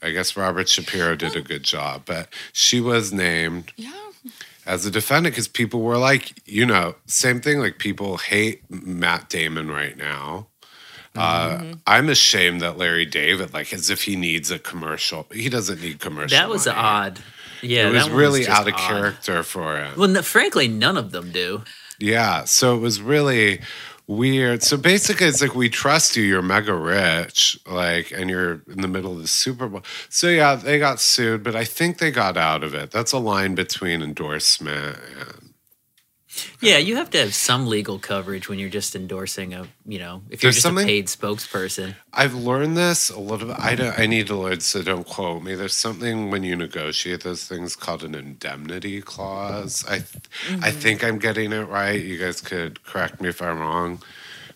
I 0.02 0.12
guess 0.12 0.36
Robert 0.36 0.68
Shapiro 0.68 1.16
did 1.16 1.36
a 1.36 1.42
good 1.42 1.64
job, 1.64 2.04
but 2.06 2.30
she 2.54 2.82
was 2.82 3.14
named 3.14 3.72
yeah 3.78 3.92
as 4.66 4.86
a 4.86 4.92
defendant 4.92 5.34
because 5.34 5.48
people 5.48 5.82
were 5.82 5.98
like, 5.98 6.34
you 6.48 6.66
know, 6.66 6.96
same 7.08 7.42
thing. 7.42 7.60
Like 7.60 7.78
people 7.80 8.18
hate 8.18 8.62
Matt 8.70 9.30
Damon 9.30 9.70
right 9.70 9.98
now. 9.98 10.48
Mm-hmm. 11.16 11.72
Uh, 11.74 11.76
I'm 11.88 12.10
ashamed 12.10 12.62
that 12.62 12.78
Larry 12.78 13.06
David, 13.06 13.54
like, 13.54 13.74
as 13.74 13.90
if 13.90 14.04
he 14.04 14.16
needs 14.16 14.50
a 14.50 14.60
commercial. 14.60 15.28
He 15.34 15.50
doesn't 15.50 15.82
need 15.82 16.00
commercial. 16.00 16.38
That 16.38 16.48
was 16.48 16.68
money. 16.68 16.78
odd. 16.80 17.20
Yeah, 17.62 17.90
It 17.90 17.94
was 17.94 18.10
really 18.10 18.46
just 18.46 18.52
out 18.60 18.68
of 18.68 18.74
odd. 18.76 18.80
character 18.80 19.44
for 19.44 19.78
him. 19.78 19.94
Well, 19.98 20.08
no, 20.08 20.22
frankly, 20.22 20.68
none 20.68 20.96
of 20.96 21.12
them 21.12 21.32
do. 21.32 21.64
Yeah. 22.00 22.46
So 22.46 22.76
it 22.76 22.80
was 22.80 23.02
really 23.02 23.60
weird. 24.08 24.64
So 24.64 24.78
basically, 24.78 25.28
it's 25.28 25.42
like 25.42 25.56
we 25.56 25.70
trust 25.70 26.16
you. 26.16 26.24
You're 26.24 26.42
mega 26.42 26.74
rich, 26.74 27.60
like, 27.66 28.12
and 28.12 28.30
you're 28.30 28.62
in 28.68 28.82
the 28.82 28.88
middle 28.88 29.14
of 29.14 29.22
the 29.22 29.28
Super 29.28 29.68
Bowl. 29.68 29.84
So 30.10 30.28
yeah, 30.28 30.56
they 30.56 30.80
got 30.80 31.00
sued, 31.00 31.44
but 31.44 31.56
I 31.56 31.64
think 31.64 31.98
they 31.98 32.12
got 32.12 32.38
out 32.38 32.64
of 32.64 32.74
it. 32.74 32.92
That's 32.92 33.12
a 33.12 33.20
line 33.20 33.56
between 33.56 34.02
endorsement 34.02 34.98
and 35.20 35.41
Yeah, 36.62 36.78
you 36.78 36.96
have 36.96 37.10
to 37.12 37.18
have 37.18 37.34
some 37.36 37.68
legal 37.68 38.00
coverage 38.00 38.48
when 38.48 38.58
you're 38.58 38.70
just 38.70 38.96
endorsing 38.96 39.54
a, 39.54 39.68
you 39.86 40.00
know, 40.00 40.22
if 40.30 40.42
you're 40.42 40.48
There's 40.48 40.56
just 40.56 40.64
something- 40.64 40.86
a 40.86 40.88
paid 40.88 41.08
spokesperson. 41.08 41.96
I've 42.14 42.34
learned 42.34 42.78
this 42.78 43.10
a 43.10 43.20
little 43.20 43.48
bit. 43.48 43.60
I, 43.60 43.76
don't, 43.76 43.98
I 44.00 44.06
need 44.06 44.28
to 44.28 44.36
learn, 44.36 44.60
so 44.62 44.82
don't 44.82 45.06
quote 45.06 45.44
me. 45.44 45.56
There's 45.56 45.76
something 45.76 46.30
when 46.30 46.44
you 46.44 46.56
negotiate 46.56 47.24
those 47.24 47.46
things 47.46 47.76
called 47.76 48.04
an 48.04 48.16
indemnity 48.16 49.02
clause. 49.02 49.86
I, 49.88 49.96
I 49.96 50.00
mm-hmm. 50.00 50.80
think 50.80 51.04
I'm 51.04 51.20
getting 51.20 51.52
it 51.52 51.68
right. 51.68 52.02
You 52.02 52.18
guys 52.18 52.42
could 52.42 52.84
correct 52.84 53.22
me 53.22 53.30
if 53.30 53.42
I'm 53.42 53.60
wrong. 53.60 54.02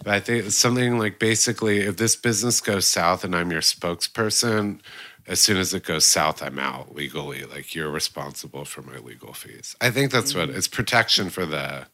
But 0.03 0.13
I 0.13 0.19
think 0.19 0.45
it's 0.45 0.55
something 0.55 0.99
like 0.99 1.19
basically 1.19 1.79
if 1.79 1.97
this 1.97 2.15
business 2.15 2.61
goes 2.61 2.88
south 2.88 3.23
and 3.23 3.35
I'm 3.35 3.51
your 3.51 3.61
spokesperson, 3.61 4.79
as 5.27 5.39
soon 5.39 5.57
as 5.57 5.73
it 5.73 5.83
goes 5.83 6.05
south, 6.05 6.41
I'm 6.41 6.59
out 6.59 6.95
legally. 6.95 7.43
Like 7.43 7.73
you're 7.73 7.89
responsible 7.89 8.65
for 8.65 8.81
my 8.81 8.97
legal 8.97 9.33
fees. 9.33 9.75
I 9.81 9.89
think 9.89 10.11
that's 10.11 10.35
what 10.35 10.49
mm. 10.49 10.55
it's 10.55 10.67
protection 10.67 11.29
for 11.29 11.45
the 11.45 11.88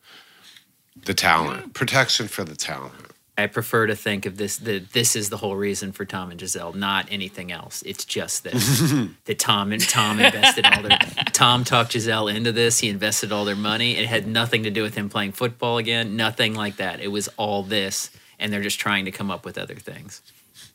the 1.05 1.13
talent. 1.13 1.73
Protection 1.73 2.27
for 2.27 2.43
the 2.43 2.55
talent. 2.55 2.93
I 3.37 3.47
prefer 3.47 3.87
to 3.87 3.95
think 3.95 4.25
of 4.25 4.37
this 4.37 4.57
that 4.57 4.91
this 4.91 5.15
is 5.15 5.29
the 5.29 5.37
whole 5.37 5.55
reason 5.55 5.93
for 5.93 6.03
Tom 6.03 6.29
and 6.29 6.39
Gisele, 6.39 6.73
not 6.73 7.07
anything 7.09 7.51
else. 7.51 7.81
It's 7.83 8.03
just 8.03 8.43
this 8.43 8.93
that 9.25 9.39
Tom 9.39 9.71
and 9.71 9.81
Tom 9.81 10.19
invested 10.19 10.65
all 10.65 10.83
their 10.83 10.97
Tom 11.31 11.63
talked 11.63 11.93
Gisele 11.93 12.27
into 12.27 12.51
this. 12.51 12.79
He 12.79 12.89
invested 12.89 13.31
all 13.31 13.45
their 13.45 13.55
money. 13.55 13.95
It 13.95 14.07
had 14.07 14.27
nothing 14.27 14.63
to 14.63 14.69
do 14.69 14.83
with 14.83 14.95
him 14.95 15.09
playing 15.09 15.31
football 15.31 15.77
again. 15.77 16.17
Nothing 16.17 16.53
like 16.53 16.75
that. 16.75 16.99
It 16.99 17.07
was 17.07 17.29
all 17.37 17.63
this, 17.63 18.11
and 18.37 18.51
they're 18.51 18.61
just 18.61 18.79
trying 18.79 19.05
to 19.05 19.11
come 19.11 19.31
up 19.31 19.45
with 19.45 19.57
other 19.57 19.75
things. 19.75 20.21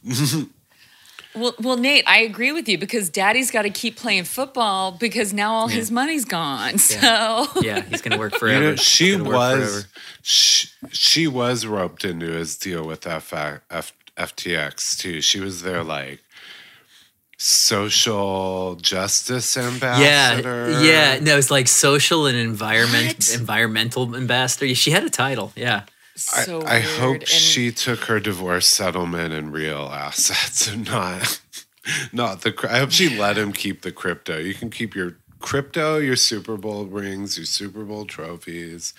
Well, 1.37 1.55
well, 1.61 1.77
Nate, 1.77 2.05
I 2.07 2.18
agree 2.20 2.53
with 2.53 2.68
you 2.68 2.79
because 2.79 3.11
Daddy's 3.11 3.51
got 3.51 3.62
to 3.62 3.70
keep 3.70 3.96
playing 3.96 4.25
football 4.25 4.92
because 4.92 5.33
now 5.33 5.53
all 5.53 5.68
his 5.68 5.90
money's 5.90 6.25
gone. 6.25 6.79
So 6.79 7.46
Yeah, 7.62 7.83
he's 7.83 8.01
gonna 8.03 8.18
work 8.18 8.33
You 8.35 8.38
forever. 8.38 8.61
know, 8.70 8.77
she 8.77 9.07
He's 9.09 9.16
gonna 9.18 9.29
work 9.29 9.35
was 9.37 9.59
forever. 9.70 9.87
she, 10.22 10.68
she 10.92 11.27
was 11.27 11.66
roped 11.66 12.05
into 12.05 12.27
his 12.27 12.57
deal 12.57 12.85
with 12.87 13.07
F, 13.07 13.33
uh, 13.35 13.59
F, 13.70 13.92
FTX 14.16 14.99
too. 14.99 15.20
She 15.20 15.40
was 15.40 15.62
their 15.62 15.85
like 15.85 16.22
social 17.38 18.77
justice 18.77 19.57
ambassador. 19.57 20.70
Yeah, 20.70 21.14
yeah. 21.14 21.20
No, 21.20 21.37
it's 21.37 21.51
like 21.51 21.68
social 21.68 22.27
and 22.27 22.37
environment 22.37 23.16
What? 23.18 23.35
environmental 23.35 24.14
ambassador. 24.16 24.75
She 24.75 24.90
had 24.90 25.05
a 25.05 25.11
title. 25.11 25.53
Yeah. 25.55 25.83
I, 26.35 26.43
so 26.45 26.63
I 26.63 26.79
weird. 26.81 26.85
hope 26.99 27.17
And 27.21 27.29
she 27.29 27.71
took 27.73 28.01
her 28.05 28.19
divorce 28.21 28.67
settlement 28.67 29.35
and 29.35 29.53
real 29.53 29.83
assets 29.93 30.67
and 30.69 30.87
not 30.87 31.41
not 32.13 32.41
the. 32.43 32.53
cr- 32.53 32.69
I 32.69 32.79
hope 32.79 32.91
she 32.91 33.17
let 33.19 33.37
him 33.39 33.53
keep 33.53 33.83
the 33.83 33.93
crypto. 33.93 34.39
You 34.39 34.55
can 34.55 34.71
keep 34.71 34.95
your 34.95 35.17
crypto, 35.41 35.99
your 35.99 36.17
Super 36.17 36.57
Bowl 36.57 36.87
rings, 36.87 37.37
your 37.37 37.47
Super 37.47 37.85
Bowl 37.85 38.05
trophies. 38.07 38.95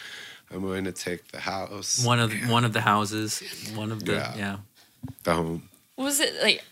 I'm 0.51 0.61
going 0.61 0.85
to 0.85 0.93
take 0.93 1.31
the 1.31 1.39
house, 1.41 2.03
One 2.05 2.19
of 2.19 2.31
one 2.49 2.63
of 2.63 2.71
the 2.73 2.81
houses. 2.81 3.41
One 3.75 3.91
of 3.91 4.05
the 4.05 4.13
Yeah. 4.13 4.33
yeah. 4.37 4.57
the 5.23 5.33
home. 5.33 5.69
was 5.97 6.19
it 6.21 6.41
like? 6.41 6.63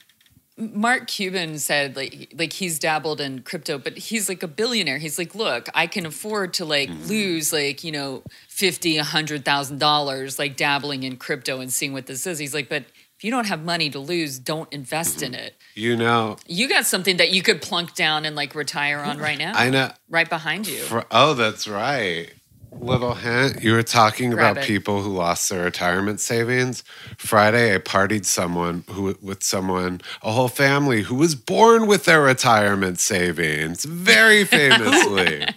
Mark 0.58 1.08
Cuban 1.08 1.60
said 1.60 1.96
like 1.98 2.34
like 2.38 2.54
he's 2.54 2.80
dabbled 2.80 3.20
in 3.20 3.42
crypto, 3.42 3.78
but 3.78 3.98
he's 3.98 4.30
like 4.30 4.42
a 4.42 4.48
billionaire. 4.48 4.98
He's 5.00 5.18
like, 5.18 5.36
look, 5.36 5.68
I 5.74 5.86
can 5.88 6.06
afford 6.06 6.54
to 6.56 6.66
like 6.66 6.90
Mm-hmm. 6.90 7.08
lose 7.10 7.52
like 7.52 7.84
you 7.84 7.92
know 7.92 8.24
fifty, 8.48 8.98
a 8.98 9.04
hundred 9.04 9.44
thousand 9.44 9.80
dollars 9.80 10.40
like 10.40 10.56
dabbling 10.56 11.04
in 11.04 11.18
crypto 11.18 11.60
and 11.60 11.72
seeing 11.74 11.92
what 11.94 12.06
this 12.06 12.26
is. 12.26 12.40
He's 12.40 12.54
like, 12.54 12.70
but 12.70 12.84
if 13.18 13.24
you 13.24 13.32
don't 13.32 13.48
have 13.48 13.64
money 13.64 13.90
to 13.90 14.00
lose, 14.00 14.40
don't 14.40 14.72
invest 14.74 15.22
in 15.22 15.32
Mm-hmm. 15.34 15.42
it. 15.46 15.56
You 15.74 15.98
know, 15.98 16.38
You 16.48 16.70
got 16.70 16.86
something 16.86 17.18
that 17.18 17.32
you 17.32 17.42
could 17.42 17.62
plunk 17.62 17.94
down 17.96 18.24
and 18.26 18.34
like 18.36 18.56
retire 18.56 19.00
on 19.00 19.18
right 19.20 19.38
now, 19.38 19.52
I 19.56 19.70
know. 19.70 19.92
right 20.10 20.30
behind 20.30 20.68
you. 20.68 20.78
For, 20.80 21.04
oh, 21.12 21.34
that's 21.34 21.68
right. 21.68 22.32
Little 22.80 23.14
hint. 23.16 23.64
You 23.64 23.74
were 23.74 23.84
talking 23.84 24.32
Grab 24.32 24.52
about 24.54 24.64
it. 24.64 24.68
people 24.68 25.02
who 25.02 25.10
lost 25.16 25.50
their 25.50 25.64
retirement 25.64 26.20
savings. 26.20 26.84
Friday, 27.18 27.74
I 27.74 27.78
partied 27.80 28.26
someone 28.26 28.84
who 28.92 29.16
with 29.22 29.44
someone, 29.44 30.02
a 30.22 30.32
whole 30.32 30.50
family 30.50 31.02
who 31.04 31.16
was 31.16 31.36
born 31.36 31.88
with 31.88 32.06
their 32.06 32.22
retirement 32.22 33.00
savings, 33.00 33.86
very 33.86 34.44
famously. 34.46 35.48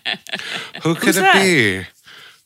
who 0.82 0.94
could 0.94 1.04
Who's 1.04 1.16
it 1.18 1.20
that? 1.20 1.34
be? 1.42 1.86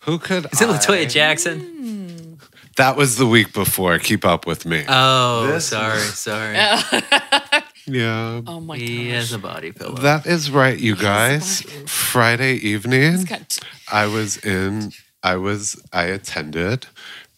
Who 0.00 0.18
could? 0.18 0.46
Is 0.52 0.60
it 0.60 0.68
I- 0.68 0.72
Latoya 0.78 1.08
Jackson? 1.10 2.38
That 2.76 2.96
was 2.96 3.16
the 3.18 3.26
week 3.26 3.52
before. 3.52 3.98
Keep 3.98 4.24
up 4.24 4.46
with 4.46 4.64
me. 4.64 4.84
Oh, 4.88 5.46
This- 5.48 5.66
sorry, 5.66 5.98
sorry. 6.00 6.56
yeah. 7.86 8.40
oh 8.46 8.60
my 8.60 8.76
he 8.76 9.08
gosh. 9.08 9.14
has 9.14 9.32
a 9.32 9.38
body 9.38 9.72
pillow. 9.72 9.94
That 9.96 10.26
is 10.26 10.50
right, 10.50 10.78
you 10.78 10.96
guys. 10.96 11.62
Friday 11.86 12.54
evening. 12.54 13.12
He's 13.12 13.24
got- 13.24 13.58
I 13.90 14.06
was 14.06 14.36
in, 14.38 14.92
I 15.22 15.36
was, 15.36 15.80
I 15.92 16.04
attended 16.04 16.86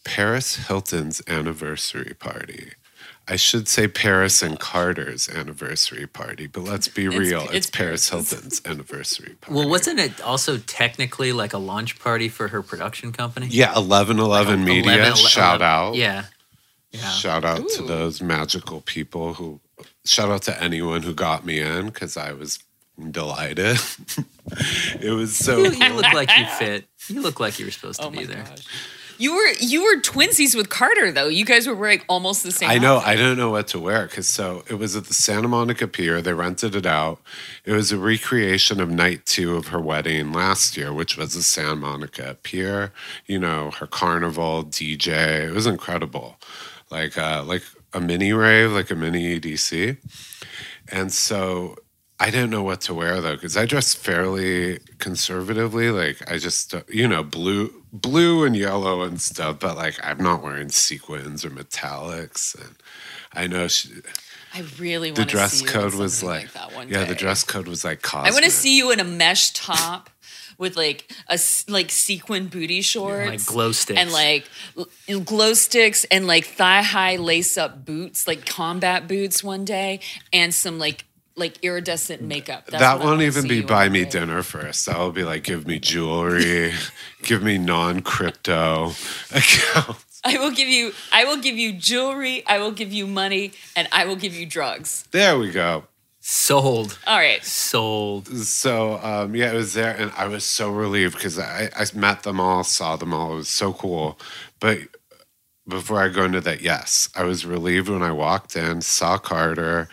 Paris 0.04 0.56
Hilton's 0.68 1.22
anniversary 1.26 2.14
party. 2.18 2.72
I 3.26 3.36
should 3.36 3.68
say 3.68 3.88
Paris 3.88 4.42
and 4.42 4.58
Carter's 4.60 5.30
anniversary 5.30 6.06
party, 6.06 6.46
but 6.46 6.62
let's 6.64 6.88
be 6.88 7.08
real. 7.08 7.44
It's, 7.44 7.52
it's 7.54 7.70
Paris 7.70 8.10
Hilton's 8.10 8.60
anniversary 8.66 9.34
party. 9.40 9.54
well, 9.58 9.66
wasn't 9.68 9.98
it 9.98 10.20
also 10.20 10.58
technically 10.58 11.32
like 11.32 11.54
a 11.54 11.58
launch 11.58 11.98
party 11.98 12.28
for 12.28 12.48
her 12.48 12.60
production 12.62 13.12
company? 13.12 13.46
Yeah, 13.46 13.68
1111 13.78 14.62
Media. 14.62 14.82
11 14.96 15.14
shout 15.16 15.62
out. 15.62 15.94
Yeah. 15.94 16.24
Yeah. 16.92 17.08
Shout 17.10 17.44
out 17.46 17.66
to 17.70 17.82
Ooh. 17.82 17.86
those 17.86 18.20
magical 18.22 18.82
people 18.82 19.34
who, 19.34 19.58
shout 20.04 20.30
out 20.30 20.42
to 20.42 20.62
anyone 20.62 21.02
who 21.02 21.14
got 21.14 21.44
me 21.44 21.60
in 21.60 21.86
because 21.86 22.16
I 22.16 22.32
was 22.32 22.58
delighted. 23.10 23.78
it 25.00 25.14
was 25.14 25.36
so 25.36 25.58
You, 25.58 25.70
you 25.72 25.92
look 25.94 26.12
like 26.12 26.30
you 26.36 26.46
fit. 26.58 26.86
You 27.08 27.20
look 27.22 27.40
like 27.40 27.58
you 27.58 27.66
were 27.66 27.70
supposed 27.70 28.00
to 28.00 28.06
Oh 28.06 28.10
be 28.10 28.18
my 28.18 28.24
there. 28.24 28.44
gosh. 28.44 28.66
You 29.16 29.36
were 29.36 29.52
you 29.60 29.84
were 29.84 30.00
twinsies 30.00 30.56
with 30.56 30.70
Carter 30.70 31.12
though. 31.12 31.28
You 31.28 31.44
guys 31.44 31.68
were 31.68 31.74
wearing 31.74 32.02
almost 32.08 32.42
the 32.42 32.50
same. 32.50 32.68
I 32.68 32.78
know. 32.78 32.96
outfit. 32.96 33.08
I 33.10 33.14
don't 33.16 33.36
know 33.36 33.50
what 33.50 33.68
to 33.68 33.78
wear 33.78 34.06
because 34.06 34.26
so 34.26 34.64
it 34.68 34.74
was 34.74 34.96
at 34.96 35.04
the 35.04 35.14
Santa 35.14 35.46
Monica 35.46 35.86
Pier. 35.86 36.20
They 36.20 36.32
rented 36.32 36.74
it 36.74 36.84
out. 36.84 37.20
It 37.64 37.72
was 37.72 37.92
a 37.92 37.96
recreation 37.98 38.80
of 38.80 38.90
night 38.90 39.24
two 39.24 39.54
of 39.56 39.68
her 39.68 39.80
wedding 39.80 40.32
last 40.32 40.76
year, 40.76 40.92
which 40.92 41.16
was 41.16 41.34
the 41.34 41.44
Santa 41.44 41.76
Monica 41.76 42.36
Pier. 42.42 42.92
You 43.26 43.38
know, 43.38 43.70
her 43.70 43.86
carnival 43.86 44.64
DJ. 44.64 45.48
It 45.48 45.52
was 45.52 45.66
incredible, 45.66 46.36
like 46.90 47.16
uh, 47.16 47.44
like 47.44 47.62
a 47.94 48.00
mini 48.00 48.32
rave, 48.32 48.72
like 48.72 48.90
a 48.90 48.94
mini 48.94 49.38
EDC. 49.38 49.96
And 50.90 51.12
so 51.12 51.76
I 52.20 52.30
didn't 52.30 52.50
know 52.50 52.62
what 52.62 52.80
to 52.82 52.94
wear 52.94 53.20
though 53.20 53.34
because 53.34 53.56
I 53.56 53.66
dress 53.66 53.94
fairly 53.94 54.78
conservatively. 54.98 55.90
Like 55.90 56.30
I 56.30 56.38
just 56.38 56.74
you 56.88 57.08
know 57.08 57.22
blue 57.22 57.82
blue 57.92 58.44
and 58.44 58.56
yellow 58.56 59.02
and 59.02 59.20
stuff, 59.20 59.60
but 59.60 59.76
like 59.76 59.98
I'm 60.02 60.18
not 60.18 60.42
wearing 60.42 60.68
sequins 60.68 61.44
or 61.44 61.50
metallics. 61.50 62.54
And 62.60 62.76
I 63.32 63.46
know 63.46 63.68
she, 63.68 63.90
I 64.52 64.62
really 64.78 65.10
the 65.10 65.20
want 65.20 65.30
to 65.30 65.36
dress 65.36 65.52
see 65.54 65.64
you 65.64 65.70
in 65.70 65.74
code 65.74 65.94
was 65.94 66.22
like, 66.22 66.52
that 66.52 66.74
one 66.74 66.88
yeah, 66.88 67.02
day. 67.02 67.08
the 67.08 67.14
dress 67.14 67.42
code 67.42 67.66
was 67.66 67.84
like 67.84 68.14
I 68.14 68.30
want 68.30 68.44
to 68.44 68.50
see 68.50 68.76
you 68.76 68.92
in 68.92 69.00
a 69.00 69.04
mesh 69.04 69.52
top 69.52 70.10
with 70.58 70.76
like 70.76 71.10
a 71.28 71.38
like 71.68 71.90
sequin 71.90 72.48
booty 72.48 72.80
shorts, 72.82 73.28
Like 73.28 73.46
glow 73.46 73.72
sticks. 73.72 73.98
and 74.00 74.12
like 74.12 74.48
glow 75.24 75.54
sticks 75.54 76.04
and 76.10 76.26
like 76.26 76.44
thigh 76.46 76.82
high 76.82 77.16
lace 77.16 77.56
up 77.58 77.84
boots, 77.84 78.26
like 78.26 78.46
combat 78.46 79.06
boots 79.08 79.42
one 79.44 79.64
day, 79.64 80.00
and 80.32 80.52
some 80.54 80.78
like 80.78 81.04
like 81.36 81.58
iridescent 81.62 82.22
makeup. 82.22 82.66
That's 82.66 82.80
that 82.80 83.00
won't 83.00 83.22
even 83.22 83.48
be 83.48 83.60
buy 83.60 83.88
me 83.88 84.04
day. 84.04 84.10
dinner 84.10 84.42
first. 84.44 84.86
That 84.86 84.98
will 84.98 85.10
be 85.12 85.24
like 85.24 85.42
give 85.42 85.66
me 85.66 85.78
jewelry, 85.80 86.72
give 87.22 87.42
me 87.42 87.58
non 87.58 88.02
crypto 88.02 88.92
accounts. 89.34 90.20
I 90.26 90.38
will 90.38 90.52
give 90.52 90.68
you 90.68 90.92
I 91.12 91.24
will 91.24 91.38
give 91.38 91.56
you 91.58 91.72
jewelry, 91.72 92.44
I 92.46 92.58
will 92.58 92.70
give 92.70 92.92
you 92.92 93.06
money, 93.06 93.52
and 93.76 93.88
I 93.92 94.04
will 94.06 94.16
give 94.16 94.34
you 94.34 94.46
drugs. 94.46 95.04
There 95.10 95.36
we 95.38 95.50
go. 95.50 95.84
Sold. 96.26 96.98
All 97.06 97.18
right. 97.18 97.44
Sold. 97.44 98.28
So 98.28 98.98
um, 99.02 99.36
yeah, 99.36 99.52
it 99.52 99.56
was 99.56 99.74
there, 99.74 99.94
and 99.94 100.10
I 100.16 100.26
was 100.26 100.42
so 100.42 100.70
relieved 100.70 101.16
because 101.16 101.38
I, 101.38 101.68
I 101.76 101.84
met 101.94 102.22
them 102.22 102.40
all, 102.40 102.64
saw 102.64 102.96
them 102.96 103.12
all. 103.12 103.34
It 103.34 103.36
was 103.36 103.50
so 103.50 103.74
cool. 103.74 104.18
But 104.58 104.78
before 105.68 106.02
I 106.02 106.08
go 106.08 106.24
into 106.24 106.40
that, 106.40 106.62
yes, 106.62 107.10
I 107.14 107.24
was 107.24 107.44
relieved 107.44 107.90
when 107.90 108.02
I 108.02 108.12
walked 108.12 108.56
in, 108.56 108.80
saw 108.80 109.18
Carter, 109.18 109.86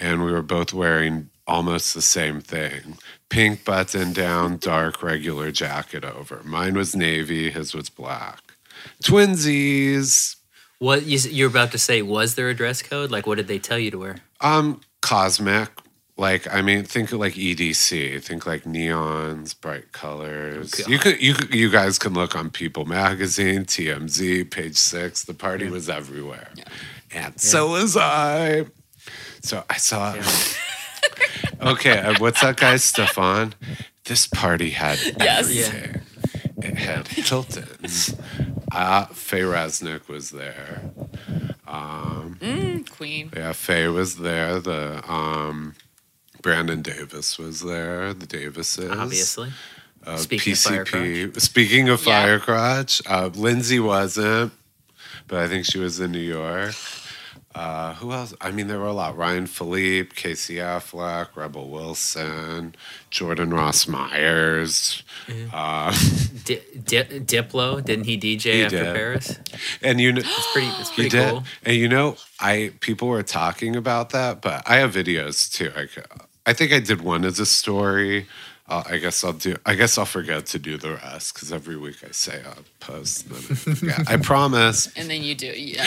and 0.00 0.24
we 0.24 0.32
were 0.32 0.42
both 0.42 0.72
wearing 0.72 1.30
almost 1.46 1.94
the 1.94 2.02
same 2.02 2.40
thing: 2.40 2.98
pink 3.28 3.64
button 3.64 4.12
down, 4.12 4.56
dark 4.56 5.00
regular 5.00 5.52
jacket 5.52 6.04
over. 6.04 6.42
Mine 6.42 6.74
was 6.74 6.96
navy, 6.96 7.52
his 7.52 7.72
was 7.72 7.88
black. 7.88 8.40
Twinsies. 9.04 10.34
What 10.80 11.04
you, 11.06 11.18
you're 11.30 11.48
about 11.48 11.70
to 11.70 11.78
say? 11.78 12.02
Was 12.02 12.34
there 12.34 12.48
a 12.48 12.54
dress 12.54 12.82
code? 12.82 13.12
Like, 13.12 13.28
what 13.28 13.36
did 13.36 13.46
they 13.46 13.60
tell 13.60 13.78
you 13.78 13.92
to 13.92 13.98
wear? 13.98 14.16
Um, 14.40 14.80
cosmic. 15.00 15.70
Like 16.16 16.52
I 16.52 16.62
mean, 16.62 16.82
think 16.84 17.12
of 17.12 17.20
like 17.20 17.34
EDC. 17.34 18.20
Think 18.22 18.44
like 18.46 18.64
neons, 18.64 19.58
bright 19.60 19.92
colors. 19.92 20.72
God. 20.72 20.88
You 20.88 20.98
could, 20.98 21.22
you 21.22 21.34
could, 21.34 21.54
you 21.54 21.70
guys 21.70 21.96
can 21.98 22.12
look 22.12 22.34
on 22.34 22.50
People 22.50 22.84
Magazine, 22.86 23.64
TMZ, 23.64 24.50
Page 24.50 24.76
Six. 24.76 25.24
The 25.24 25.34
party 25.34 25.68
was 25.68 25.88
everywhere, 25.88 26.48
and 27.12 27.40
so 27.40 27.70
was 27.70 27.96
I. 27.96 28.66
So 29.42 29.62
I 29.70 29.76
saw. 29.76 30.16
okay, 31.62 31.98
uh, 32.00 32.14
what's 32.18 32.40
that 32.40 32.56
guy, 32.56 32.76
Stefan? 32.78 33.54
This 34.04 34.26
party 34.26 34.70
had 34.70 34.98
Yes. 35.20 35.48
everything. 35.48 36.00
it 36.62 36.78
had 36.78 37.06
Hiltons. 37.08 38.14
Uh, 38.72 39.04
Faye 39.06 39.42
Resnick 39.42 40.08
was 40.08 40.30
there. 40.30 40.90
Queen. 42.90 43.30
Yeah, 43.36 43.52
Faye 43.52 43.88
was 43.88 44.16
there. 44.16 44.58
The 44.60 45.02
um, 45.10 45.74
Brandon 46.42 46.82
Davis 46.82 47.38
was 47.38 47.60
there. 47.60 48.12
The 48.14 48.26
Davises. 48.26 48.90
Obviously. 48.90 49.50
Uh, 50.04 50.16
Speaking 50.16 50.52
of 50.52 50.58
PCP. 50.58 51.40
Speaking 51.40 51.88
of 51.88 52.04
Yeah. 52.04 52.22
Fire 52.22 52.38
Crotch, 52.38 53.02
uh, 53.06 53.30
Lindsay 53.34 53.78
wasn't, 53.80 54.52
but 55.26 55.38
I 55.40 55.48
think 55.48 55.66
she 55.66 55.78
was 55.78 56.00
in 56.00 56.12
New 56.12 56.18
York. 56.20 56.74
Uh, 57.58 57.94
who 57.94 58.12
else? 58.12 58.32
I 58.40 58.50
mean, 58.52 58.68
there 58.68 58.78
were 58.78 58.86
a 58.86 58.92
lot. 58.92 59.16
Ryan 59.16 59.46
Phillippe, 59.46 60.14
Casey 60.14 60.56
Affleck, 60.56 61.34
Rebel 61.34 61.68
Wilson, 61.70 62.74
Jordan 63.10 63.50
Ross 63.52 63.88
Myers. 63.88 65.02
Uh, 65.52 65.90
Di- 66.44 66.60
Di- 66.84 67.20
Diplo, 67.20 67.84
didn't 67.84 68.04
he 68.04 68.16
DJ 68.16 68.42
He 68.52 68.62
after 68.64 68.84
did. 68.84 68.94
Paris? 68.94 69.38
and 69.82 70.00
you 70.00 70.12
know, 70.12 70.20
It's 70.24 70.52
pretty. 70.52 70.68
It's 70.78 70.90
pretty 70.94 71.10
did. 71.10 71.42
And 71.64 71.76
you 71.76 71.88
know, 71.88 72.16
I 72.38 72.72
people 72.80 73.08
were 73.08 73.22
talking 73.24 73.74
about 73.76 74.10
that, 74.10 74.40
but 74.40 74.62
I 74.66 74.76
have 74.76 74.92
videos 74.94 75.50
too. 75.52 75.72
I, 75.76 75.88
I 76.46 76.52
think 76.52 76.72
I 76.72 76.78
did 76.80 77.02
one 77.02 77.24
as 77.24 77.38
a 77.40 77.46
story. 77.46 78.26
Uh, 78.68 78.82
I 78.86 78.98
guess 78.98 79.24
I'll 79.24 79.32
do. 79.32 79.56
I 79.64 79.74
guess 79.74 79.96
I'll 79.96 80.04
forget 80.04 80.44
to 80.46 80.58
do 80.58 80.76
the 80.76 80.92
rest 80.94 81.32
because 81.34 81.52
every 81.52 81.76
week 81.76 81.96
I 82.06 82.10
say 82.10 82.42
I'll 82.46 82.64
post. 82.80 83.24
And 83.26 83.36
then 83.76 83.94
I. 84.06 84.12
I 84.14 84.16
promise. 84.18 84.88
And 84.94 85.08
then 85.08 85.22
you 85.22 85.34
do, 85.34 85.46
yeah. 85.46 85.86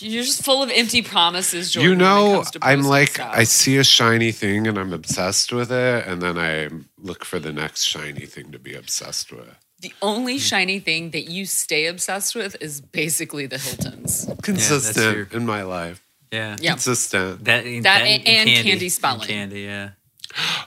You're 0.00 0.24
just 0.24 0.44
full 0.44 0.62
of 0.62 0.70
empty 0.70 1.02
promises, 1.02 1.70
Jordan. 1.70 1.90
you 1.92 1.96
when 1.96 2.00
it 2.00 2.04
know, 2.30 2.34
comes 2.36 2.50
to 2.52 2.58
I'm 2.62 2.82
like 2.82 3.10
stuff. 3.10 3.30
I 3.32 3.44
see 3.44 3.76
a 3.76 3.84
shiny 3.84 4.32
thing 4.32 4.66
and 4.66 4.76
I'm 4.76 4.92
obsessed 4.92 5.52
with 5.52 5.70
it, 5.70 6.06
and 6.06 6.20
then 6.20 6.36
I 6.36 6.68
look 7.00 7.24
for 7.24 7.38
the 7.38 7.52
next 7.52 7.84
shiny 7.84 8.26
thing 8.26 8.50
to 8.52 8.58
be 8.58 8.74
obsessed 8.74 9.32
with. 9.32 9.54
The 9.80 9.92
only 10.02 10.38
shiny 10.38 10.80
thing 10.80 11.10
that 11.12 11.30
you 11.30 11.46
stay 11.46 11.86
obsessed 11.86 12.34
with 12.34 12.56
is 12.60 12.80
basically 12.80 13.46
the 13.46 13.58
Hiltons. 13.58 14.28
Consistent 14.42 15.28
true. 15.30 15.38
in 15.38 15.46
my 15.46 15.62
life. 15.62 16.02
Yeah. 16.32 16.56
Yeah. 16.60 16.72
Consistent. 16.72 17.44
That, 17.44 17.62
That 17.84 18.02
and- 18.02 18.26
and 18.26 18.48
Candy 18.66 18.88
Spelling. 18.88 19.28
Candy, 19.28 19.60
yeah. 19.60 19.90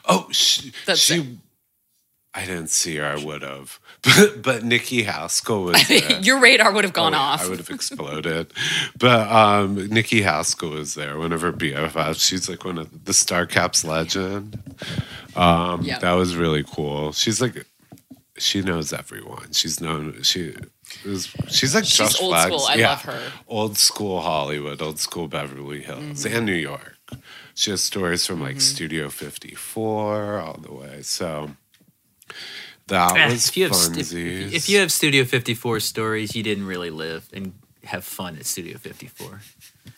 Oh, 0.07 0.27
she, 0.31 0.71
That's 0.85 0.99
she 0.99 1.19
it. 1.19 1.25
I 2.33 2.45
didn't 2.45 2.69
see 2.69 2.95
her. 2.95 3.05
I 3.05 3.21
would 3.23 3.41
have, 3.41 3.77
but 4.03 4.41
but 4.41 4.63
Nikki 4.63 5.03
Haskell 5.03 5.63
was 5.63 5.85
there. 5.89 6.21
Your 6.21 6.39
radar 6.39 6.71
would 6.71 6.85
have 6.85 6.93
gone 6.93 7.13
Oh, 7.13 7.17
off. 7.17 7.43
I 7.45 7.49
would 7.49 7.57
have 7.57 7.69
exploded. 7.69 8.53
but 8.97 9.29
um, 9.29 9.87
Nikki 9.89 10.21
Haskell 10.21 10.69
was 10.69 10.93
there. 10.93 11.17
One 11.19 11.33
of 11.33 11.41
her 11.41 11.51
BFFs. 11.51 12.25
She's 12.25 12.47
like 12.47 12.63
one 12.63 12.77
of 12.77 13.03
the 13.05 13.13
Star 13.13 13.45
Caps 13.45 13.83
legend. 13.83 14.57
Um, 15.35 15.81
Yeah. 15.83 15.99
That 15.99 16.13
was 16.13 16.35
really 16.37 16.63
cool. 16.63 17.11
She's 17.11 17.41
like, 17.41 17.65
she 18.37 18.61
knows 18.61 18.93
everyone. 18.93 19.51
She's 19.51 19.81
known. 19.81 20.21
She 20.23 20.55
is. 21.03 21.33
She's 21.49 21.75
like 21.75 21.83
She's 21.83 21.97
Josh 21.97 22.21
old 22.21 22.31
Flagg's. 22.31 22.45
school. 22.55 22.65
I 22.67 22.75
yeah. 22.75 22.89
love 22.91 23.01
her. 23.03 23.21
Old 23.49 23.77
school 23.77 24.21
Hollywood. 24.21 24.81
Old 24.81 24.99
school 24.99 25.27
Beverly 25.27 25.81
Hills 25.81 26.23
Mm-hmm. 26.25 26.35
and 26.37 26.45
New 26.45 26.53
York. 26.53 26.95
She 27.55 27.71
has 27.71 27.81
stories 27.83 28.25
from 28.25 28.41
like 28.41 28.61
Studio 28.61 29.09
54 29.09 30.39
all 30.39 30.59
the 30.61 30.73
way. 30.73 31.01
So. 31.01 31.51
That 32.87 33.15
Eh, 33.15 33.29
was 33.29 33.47
if 33.49 33.57
you 33.57 33.63
have 33.65 33.75
st- 33.75 34.53
if 34.53 34.67
you 34.69 34.79
have 34.79 34.91
Studio 34.91 35.23
54 35.23 35.79
stories, 35.79 36.35
you 36.35 36.43
didn't 36.43 36.65
really 36.65 36.89
live 36.89 37.27
and 37.31 37.53
have 37.85 38.03
fun 38.03 38.35
at 38.35 38.45
Studio 38.45 38.77
54. 38.77 39.39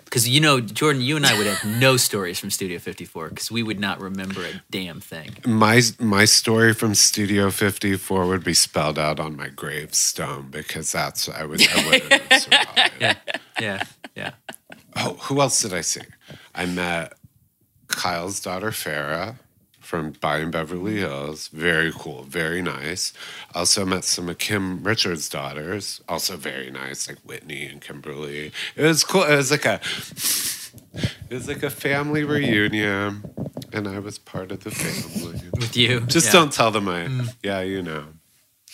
Because 0.06 0.30
you 0.30 0.40
know, 0.40 0.60
Jordan, 0.62 1.02
you 1.02 1.16
and 1.16 1.26
I 1.26 1.36
would 1.36 1.48
have 1.48 1.66
no 1.82 1.98
stories 1.98 2.38
from 2.40 2.52
Studio 2.52 2.78
54 2.78 3.30
because 3.30 3.50
we 3.50 3.64
would 3.64 3.80
not 3.80 4.00
remember 4.00 4.46
a 4.46 4.62
damn 4.70 5.00
thing. 5.00 5.32
my 5.46 5.82
my 5.98 6.26
story 6.26 6.74
from 6.74 6.94
Studio 6.94 7.50
54 7.50 8.28
would 8.28 8.44
be 8.44 8.54
spelled 8.54 9.00
out 9.00 9.20
on 9.20 9.36
my 9.36 9.48
gravestone 9.50 10.50
because 10.52 10.92
that's 10.92 11.28
I 11.30 11.46
would 11.46 11.62
I 11.68 11.86
wouldn't 11.88 12.14
have 12.14 12.42
survived. 12.42 12.92
Yeah, 13.00 13.16
yeah, 13.60 13.84
yeah. 14.16 14.32
Oh, 14.96 15.16
who 15.22 15.42
else 15.42 15.62
did 15.64 15.74
I 15.74 15.82
see? 15.82 16.02
I 16.54 16.68
met 16.68 17.14
Kyle's 17.96 18.40
daughter 18.40 18.72
Farrah 18.72 19.36
from 19.80 20.12
Buying 20.22 20.50
Beverly 20.50 20.98
Hills. 20.98 21.50
Very 21.50 21.92
cool, 21.94 22.24
very 22.24 22.62
nice. 22.62 23.14
Also 23.54 23.86
met 23.86 24.04
some 24.04 24.30
of 24.30 24.38
Kim 24.38 24.84
Richards' 24.84 25.30
daughters. 25.30 26.02
Also 26.08 26.38
very 26.38 26.72
nice, 26.72 27.08
like 27.08 27.20
Whitney 27.20 27.66
and 27.66 27.82
Kimberly. 27.82 28.52
It 28.76 28.84
was 28.84 29.04
cool. 29.04 29.24
It 29.24 29.36
was 29.36 29.52
like 29.52 29.66
a 29.66 29.80
it 31.30 31.34
was 31.34 31.48
like 31.48 31.64
a 31.64 31.70
family 31.70 32.24
reunion, 32.24 33.24
and 33.72 33.88
I 33.88 34.00
was 34.00 34.18
part 34.18 34.52
of 34.52 34.64
the 34.64 34.72
family. 34.72 35.42
With 35.54 35.76
you, 35.76 36.02
Just 36.02 36.28
yeah. 36.28 36.34
don't 36.34 36.54
tell 36.54 36.72
them 36.72 36.88
I. 36.88 37.06
Mm. 37.06 37.36
Yeah, 37.44 37.62
you 37.62 37.82
know. 37.82 38.06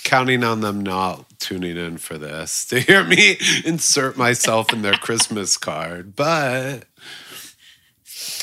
Counting 0.05 0.43
on 0.45 0.61
them 0.61 0.81
not 0.81 1.25
tuning 1.39 1.75
in 1.75 1.97
for 1.97 2.17
this 2.17 2.65
to 2.69 2.79
hear 2.79 3.03
me 3.03 3.37
insert 3.65 4.17
myself 4.17 4.71
in 4.71 4.81
their 4.81 4.93
Christmas 4.93 5.57
card, 5.57 6.15
but 6.15 6.85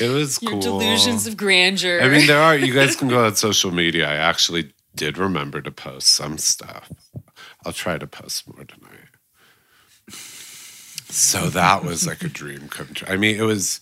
it 0.01 0.09
was 0.11 0.41
Your 0.43 0.53
cool. 0.53 0.61
delusions 0.61 1.27
of 1.27 1.37
grandeur. 1.37 2.01
I 2.01 2.09
mean, 2.09 2.27
there 2.27 2.41
are. 2.41 2.57
You 2.57 2.73
guys 2.75 2.97
can 3.01 3.09
go 3.09 3.25
on 3.25 3.35
social 3.37 3.71
media. 3.71 4.09
I 4.09 4.15
actually 4.17 4.73
did 4.95 5.19
remember 5.19 5.61
to 5.63 5.71
post 5.71 6.09
some 6.09 6.39
stuff. 6.39 6.91
I'll 7.65 7.73
try 7.73 7.99
to 7.99 8.07
post 8.07 8.47
more 8.49 8.65
tonight. 8.65 8.93
So 11.09 11.49
that 11.51 11.85
was 11.85 12.07
like 12.07 12.23
a 12.23 12.29
dream 12.29 12.69
come 12.69 12.89
true. 12.89 13.09
I 13.09 13.17
mean, 13.17 13.37
it 13.37 13.43
was, 13.43 13.81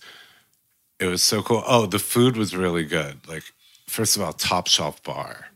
it 0.99 1.07
was 1.07 1.21
so 1.23 1.41
cool. 1.41 1.63
Oh, 1.65 1.85
the 1.85 1.99
food 1.99 2.37
was 2.37 2.55
really 2.55 2.83
good. 2.85 3.27
Like, 3.27 3.43
first 3.87 4.15
of 4.15 4.21
all, 4.21 4.31
top 4.33 4.67
shelf 4.67 5.03
bar, 5.03 5.47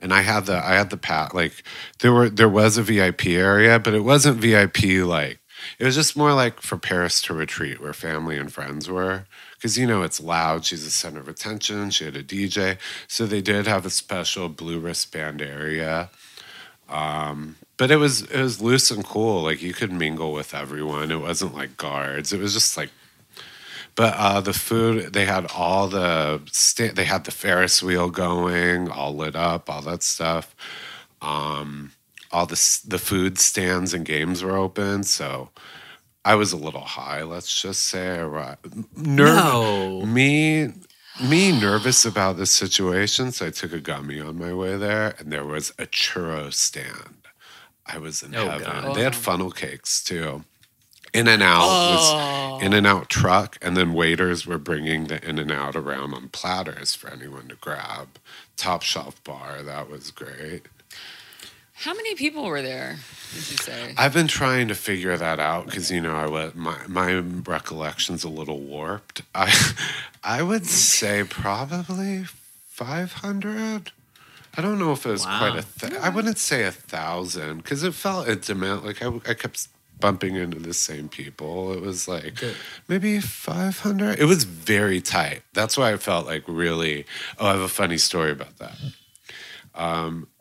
and 0.00 0.12
I 0.12 0.22
had 0.22 0.46
the 0.46 0.56
I 0.56 0.74
had 0.74 0.90
the 0.90 0.96
pat 0.96 1.34
like 1.34 1.62
there 2.00 2.12
were 2.12 2.28
there 2.28 2.48
was 2.48 2.76
a 2.78 2.82
VIP 2.82 3.26
area, 3.26 3.78
but 3.78 3.94
it 3.94 4.00
wasn't 4.04 4.38
VIP 4.38 5.04
like 5.04 5.40
it 5.78 5.84
was 5.84 5.94
just 5.94 6.16
more 6.16 6.32
like 6.32 6.60
for 6.60 6.76
Paris 6.78 7.20
to 7.22 7.34
retreat 7.34 7.80
where 7.80 7.92
family 7.92 8.36
and 8.36 8.52
friends 8.52 8.88
were. 8.88 9.24
Because 9.58 9.76
you 9.76 9.86
know 9.86 10.02
it's 10.02 10.20
loud. 10.20 10.64
She's 10.64 10.84
the 10.84 10.90
center 10.90 11.20
of 11.20 11.28
attention. 11.28 11.90
She 11.90 12.04
had 12.04 12.16
a 12.16 12.22
DJ, 12.22 12.78
so 13.08 13.26
they 13.26 13.42
did 13.42 13.66
have 13.66 13.84
a 13.84 13.90
special 13.90 14.48
blue 14.48 14.78
wristband 14.78 15.42
area. 15.42 16.10
Um, 16.88 17.56
but 17.76 17.90
it 17.90 17.96
was 17.96 18.22
it 18.22 18.40
was 18.40 18.62
loose 18.62 18.90
and 18.90 19.04
cool. 19.04 19.42
Like 19.42 19.60
you 19.60 19.74
could 19.74 19.92
mingle 19.92 20.32
with 20.32 20.54
everyone. 20.54 21.10
It 21.10 21.20
wasn't 21.20 21.54
like 21.54 21.76
guards. 21.76 22.32
It 22.32 22.40
was 22.40 22.54
just 22.54 22.76
like 22.76 22.90
but 23.98 24.14
uh, 24.16 24.40
the 24.40 24.52
food, 24.52 25.12
they 25.12 25.24
had 25.24 25.50
all 25.56 25.88
the 25.88 26.40
sta- 26.52 26.92
they 26.92 27.04
had 27.04 27.24
the 27.24 27.32
Ferris 27.32 27.82
wheel 27.82 28.10
going, 28.10 28.88
all 28.88 29.12
lit 29.12 29.34
up, 29.34 29.68
all 29.68 29.82
that 29.82 30.04
stuff. 30.04 30.54
Um, 31.20 31.90
all 32.30 32.46
the 32.46 32.80
the 32.86 33.00
food 33.00 33.40
stands 33.40 33.92
and 33.94 34.04
games 34.04 34.40
were 34.44 34.56
open, 34.56 35.02
so 35.02 35.50
I 36.28 36.34
was 36.34 36.52
a 36.52 36.58
little 36.58 36.82
high. 36.82 37.22
Let's 37.22 37.62
just 37.62 37.84
say, 37.86 38.18
arri- 38.20 38.58
No. 38.94 40.02
me 40.04 40.74
me 41.20 41.58
nervous 41.58 42.04
about 42.04 42.36
this 42.36 42.50
situation, 42.52 43.32
so 43.32 43.46
I 43.46 43.50
took 43.50 43.72
a 43.72 43.80
gummy 43.80 44.20
on 44.20 44.38
my 44.38 44.52
way 44.52 44.76
there, 44.76 45.14
and 45.18 45.32
there 45.32 45.46
was 45.46 45.70
a 45.78 45.86
churro 45.86 46.52
stand. 46.52 47.16
I 47.86 47.96
was 47.96 48.22
in 48.22 48.34
Oh, 48.34 48.46
heaven. 48.50 48.66
God. 48.66 48.94
They 48.94 49.02
had 49.04 49.16
funnel 49.16 49.50
cakes 49.50 50.04
too. 50.04 50.44
In-N-Out 51.14 51.66
was 51.66 52.00
oh. 52.12 52.58
In-N-Out 52.60 53.08
truck, 53.08 53.56
and 53.62 53.74
then 53.74 53.94
waiters 53.94 54.46
were 54.46 54.58
bringing 54.58 55.06
the 55.06 55.26
In-N-Out 55.26 55.76
around 55.76 56.12
on 56.12 56.28
platters 56.28 56.94
for 56.94 57.08
anyone 57.08 57.48
to 57.48 57.54
grab. 57.56 58.18
Top 58.58 58.82
shelf 58.82 59.24
bar, 59.24 59.62
that 59.62 59.88
was 59.88 60.10
great. 60.10 60.66
How 61.78 61.94
many 61.94 62.14
people 62.14 62.44
were 62.44 62.62
there? 62.62 62.96
Did 63.34 63.50
you 63.50 63.56
say? 63.58 63.94
I've 63.96 64.12
been 64.14 64.26
trying 64.26 64.68
to 64.68 64.74
figure 64.74 65.16
that 65.16 65.38
out 65.38 65.66
because 65.66 65.90
you 65.90 66.00
know 66.00 66.14
I 66.16 66.26
was 66.26 66.54
my 66.54 66.76
my 66.88 67.14
recollection's 67.18 68.24
a 68.24 68.28
little 68.28 68.60
warped. 68.60 69.22
I 69.34 69.52
I 70.24 70.42
would 70.42 70.66
say 70.66 71.24
probably 71.24 72.24
five 72.68 73.12
hundred. 73.12 73.92
I 74.56 74.60
don't 74.62 74.78
know 74.78 74.92
if 74.92 75.06
it 75.06 75.10
was 75.10 75.24
Wow. 75.24 75.38
quite 75.38 75.64
a. 75.64 75.80
Th- 75.88 76.00
I 76.02 76.08
wouldn't 76.08 76.38
say 76.38 76.64
a 76.64 76.72
thousand 76.72 77.58
because 77.58 77.82
it 77.84 77.94
felt 77.94 78.28
intimate. 78.28 78.84
Like 78.84 79.02
I, 79.02 79.08
I 79.28 79.34
kept 79.34 79.68
bumping 80.00 80.34
into 80.36 80.58
the 80.58 80.74
same 80.74 81.08
people. 81.08 81.72
It 81.74 81.80
was 81.80 82.08
like 82.08 82.36
Good. 82.40 82.56
maybe 82.88 83.20
five 83.20 83.78
hundred. 83.80 84.18
It 84.18 84.24
was 84.24 84.42
very 84.44 85.00
tight. 85.00 85.42
That's 85.52 85.76
why 85.76 85.92
I 85.92 85.96
felt 85.96 86.26
like 86.26 86.42
really. 86.48 87.04
Oh, 87.38 87.46
I 87.46 87.52
have 87.52 87.60
a 87.60 87.68
funny 87.68 87.98
story 87.98 88.32
about 88.32 88.58
that 88.58 88.76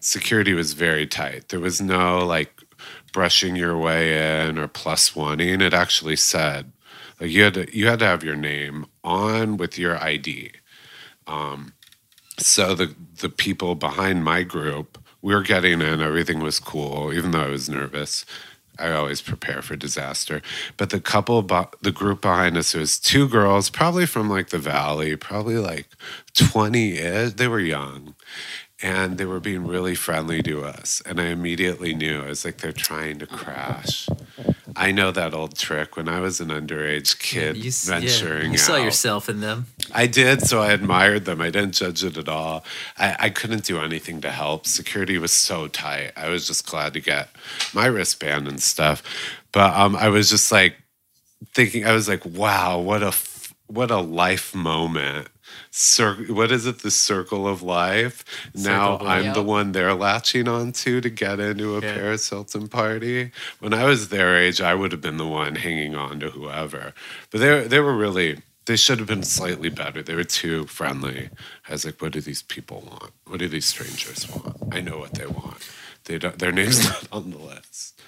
security 0.01 0.53
was 0.53 0.73
very 0.73 1.07
tight. 1.07 1.49
There 1.49 1.59
was 1.59 1.79
no 1.79 2.25
like 2.25 2.61
brushing 3.13 3.55
your 3.55 3.77
way 3.77 4.47
in 4.47 4.57
or 4.57 4.67
plus 4.67 5.11
oneing. 5.11 5.61
It 5.61 5.73
actually 5.73 6.15
said 6.15 6.71
like 7.19 7.31
you 7.31 7.43
had 7.43 7.53
to 7.55 7.77
you 7.77 7.87
had 7.87 7.99
to 7.99 8.05
have 8.05 8.23
your 8.23 8.35
name 8.35 8.85
on 9.03 9.57
with 9.57 9.77
your 9.77 10.01
ID. 10.01 10.51
Um, 11.25 11.73
so 12.37 12.75
the 12.75 12.95
the 13.19 13.29
people 13.29 13.75
behind 13.75 14.23
my 14.23 14.43
group, 14.43 14.97
we 15.21 15.33
were 15.33 15.43
getting 15.43 15.81
in. 15.81 16.01
Everything 16.01 16.39
was 16.39 16.59
cool, 16.59 17.11
even 17.13 17.31
though 17.31 17.45
I 17.45 17.49
was 17.49 17.69
nervous. 17.69 18.25
I 18.79 18.91
always 18.91 19.23
prepare 19.23 19.63
for 19.63 19.75
disaster. 19.75 20.41
But 20.77 20.91
the 20.91 20.99
couple, 20.99 21.41
the 21.41 21.91
group 21.91 22.21
behind 22.21 22.55
us, 22.57 22.75
was 22.75 22.99
two 22.99 23.27
girls, 23.27 23.71
probably 23.71 24.05
from 24.05 24.29
like 24.29 24.49
the 24.49 24.59
valley, 24.59 25.15
probably 25.15 25.57
like 25.57 25.87
20 26.35 26.91
ish. 26.99 27.33
They 27.33 27.47
were 27.47 27.59
young. 27.59 28.13
And 28.81 29.17
they 29.17 29.25
were 29.25 29.39
being 29.39 29.65
really 29.65 29.95
friendly 29.95 30.43
to 30.43 30.63
us. 30.63 31.01
And 31.05 31.19
I 31.19 31.25
immediately 31.27 31.93
knew 31.95 32.21
I 32.21 32.27
was 32.27 32.45
like, 32.45 32.57
they're 32.57 32.71
trying 32.71 33.17
to 33.19 33.25
crash. 33.27 34.07
I 34.75 34.91
know 34.91 35.09
that 35.11 35.33
old 35.33 35.57
trick 35.57 35.97
when 35.97 36.07
I 36.07 36.19
was 36.19 36.39
an 36.39 36.49
underage 36.49 37.17
kid 37.17 37.57
You, 37.57 37.69
s- 37.69 37.87
yeah, 37.89 37.99
venturing 37.99 38.51
you 38.51 38.57
saw 38.59 38.75
out. 38.75 38.83
yourself 38.83 39.27
in 39.29 39.39
them. 39.41 39.65
I 39.91 40.05
did, 40.05 40.41
so 40.43 40.61
I 40.61 40.71
admired 40.73 41.25
them. 41.25 41.41
I 41.41 41.49
didn't 41.49 41.71
judge 41.71 42.03
it 42.03 42.17
at 42.17 42.29
all. 42.29 42.63
I, 42.99 43.15
I 43.19 43.29
couldn't 43.31 43.63
do 43.63 43.79
anything 43.79 44.21
to 44.21 44.29
help. 44.29 44.67
Security 44.67 45.17
was 45.17 45.31
so 45.31 45.67
tight. 45.67 46.11
I 46.15 46.29
was 46.29 46.45
just 46.45 46.67
glad 46.67 46.93
to 46.93 46.99
get 47.01 47.29
my 47.73 47.87
wristband 47.87 48.47
and 48.47 48.61
stuff. 48.61 49.01
But 49.51 49.73
um, 49.75 49.95
I 49.95 50.09
was 50.09 50.29
just 50.29 50.51
like 50.51 50.75
thinking. 51.55 51.85
I 51.87 51.93
was 51.93 52.07
like, 52.07 52.23
"Wow, 52.25 52.79
what 52.79 53.01
a 53.01 53.07
f- 53.07 53.55
what 53.65 53.89
a 53.89 53.97
life 53.97 54.53
moment." 54.53 55.29
Cir- 55.71 56.25
what 56.29 56.51
is 56.51 56.65
it? 56.65 56.79
The 56.79 56.91
circle 56.91 57.47
of 57.47 57.61
life. 57.61 58.23
now 58.55 58.93
of 58.93 59.01
I'm 59.01 59.25
life. 59.27 59.33
the 59.35 59.43
one 59.43 59.71
they're 59.73 59.93
latching 59.93 60.47
onto 60.47 61.01
to 61.01 61.09
get 61.09 61.39
into 61.39 61.77
a 61.77 61.81
Yeah. 61.81 61.93
Paris 61.95 62.29
Hilton 62.29 62.67
party. 62.67 63.31
When 63.59 63.73
I 63.73 63.85
was 63.85 64.09
their 64.09 64.35
age, 64.37 64.59
I 64.61 64.73
would 64.73 64.91
have 64.91 65.01
been 65.01 65.17
the 65.17 65.27
one 65.27 65.55
hanging 65.55 65.95
on 65.95 66.19
to 66.21 66.29
whoever. 66.29 66.93
But 67.31 67.41
they 67.41 67.67
they 67.67 67.79
were 67.79 67.95
really 67.95 68.41
they 68.65 68.75
should 68.75 68.99
have 68.99 69.07
been 69.07 69.23
slightly 69.23 69.69
better. 69.69 70.01
They 70.03 70.15
were 70.15 70.25
too 70.25 70.65
friendly. 70.65 71.29
I 71.69 71.71
was 71.71 71.85
like, 71.85 72.01
what 72.01 72.11
do 72.11 72.19
these 72.21 72.41
people 72.41 72.81
want? 72.89 73.13
What 73.25 73.39
do 73.39 73.47
these 73.47 73.65
strangers 73.65 74.27
want? 74.29 74.57
I 74.73 74.81
know 74.81 74.97
what 74.99 75.13
they 75.13 75.25
want. 75.27 75.59
They 76.03 76.17
don't, 76.17 76.37
their 76.37 76.51
name's 76.51 76.83
not 76.89 77.07
on 77.11 77.31
the 77.31 77.37
list. 77.37 78.01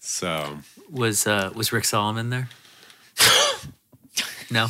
So 0.00 0.58
Was 0.90 1.26
uh, 1.26 1.50
was 1.54 1.72
Rick 1.72 1.84
Salomon 1.86 2.28
there? 2.30 2.48
no. 4.50 4.66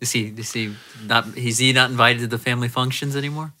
Is 0.00 0.12
he 0.12 0.32
is 0.36 0.52
he 0.52 0.74
not 1.06 1.36
is 1.36 1.58
he 1.58 1.72
not 1.72 1.90
invited 1.90 2.20
to 2.20 2.26
the 2.28 2.38
family 2.38 2.68
functions 2.68 3.16
anymore? 3.16 3.52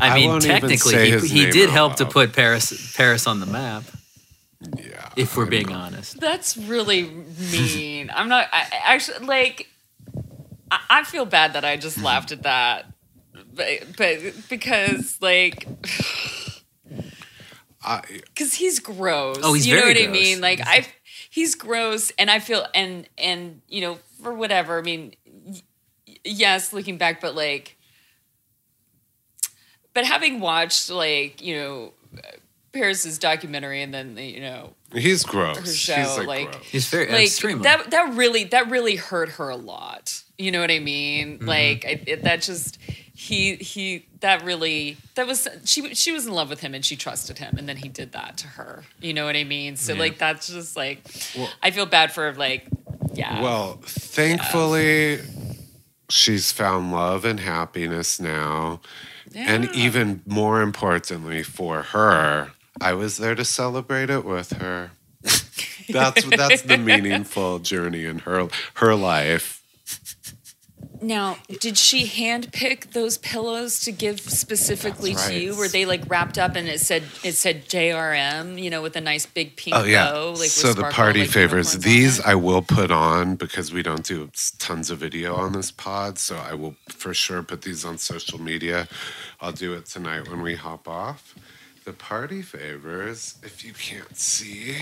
I, 0.00 0.08
I 0.08 0.14
mean, 0.14 0.40
technically, 0.40 1.10
he, 1.12 1.18
he 1.28 1.50
did 1.50 1.70
help 1.70 1.96
to 1.96 2.06
put 2.06 2.32
Paris 2.32 2.94
Paris 2.96 3.26
on 3.26 3.38
the 3.38 3.46
map. 3.46 3.84
yeah, 4.78 5.10
If 5.14 5.36
we're 5.36 5.44
I'm 5.44 5.50
being 5.50 5.68
not- 5.68 5.92
honest, 5.92 6.18
That's 6.20 6.56
really 6.56 7.02
mean. 7.52 8.10
I'm 8.14 8.28
not. 8.28 8.48
I, 8.52 8.62
I 8.62 8.94
actually 8.94 9.26
like. 9.26 9.68
I, 10.70 10.80
I 10.90 11.04
feel 11.04 11.26
bad 11.26 11.52
that 11.52 11.64
I 11.64 11.76
just 11.76 12.00
laughed 12.00 12.32
at 12.32 12.42
that, 12.44 12.86
but, 13.54 13.66
but 13.98 14.18
because 14.48 15.18
like 15.20 15.68
I, 17.82 18.00
because 18.34 18.54
he's 18.54 18.80
gross. 18.80 19.38
Oh, 19.42 19.52
he's 19.52 19.66
you 19.66 19.74
know 19.76 19.82
very 19.82 20.06
what 20.06 20.08
I 20.08 20.12
mean? 20.12 20.40
Like 20.40 20.60
I, 20.64 20.86
he's 21.28 21.54
gross, 21.54 22.10
and 22.18 22.30
I 22.30 22.38
feel 22.38 22.66
and 22.74 23.06
and 23.18 23.60
you 23.68 23.82
know 23.82 23.98
for 24.24 24.34
whatever. 24.34 24.78
I 24.78 24.82
mean, 24.82 25.14
y- 25.46 25.62
yes, 26.24 26.72
looking 26.72 26.98
back, 26.98 27.20
but 27.20 27.34
like, 27.36 27.76
but 29.92 30.04
having 30.04 30.40
watched 30.40 30.90
like 30.90 31.40
you 31.42 31.56
know 31.56 31.92
Paris's 32.72 33.18
documentary 33.18 33.82
and 33.82 33.92
then 33.94 34.16
you 34.16 34.40
know 34.40 34.74
he's 34.92 35.24
gross. 35.24 35.58
Her 35.58 35.66
show, 35.66 35.94
he's 35.94 36.18
like, 36.18 36.26
like- 36.26 36.52
gross. 36.52 36.64
he's 36.66 36.88
very 36.88 37.10
like 37.12 37.22
extremely. 37.26 37.62
that 37.64 37.90
that 37.90 38.14
really 38.14 38.44
that 38.44 38.70
really 38.70 38.96
hurt 38.96 39.28
her 39.30 39.48
a 39.48 39.56
lot 39.56 40.22
you 40.36 40.50
know 40.50 40.60
what 40.60 40.70
i 40.72 40.80
mean 40.80 41.38
Mm-hmm. 41.38 41.46
like 41.48 41.84
I, 41.84 42.00
it, 42.08 42.22
that 42.24 42.42
just 42.42 42.76
he 43.14 43.54
he 43.54 44.04
that 44.18 44.42
really 44.44 44.96
that 45.14 45.28
was 45.28 45.46
she 45.64 45.94
she 45.94 46.10
was 46.10 46.26
in 46.26 46.32
love 46.32 46.50
with 46.50 46.58
him 46.60 46.74
and 46.74 46.84
she 46.84 46.96
trusted 46.96 47.38
him 47.38 47.54
and 47.56 47.68
then 47.68 47.76
he 47.76 47.88
did 47.88 48.10
that 48.12 48.36
to 48.38 48.48
her 48.48 48.82
you 49.00 49.14
know 49.14 49.26
what 49.26 49.36
i 49.36 49.44
mean 49.44 49.76
so 49.76 49.92
Yeah. 49.92 50.00
like 50.00 50.18
that's 50.18 50.48
just 50.48 50.76
like 50.76 51.02
i 51.62 51.70
feel 51.70 51.86
bad 51.86 52.10
for 52.10 52.32
like 52.34 52.66
yeah 53.14 53.40
Well, 53.42 53.80
thankfully, 53.84 55.20
she's 56.08 56.52
found 56.52 56.92
love 56.92 57.24
and 57.24 57.40
happiness 57.40 58.20
now. 58.20 58.80
And 59.34 59.68
even 59.74 60.22
more 60.26 60.62
importantly 60.62 61.42
for 61.42 61.82
her, 61.82 62.52
I 62.80 62.92
was 62.92 63.16
there 63.16 63.34
to 63.34 63.44
celebrate 63.44 64.10
it 64.10 64.24
with 64.24 64.52
her. 64.52 64.92
That's 65.88 66.24
that's 66.24 66.62
the 66.62 66.78
meaningful 66.78 67.58
journey 67.58 68.04
in 68.04 68.20
her 68.20 68.48
her 68.74 68.94
life. 68.94 69.62
Now 71.06 71.36
did 71.60 71.78
she 71.78 72.06
handpick 72.06 72.92
those 72.92 73.18
pillows 73.18 73.80
to 73.80 73.92
give 73.92 74.20
specifically 74.20 75.14
That's 75.14 75.28
to 75.28 75.38
you 75.38 75.56
were 75.56 75.68
they 75.68 75.86
like 75.86 76.08
wrapped 76.08 76.38
up 76.38 76.56
and 76.56 76.68
it 76.68 76.80
said 76.80 77.04
it 77.22 77.34
said 77.34 77.66
jrm 77.66 78.60
you 78.60 78.70
know 78.70 78.82
with 78.82 78.96
a 78.96 79.00
nice 79.00 79.26
big 79.26 79.56
pink 79.56 79.74
Oh 79.76 79.84
yeah. 79.84 80.10
bow 80.10 80.30
like 80.32 80.48
so 80.48 80.72
the 80.72 80.84
party 80.84 81.20
like, 81.20 81.30
favors. 81.30 81.72
These? 81.78 82.20
I 82.20 82.34
will 82.34 82.62
put 82.62 82.90
on 82.90 83.36
because 83.36 83.72
we 83.72 83.82
don't 83.82 84.04
do 84.04 84.30
tons 84.58 84.90
of 84.90 84.98
video 84.98 85.34
on 85.34 85.52
this 85.52 85.70
pod. 85.70 86.18
So 86.18 86.36
I 86.36 86.54
will 86.54 86.76
for 86.88 87.12
sure 87.12 87.42
put 87.42 87.62
these 87.62 87.84
on 87.84 87.98
social 87.98 88.40
media. 88.40 88.88
I'll 89.40 89.52
do 89.52 89.74
it 89.74 89.86
tonight 89.86 90.28
when 90.28 90.42
we 90.42 90.54
hop 90.54 90.88
off. 90.88 91.34
The 91.84 91.92
party 91.92 92.40
favors, 92.42 93.34
if 93.42 93.64
you 93.64 93.72
can't 93.74 94.16
see, 94.16 94.76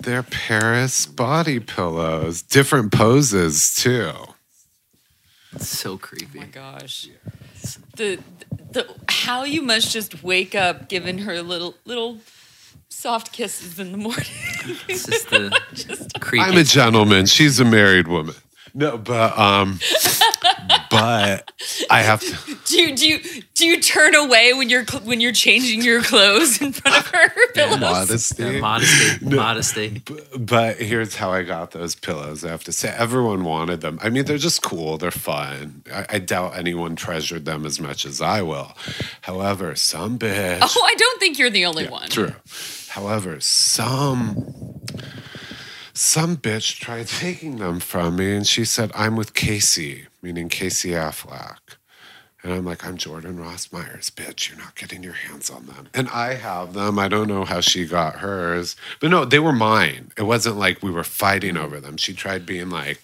they're 0.00 0.22
Paris 0.22 1.06
body 1.06 1.60
pillows, 1.60 2.42
different 2.42 2.92
poses 2.92 3.74
too. 3.74 4.12
It's 5.56 5.68
so 5.68 5.98
creepy. 5.98 6.38
Oh 6.38 6.40
my 6.42 6.46
gosh. 6.46 7.08
The 7.96 8.18
the 8.72 8.86
how 9.08 9.44
you 9.44 9.62
must 9.62 9.90
just 9.92 10.22
wake 10.22 10.54
up 10.54 10.88
giving 10.88 11.18
her 11.18 11.42
little 11.42 11.74
little 11.84 12.18
soft 12.88 13.32
kisses 13.32 13.78
in 13.78 13.92
the 13.92 13.98
morning. 13.98 14.24
It's 14.88 15.06
just 15.10 15.30
the 15.30 15.58
Just- 15.74 16.20
creepy. 16.20 16.44
I'm 16.44 16.56
a 16.56 16.64
gentleman. 16.64 17.26
She's 17.26 17.58
a 17.60 17.64
married 17.64 18.06
woman. 18.08 18.34
No, 18.78 18.98
but 18.98 19.38
um, 19.38 19.80
but 20.90 21.50
I 21.90 22.02
have 22.02 22.20
to. 22.20 22.56
do 22.66 22.78
you 22.82 22.94
do 22.94 23.08
you 23.08 23.20
do 23.54 23.66
you 23.66 23.80
turn 23.80 24.14
away 24.14 24.52
when 24.52 24.68
you're 24.68 24.84
cl- 24.86 25.02
when 25.04 25.20
you're 25.22 25.32
changing 25.32 25.80
your 25.82 26.02
clothes 26.02 26.60
in 26.60 26.72
front 26.72 26.98
of 26.98 27.06
her 27.06 27.30
pillows? 27.54 27.80
Modesty. 27.80 28.42
Yeah, 28.44 28.60
modesty. 28.60 29.24
No. 29.26 29.36
Modesty. 29.36 30.02
B- 30.04 30.18
But 30.38 30.76
here's 30.76 31.16
how 31.16 31.30
I 31.32 31.42
got 31.42 31.70
those 31.70 31.94
pillows. 31.94 32.44
I 32.44 32.50
have 32.50 32.64
to 32.64 32.72
say, 32.72 32.90
everyone 32.96 33.44
wanted 33.44 33.80
them. 33.80 33.98
I 34.02 34.10
mean, 34.10 34.26
they're 34.26 34.36
just 34.36 34.62
cool. 34.62 34.98
They're 34.98 35.10
fun. 35.10 35.82
I, 35.92 36.06
I 36.10 36.18
doubt 36.18 36.58
anyone 36.58 36.96
treasured 36.96 37.46
them 37.46 37.64
as 37.64 37.80
much 37.80 38.04
as 38.04 38.20
I 38.20 38.42
will. 38.42 38.72
However, 39.22 39.74
some 39.74 40.18
bitch. 40.18 40.58
Oh, 40.60 40.82
I 40.84 40.94
don't 40.96 41.18
think 41.18 41.38
you're 41.38 41.48
the 41.50 41.64
only 41.64 41.84
Yeah, 41.84 41.90
one. 41.90 42.08
True. 42.10 42.34
However, 42.88 43.40
some 43.40 44.54
some 45.96 46.36
bitch 46.36 46.78
tried 46.78 47.08
taking 47.08 47.56
them 47.56 47.80
from 47.80 48.16
me, 48.16 48.34
and 48.34 48.46
she 48.46 48.64
said, 48.64 48.90
"I'm 48.94 49.16
with 49.16 49.34
Casey," 49.34 50.06
meaning 50.22 50.48
Casey 50.48 50.90
Affleck. 50.90 51.58
And 52.42 52.54
I'm 52.54 52.64
like, 52.64 52.86
I'm 52.86 52.96
Jordan 52.96 53.40
Ross 53.40 53.72
Myers, 53.72 54.08
bitch. 54.08 54.48
You're 54.48 54.58
not 54.58 54.76
getting 54.76 55.02
your 55.02 55.14
hands 55.14 55.50
on 55.50 55.66
them. 55.66 55.88
And 55.92 56.08
I 56.10 56.34
have 56.34 56.74
them. 56.74 56.96
I 56.96 57.08
don't 57.08 57.26
know 57.26 57.44
how 57.44 57.60
she 57.60 57.86
got 57.86 58.16
hers. 58.16 58.76
But 59.00 59.10
no, 59.10 59.24
they 59.24 59.40
were 59.40 59.52
mine. 59.52 60.12
It 60.16 60.22
wasn't 60.22 60.56
like 60.56 60.80
we 60.80 60.92
were 60.92 61.02
fighting 61.02 61.56
over 61.56 61.80
them. 61.80 61.96
She 61.96 62.12
tried 62.12 62.46
being 62.46 62.70
like, 62.70 63.00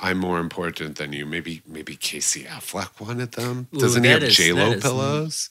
I'm 0.00 0.16
more 0.16 0.38
important 0.40 0.96
than 0.96 1.12
you. 1.12 1.26
Maybe 1.26 1.60
maybe 1.66 1.94
Casey 1.96 2.44
Affleck 2.44 2.98
wanted 3.06 3.32
them. 3.32 3.66
Doesn't 3.76 4.04
he 4.04 4.08
have 4.08 4.22
is- 4.22 4.34
J 4.34 4.52
Lo 4.52 4.80
pillows? 4.80 5.50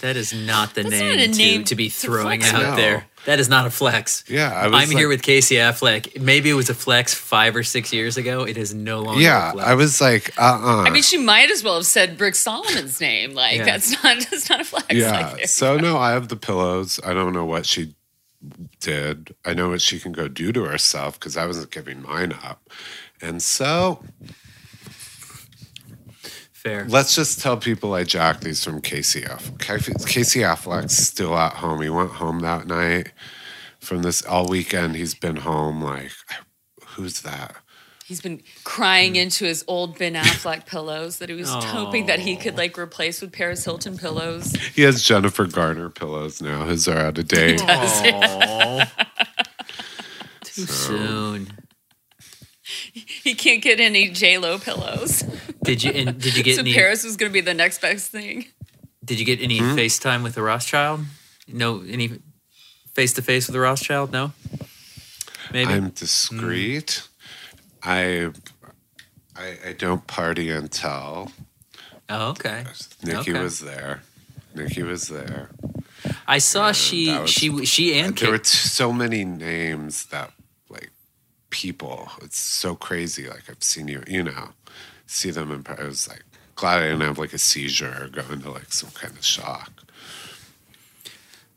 That 0.00 0.16
is 0.16 0.32
not 0.32 0.74
the 0.74 0.82
That's 0.82 0.92
name, 0.98 1.16
not 1.16 1.24
a 1.24 1.28
to, 1.28 1.38
name 1.38 1.64
to 1.64 1.74
be 1.74 1.88
throwing 1.88 2.40
flex 2.40 2.52
out 2.54 2.66
with. 2.68 2.76
there. 2.76 3.06
That 3.26 3.38
is 3.40 3.48
not 3.48 3.66
a 3.66 3.70
flex. 3.70 4.24
Yeah, 4.28 4.50
I 4.52 4.66
was 4.68 4.82
I'm 4.90 4.96
here 4.96 5.08
with 5.08 5.22
Casey 5.22 5.54
Affleck. 5.56 6.20
Maybe 6.20 6.50
it 6.50 6.54
was 6.54 6.68
a 6.68 6.74
flex 6.74 7.14
five 7.14 7.54
or 7.56 7.62
six 7.62 7.92
years 7.92 8.16
ago. 8.16 8.44
It 8.44 8.56
is 8.56 8.74
no 8.74 9.00
longer. 9.00 9.20
Yeah, 9.20 9.50
a 9.50 9.52
flex. 9.52 9.68
I 9.68 9.74
was 9.74 10.00
like, 10.00 10.38
uh 10.38 10.42
uh 10.62 10.82
I 10.82 10.90
mean, 10.90 11.02
she 11.02 11.18
might 11.18 11.50
as 11.50 11.62
well 11.62 11.76
have 11.76 11.86
said 11.86 12.20
Rick 12.20 12.34
Salomon's 12.34 13.00
name. 13.00 13.34
Like 13.34 13.58
Yeah. 13.58 13.64
that's 13.64 14.02
not 14.02 14.18
that's 14.30 14.50
not 14.50 14.60
a 14.60 14.64
flex. 14.64 14.86
Yeah. 14.92 15.32
Like, 15.32 15.48
So 15.48 15.76
no, 15.78 15.96
I 15.98 16.10
have 16.12 16.28
the 16.28 16.36
pillows. 16.36 16.98
I 17.04 17.12
don't 17.14 17.32
know 17.32 17.44
what 17.44 17.64
she 17.66 17.94
did. 18.80 19.34
I 19.44 19.54
know 19.54 19.70
what 19.70 19.80
she 19.80 19.98
can 19.98 20.12
go 20.12 20.28
do 20.28 20.52
to 20.52 20.64
herself 20.64 21.18
because 21.18 21.36
I 21.36 21.46
wasn't 21.46 21.70
giving 21.70 22.02
mine 22.02 22.32
up. 22.44 22.68
And 23.22 23.42
so 23.42 24.02
fair. 26.64 26.86
let's 26.88 27.14
just 27.14 27.40
tell 27.40 27.56
people 27.56 27.94
I 27.94 28.04
jacked 28.04 28.42
these 28.42 28.64
from 28.64 28.80
Casey 28.80 29.22
Affleck. 29.22 30.06
Casey 30.08 30.40
Affleck's 30.40 30.96
still 30.96 31.36
at 31.36 31.54
home. 31.54 31.80
He 31.82 31.90
went 31.90 32.10
home 32.12 32.40
that 32.40 32.66
night 32.66 33.12
from 33.80 34.02
this 34.02 34.24
all 34.24 34.48
weekend. 34.48 34.96
He's 34.96 35.14
been 35.14 35.36
home. 35.36 35.82
Like, 35.82 36.10
who's 36.86 37.20
that? 37.22 37.56
He's 38.06 38.20
been 38.20 38.38
Hmm. 38.38 38.44
crying 38.64 39.16
into 39.16 39.46
his 39.46 39.64
old 39.66 39.98
Ben 39.98 40.14
Affleck 40.14 40.66
pillows 40.74 41.18
that 41.18 41.30
he 41.30 41.34
was 41.34 41.48
hoping 41.48 42.04
that 42.06 42.18
he 42.18 42.36
could 42.36 42.56
like 42.58 42.76
replace 42.78 43.20
with 43.22 43.32
Paris 43.32 43.64
Hilton 43.64 43.96
pillows. 43.96 44.52
He 44.74 44.82
has 44.82 45.02
Jennifer 45.02 45.46
Garner 45.46 45.88
pillows 45.88 46.42
now. 46.42 46.66
His 46.66 46.86
are 46.86 46.98
out 46.98 47.16
of 47.18 47.28
date. 47.28 47.62
Aw. 47.64 48.92
Too 50.44 50.66
soon. 50.66 51.48
He 53.24 53.34
can't 53.34 53.60
get 53.62 53.80
any 53.80 54.08
J 54.10 54.38
Lo 54.38 54.58
pillows. 54.58 55.22
Did 55.64 55.82
you? 55.82 55.90
And 55.90 56.20
did 56.20 56.36
you 56.36 56.42
get 56.44 56.54
so 56.56 56.60
any? 56.60 56.74
Paris 56.74 57.02
was 57.04 57.16
going 57.16 57.30
to 57.30 57.32
be 57.34 57.40
the 57.40 57.54
next 57.54 57.80
best 57.80 58.10
thing. 58.10 58.46
Did 59.04 59.18
you 59.18 59.24
get 59.26 59.40
any 59.40 59.58
Hmm? 59.58 59.74
FaceTime 59.76 60.22
with 60.22 60.34
the 60.34 60.42
Rothschild? 60.42 61.00
No, 61.48 61.82
any 61.82 62.20
face 62.94 63.12
to 63.14 63.22
face 63.22 63.46
with 63.48 63.52
the 63.54 63.60
Rothschild? 63.60 64.12
No. 64.12 64.32
Maybe. 65.52 65.72
I'm 65.72 65.90
discreet. 65.90 67.02
I, 67.82 68.30
I 69.36 69.58
I 69.68 69.72
don't 69.76 70.06
party 70.06 70.50
and 70.50 70.70
tell. 70.70 71.32
Oh, 72.08 72.30
okay. 72.30 72.64
Nikki 73.02 73.32
Okay. 73.32 73.40
was 73.40 73.60
there. 73.60 74.02
Nikki 74.54 74.82
was 74.82 75.08
there. 75.08 75.50
I 76.26 76.38
saw 76.38 76.66
Yeah, 76.68 76.72
she 76.72 77.10
was- 77.20 77.30
she 77.30 77.64
she 77.66 77.98
and 77.98 78.16
there 78.16 78.30
were 78.30 78.38
Kate. 78.38 78.44
t- 78.46 78.68
so 78.68 78.92
many 78.92 79.24
names 79.24 80.06
that 80.06 80.30
like 80.30 80.43
people. 81.54 82.10
It's 82.20 82.36
so 82.38 82.74
crazy. 82.74 83.28
Like 83.28 83.44
I've 83.48 83.62
seen 83.62 83.86
you, 83.88 84.02
you 84.08 84.22
know, 84.24 84.48
see 85.06 85.30
them 85.30 85.50
in. 85.52 85.64
I 85.78 85.84
was 85.84 86.08
like 86.08 86.24
glad 86.56 86.82
I 86.82 86.88
didn't 86.88 87.02
have 87.02 87.18
like 87.18 87.32
a 87.32 87.38
seizure 87.38 87.96
or 88.02 88.08
go 88.08 88.22
into 88.32 88.50
like 88.50 88.72
some 88.72 88.90
kind 88.90 89.14
of 89.16 89.24
shock. 89.24 89.70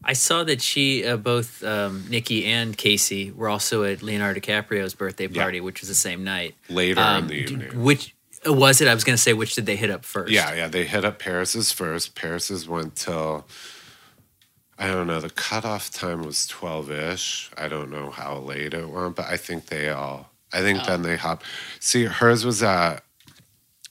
I 0.04 0.14
saw 0.14 0.44
that 0.46 0.62
she 0.62 1.06
uh, 1.06 1.18
both 1.18 1.64
um, 1.64 2.06
Nikki 2.10 2.46
and 2.46 2.78
Casey 2.78 3.32
were 3.32 3.50
also 3.50 3.84
at 3.84 4.02
Leonardo 4.02 4.40
DiCaprio's 4.40 4.94
birthday 4.94 5.28
Yeah. 5.28 5.42
party, 5.42 5.60
which 5.60 5.82
was 5.82 5.90
the 5.90 5.96
same 5.96 6.24
night. 6.24 6.56
Later 6.70 7.02
in 7.02 7.08
Um, 7.08 7.28
the 7.28 7.44
d- 7.46 7.54
evening. 7.54 7.84
Which 7.84 8.16
uh, 8.48 8.54
was 8.54 8.80
it? 8.80 8.88
I 8.88 8.94
was 8.94 9.04
going 9.04 9.16
to 9.18 9.22
say 9.22 9.34
which 9.34 9.56
did 9.56 9.66
they 9.66 9.76
hit 9.76 9.90
up 9.90 10.06
first? 10.06 10.32
Yeah, 10.32 10.54
yeah. 10.54 10.68
They 10.68 10.86
hit 10.86 11.04
up 11.04 11.20
Paris's 11.20 11.72
first. 11.72 12.16
Paris's 12.16 12.68
went 12.70 12.96
till 12.96 13.48
I 14.80 14.88
don't 14.88 15.08
know. 15.08 15.20
The 15.20 15.30
cutoff 15.30 15.90
time 15.90 16.24
was 16.24 16.46
twelve 16.48 16.92
ish. 16.92 17.50
I 17.58 17.68
don't 17.68 17.90
know 17.90 18.12
how 18.12 18.38
late 18.38 18.74
it 18.74 18.90
went, 18.90 19.16
but 19.16 19.26
I 19.26 19.38
think 19.38 19.68
they 19.68 19.90
all. 19.90 20.30
I 20.54 20.62
think 20.62 20.86
then 20.86 21.02
they 21.02 21.18
hop. 21.18 21.44
See, 21.80 22.06
hers 22.06 22.46
was 22.46 22.62
at 22.64 23.04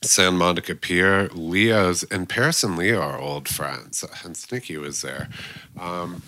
San 0.01 0.37
Monica 0.37 0.75
Pier. 0.75 1.29
Leo's 1.33 2.03
and 2.03 2.27
Paris 2.29 2.63
and 2.63 2.77
Leo 2.77 3.01
are 3.01 3.19
old 3.19 3.49
friends. 3.49 4.03
Hence, 4.21 4.51
Nikki 4.51 4.77
was 4.77 5.01
there. 5.01 5.29
Um, 5.79 6.23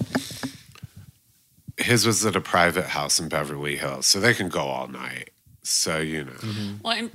his 1.77 2.05
was 2.05 2.25
at 2.25 2.35
a 2.35 2.41
private 2.41 2.87
house 2.87 3.19
in 3.19 3.29
Beverly 3.29 3.77
Hills, 3.77 4.07
so 4.07 4.19
they 4.19 4.33
can 4.33 4.49
go 4.49 4.61
all 4.61 4.87
night. 4.87 5.29
So 5.63 5.99
you 5.99 6.25
know. 6.25 6.77
Well, 6.83 6.97
I'm, 6.97 7.11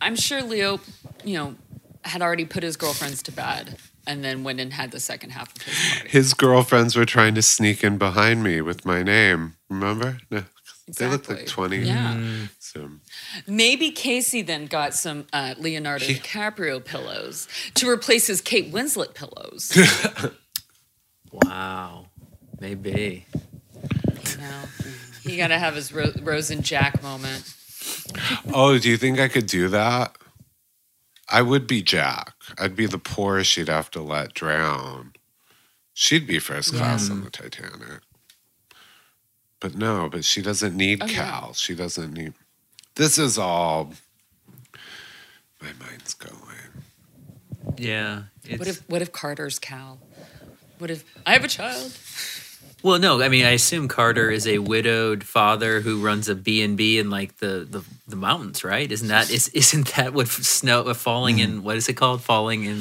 I'm 0.00 0.16
sure 0.16 0.42
Leo, 0.42 0.80
you 1.24 1.38
know, 1.38 1.54
had 2.02 2.22
already 2.22 2.44
put 2.44 2.64
his 2.64 2.76
girlfriends 2.76 3.22
to 3.24 3.32
bed 3.32 3.76
and 4.06 4.22
then 4.24 4.44
went 4.44 4.60
and 4.60 4.72
had 4.72 4.90
the 4.90 5.00
second 5.00 5.30
half 5.30 5.54
of 5.56 5.62
his 5.62 5.74
party. 5.94 6.08
His 6.08 6.34
girlfriends 6.34 6.96
were 6.96 7.04
trying 7.06 7.34
to 7.36 7.42
sneak 7.42 7.82
in 7.84 7.98
behind 7.98 8.42
me 8.42 8.60
with 8.60 8.84
my 8.84 9.02
name. 9.02 9.54
Remember? 9.70 10.18
No, 10.30 10.44
They 10.98 11.06
looked 11.06 11.28
like 11.28 11.46
20. 11.46 11.78
Yeah. 11.78 12.46
So, 12.58 12.88
Maybe 13.46 13.90
Casey 13.90 14.42
then 14.42 14.66
got 14.66 14.94
some 14.94 15.26
uh, 15.32 15.54
Leonardo 15.58 16.04
He- 16.06 16.14
DiCaprio 16.14 16.84
pillows 16.84 17.46
to 17.74 17.88
replace 17.88 18.26
his 18.26 18.40
Kate 18.40 18.72
Winslet 18.72 19.14
pillows. 19.14 19.72
Wow. 21.32 22.06
Maybe. 22.60 23.26
you 23.74 24.36
know, 24.38 24.62
he 25.22 25.36
got 25.36 25.48
to 25.48 25.58
have 25.58 25.74
his 25.74 25.92
Ro- 25.92 26.12
Rose 26.22 26.50
and 26.50 26.62
Jack 26.62 27.02
moment. 27.02 27.54
oh, 28.52 28.78
do 28.78 28.88
you 28.90 28.96
think 28.96 29.18
I 29.18 29.28
could 29.28 29.46
do 29.46 29.68
that? 29.68 30.14
I 31.28 31.42
would 31.42 31.66
be 31.66 31.82
Jack. 31.82 32.34
I'd 32.58 32.76
be 32.76 32.86
the 32.86 32.98
poor 32.98 33.42
she'd 33.44 33.68
have 33.68 33.90
to 33.92 34.02
let 34.02 34.34
drown. 34.34 35.12
She'd 35.94 36.26
be 36.26 36.38
first 36.38 36.74
class 36.74 37.10
on 37.10 37.22
the 37.22 37.30
Titanic. 37.30 38.00
But 39.60 39.76
no, 39.76 40.08
but 40.10 40.24
she 40.24 40.42
doesn't 40.42 40.76
need 40.76 41.00
yeah. 41.00 41.06
Cal. 41.08 41.52
She 41.52 41.74
doesn't 41.74 42.12
need. 42.12 42.32
This 42.96 43.18
is 43.18 43.38
all. 43.38 43.92
My 45.60 45.68
mind's 45.78 46.14
going. 46.14 46.32
Yeah. 47.76 48.22
It's, 48.44 48.58
What 48.58 48.68
if 48.68 48.90
what 48.90 49.02
if 49.02 49.12
Carter's 49.12 49.58
Cal? 49.58 49.98
What 50.78 50.90
if 50.90 51.04
I 51.24 51.34
have 51.34 51.44
a 51.44 51.48
child? 51.48 51.96
Well, 52.82 52.98
no. 52.98 53.22
I 53.22 53.28
mean, 53.28 53.44
I 53.44 53.50
assume 53.50 53.86
Carter 53.86 54.30
is 54.30 54.46
a 54.46 54.58
widowed 54.58 55.22
father 55.22 55.80
who 55.80 56.00
runs 56.04 56.28
a 56.28 56.34
B 56.34 56.62
and 56.62 56.76
B 56.76 56.98
in 56.98 57.10
like 57.10 57.36
the, 57.36 57.66
the 57.70 57.84
the 58.12 58.16
mountains, 58.16 58.62
right? 58.62 58.90
Isn't 58.90 59.08
that 59.08 59.30
is 59.30 59.48
isn't 59.54 59.94
that 59.96 60.14
what 60.14 60.28
snow 60.28 60.82
uh, 60.84 60.94
falling 60.94 61.40
in? 61.40 61.64
What 61.64 61.76
is 61.76 61.88
it 61.88 61.94
called? 61.94 62.22
Falling 62.22 62.64
in 62.64 62.78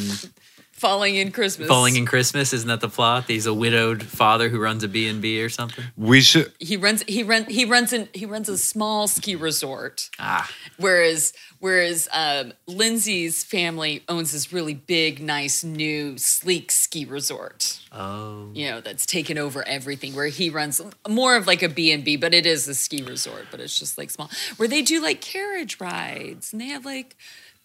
Falling 0.82 1.15
in 1.15 1.32
Christmas. 1.32 1.67
falling 1.67 1.95
in 1.95 2.07
Christmas? 2.07 2.53
Isn't 2.53 2.67
that 2.67 2.82
the 2.82 2.89
plot? 2.89 3.25
He's 3.27 3.45
a 3.45 3.53
widowed 3.53 4.01
father 4.01 4.49
who 4.49 4.59
runs 4.59 4.84
a 4.84 4.88
B 4.88 5.07
and 5.07 5.21
B 5.21 5.41
or 5.43 5.47
something. 5.49 5.86
We 5.95 6.21
should. 6.21 6.51
He 6.59 6.75
runs. 6.75 7.03
He 7.07 7.21
run. 7.21 7.45
He 7.45 7.65
runs 7.65 7.93
in. 7.93 8.09
He 8.13 8.25
runs 8.25 8.49
a 8.49 8.57
small 8.57 9.07
ski 9.07 9.36
resort. 9.36 10.09
Ah, 10.17 10.49
Whereas, 10.77 11.34
whereas 11.59 12.09
um, 12.11 12.53
Lindsay's 12.65 13.43
family 13.43 14.03
owns 14.09 14.32
this 14.32 14.51
really 14.51 14.73
big, 14.73 15.21
nice, 15.21 15.63
new, 15.63 16.17
sleek 16.17 16.71
ski 16.71 17.05
resort. 17.05 17.79
oh, 17.91 18.49
You 18.55 18.71
know, 18.71 18.82
that's 18.82 19.05
taken 19.05 19.38
over 19.38 19.63
everything. 19.67 20.15
Where 20.15 20.27
he 20.29 20.49
runs 20.49 20.82
more 21.07 21.36
of 21.36 21.45
like 21.45 21.61
a 21.61 21.69
B 21.69 21.91
and 21.91 22.03
B, 22.03 22.15
but 22.17 22.34
it 22.34 22.47
is 22.47 22.67
a 22.67 22.73
ski 22.73 23.03
resort, 23.03 23.45
but 23.51 23.59
it's 23.59 23.77
just 23.77 23.99
like 23.99 24.09
small. 24.09 24.32
Where 24.57 24.67
they 24.67 24.82
do 24.82 24.99
like 24.99 25.21
carriage 25.21 25.79
rides, 25.79 26.51
and 26.51 26.59
they 26.59 26.69
have 26.69 26.86
like 26.86 27.15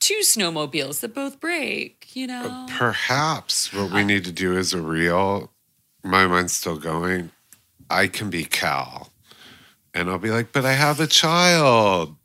two 0.00 0.20
snowmobiles 0.22 1.00
that 1.00 1.14
both 1.14 1.40
break. 1.40 2.14
You 2.14 2.24
uh, 2.24 2.42
know, 2.42 2.66
Perhaps 2.70 3.72
what 3.72 3.92
we 3.92 4.04
need 4.04 4.24
to 4.24 4.32
do 4.32 4.56
is 4.56 4.72
a 4.72 4.80
real. 4.80 5.52
My 6.02 6.26
mind's 6.26 6.52
still 6.52 6.78
going. 6.78 7.30
I 7.90 8.08
can 8.08 8.30
be 8.30 8.44
Cal, 8.44 9.12
and 9.94 10.10
I'll 10.10 10.18
be 10.18 10.30
like, 10.30 10.52
but 10.52 10.64
I 10.64 10.72
have 10.72 11.00
a 11.00 11.06
child. 11.06 12.16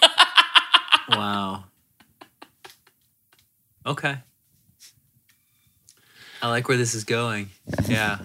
wow. 1.10 1.64
Okay. 3.86 4.18
I 6.42 6.48
like 6.48 6.68
where 6.68 6.78
this 6.78 6.94
is 6.94 7.04
going. 7.04 7.50
Yeah. 7.86 8.18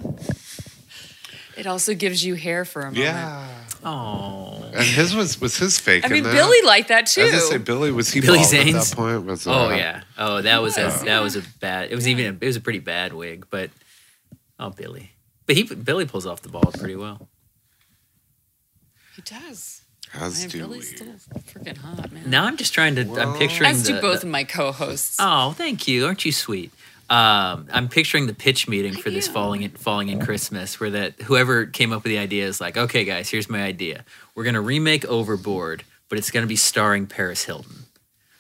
It 1.58 1.68
also 1.68 1.94
gives 1.94 2.24
you 2.24 2.36
hair 2.36 2.66
for 2.66 2.82
a 2.82 2.86
moment. 2.86 2.98
Yeah. 3.04 3.48
Oh. 3.84 4.64
And 4.74 4.84
his 4.84 5.16
was 5.16 5.40
was 5.40 5.58
his 5.58 5.80
fake. 5.80 6.06
I 6.06 6.08
mean, 6.08 6.18
in 6.18 6.24
that? 6.26 6.34
Billy 6.34 6.58
liked 6.66 6.88
that 6.88 7.06
too. 7.06 7.22
I 7.22 7.26
was 7.26 7.34
gonna 7.34 7.46
say 7.46 7.58
Billy 7.60 7.92
was 7.92 8.12
he 8.12 8.20
Billy 8.22 8.40
bald 8.40 8.54
at 8.54 8.66
that 8.74 8.94
point? 8.96 9.26
Was 9.26 9.48
Oh 9.48 9.68
uh, 9.68 9.70
yeah. 9.76 10.02
Oh, 10.18 10.42
that 10.42 10.62
was 10.62 10.78
a 10.78 10.92
that 11.06 11.20
was 11.22 11.36
a 11.36 11.44
bad. 11.60 11.92
It 11.92 11.96
was 11.96 12.08
even 12.08 12.26
a, 12.26 12.30
it 12.30 12.48
was 12.48 12.56
a 12.56 12.62
pretty 12.62 12.80
bad 12.80 13.14
wig, 13.14 13.46
but 13.50 13.70
oh 14.60 14.72
Billy, 14.72 15.12
but 15.46 15.56
he 15.56 15.64
Billy 15.64 16.06
pulls 16.06 16.26
off 16.26 16.42
the 16.42 16.50
ball 16.50 16.72
pretty 16.78 16.96
well. 16.96 17.30
he 19.16 19.22
does. 19.22 19.82
As 20.14 20.40
Man, 20.42 20.50
do 20.50 20.58
Billy's 20.60 20.92
we. 20.92 20.98
still 20.98 21.14
freaking 21.42 21.78
hot, 21.78 22.12
man. 22.12 22.30
Now 22.30 22.46
I'm 22.46 22.58
just 22.58 22.74
trying 22.74 22.96
to. 22.96 23.02
I'm 23.22 23.38
picturing 23.38 23.70
As 23.70 23.84
the, 23.84 23.94
do 23.94 24.02
both 24.02 24.22
the- 24.22 24.28
of 24.28 24.32
my 24.32 24.44
co-hosts. 24.46 25.18
oh, 25.20 25.52
thank 25.52 25.88
you. 25.88 26.06
Aren't 26.06 26.24
you 26.26 26.32
sweet? 26.32 26.72
Um, 27.08 27.68
I'm 27.72 27.88
picturing 27.88 28.26
the 28.26 28.34
pitch 28.34 28.68
meeting 28.68 28.94
for 28.94 29.12
this 29.12 29.28
falling 29.28 29.62
in 29.62 29.72
falling 29.72 30.10
in 30.10 30.20
Christmas, 30.20 30.80
where 30.80 30.90
that 30.90 31.22
whoever 31.22 31.66
came 31.66 31.94
up 31.94 32.04
with 32.04 32.10
the 32.10 32.18
idea 32.18 32.48
is 32.48 32.60
like, 32.60 32.78
okay, 32.78 33.06
guys, 33.06 33.30
here's 33.30 33.48
my 33.48 33.62
idea. 33.62 34.04
We're 34.34 34.44
gonna 34.44 34.62
remake 34.62 35.06
Overboard, 35.06 35.84
but 36.10 36.18
it's 36.18 36.32
gonna 36.32 36.48
be 36.48 36.56
starring 36.56 37.06
Paris 37.06 37.44
Hilton. 37.44 37.86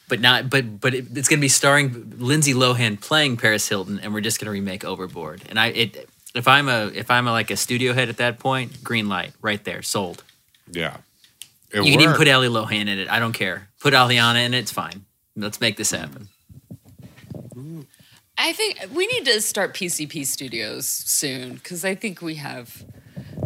But 0.07 0.19
not, 0.19 0.49
but 0.49 0.79
but 0.79 0.95
it, 0.95 1.05
it's 1.15 1.27
gonna 1.27 1.41
be 1.41 1.47
starring 1.47 2.13
Lindsay 2.17 2.53
Lohan 2.53 2.99
playing 2.99 3.37
Paris 3.37 3.67
Hilton, 3.69 3.99
and 3.99 4.13
we're 4.13 4.21
just 4.21 4.39
gonna 4.39 4.51
remake 4.51 4.83
Overboard. 4.83 5.43
And 5.47 5.59
I, 5.59 5.67
it, 5.67 6.09
if 6.33 6.47
I'm 6.47 6.67
a 6.67 6.87
if 6.87 7.11
I'm 7.11 7.27
a, 7.27 7.31
like 7.31 7.51
a 7.51 7.57
studio 7.57 7.93
head 7.93 8.09
at 8.09 8.17
that 8.17 8.39
point, 8.39 8.83
green 8.83 9.07
light 9.07 9.33
right 9.41 9.63
there, 9.63 9.83
sold. 9.83 10.23
Yeah. 10.71 10.97
It 11.71 11.83
you 11.83 11.91
can 11.91 12.01
even 12.01 12.15
put 12.15 12.27
Ellie 12.27 12.47
Lohan 12.47 12.81
in 12.81 12.87
it. 12.87 13.09
I 13.09 13.19
don't 13.19 13.33
care. 13.33 13.67
Put 13.79 13.93
Aliana 13.93 14.45
in 14.45 14.53
it. 14.53 14.59
It's 14.59 14.71
fine. 14.71 15.05
Let's 15.35 15.59
make 15.59 15.77
this 15.77 15.91
happen. 15.91 16.29
I 18.37 18.53
think 18.53 18.79
we 18.93 19.07
need 19.07 19.25
to 19.25 19.41
start 19.41 19.73
PCP 19.73 20.25
Studios 20.25 20.85
soon 20.87 21.55
because 21.55 21.85
I 21.85 21.95
think 21.95 22.21
we 22.21 22.35
have 22.35 22.83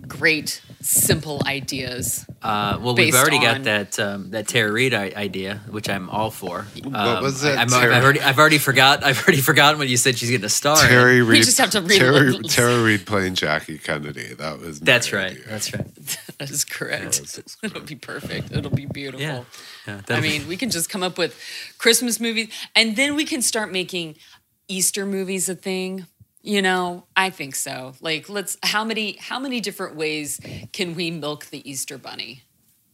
great, 0.08 0.62
simple 0.82 1.42
ideas. 1.46 2.26
Uh, 2.42 2.80
well, 2.82 2.96
we've 2.96 3.12
Based 3.12 3.18
already 3.18 3.40
got 3.40 3.64
that 3.64 4.00
um, 4.00 4.32
that 4.32 4.48
Tara 4.48 4.72
Reid 4.72 4.94
idea, 4.94 5.62
which 5.70 5.90
I'm 5.90 6.10
all 6.10 6.32
for. 6.32 6.66
Um, 6.84 7.24
was 7.24 7.44
it? 7.44 7.58
I, 7.58 7.62
am 7.62 7.68
Tara- 7.68 7.96
I've 7.96 8.04
already 8.04 8.22
I've 8.22 8.40
already 8.40 8.58
forgot 8.58 9.04
I've 9.06 9.22
already 9.24 9.42
forgotten 9.42 9.78
when 9.80 9.90
you 9.90 9.98
said 9.98 10.18
she's 10.18 10.30
going 10.30 10.42
to 10.42 10.50
star. 10.50 10.78
Terry 10.78 11.22
Reid. 11.22 11.44
just 11.44 11.60
have 11.60 11.70
to 11.72 11.82
read 11.82 12.00
Terry. 12.00 12.34
Tara 12.44 12.82
Reid 12.84 13.06
playing 13.06 13.36
Jackie 13.36 13.78
Kennedy. 13.78 14.34
That 14.34 14.60
was. 14.60 14.82
my 14.82 14.86
That's 14.86 15.14
right. 15.14 15.32
idea. 15.32 15.44
That's 15.48 15.74
right. 15.74 15.86
That 16.40 16.52
is 16.52 16.64
correct. 16.64 17.18
That 17.18 17.22
was- 17.22 17.58
It'll 17.64 17.82
be 17.82 17.96
perfect. 17.96 18.54
It'll 18.54 18.72
be 18.72 18.86
beautiful. 18.86 19.20
Yeah. 19.20 19.44
yeah 19.86 20.02
I 20.08 20.22
mean, 20.22 20.48
we 20.48 20.56
can 20.56 20.70
just 20.70 20.90
come 20.90 21.04
up 21.04 21.18
with 21.18 21.38
Christmas 21.78 22.18
movies 22.22 22.48
and 22.78 22.96
then 22.96 23.16
we 23.16 23.26
can 23.26 23.42
start 23.42 23.74
making 23.74 24.16
Easter 24.70 25.06
movies 25.06 25.50
a 25.50 25.56
thing. 25.56 26.06
You 26.42 26.62
know, 26.62 27.04
I 27.18 27.32
think 27.32 27.56
so. 27.56 27.94
Like 28.00 28.30
let's 28.30 28.58
how 28.64 28.86
many 28.86 29.18
how 29.18 29.40
many 29.40 29.60
different 29.60 29.96
ways 29.98 30.40
can 30.72 30.96
we 30.96 31.12
milk 31.12 31.48
the 31.48 31.70
Easter 31.70 31.98
bunny? 31.98 32.44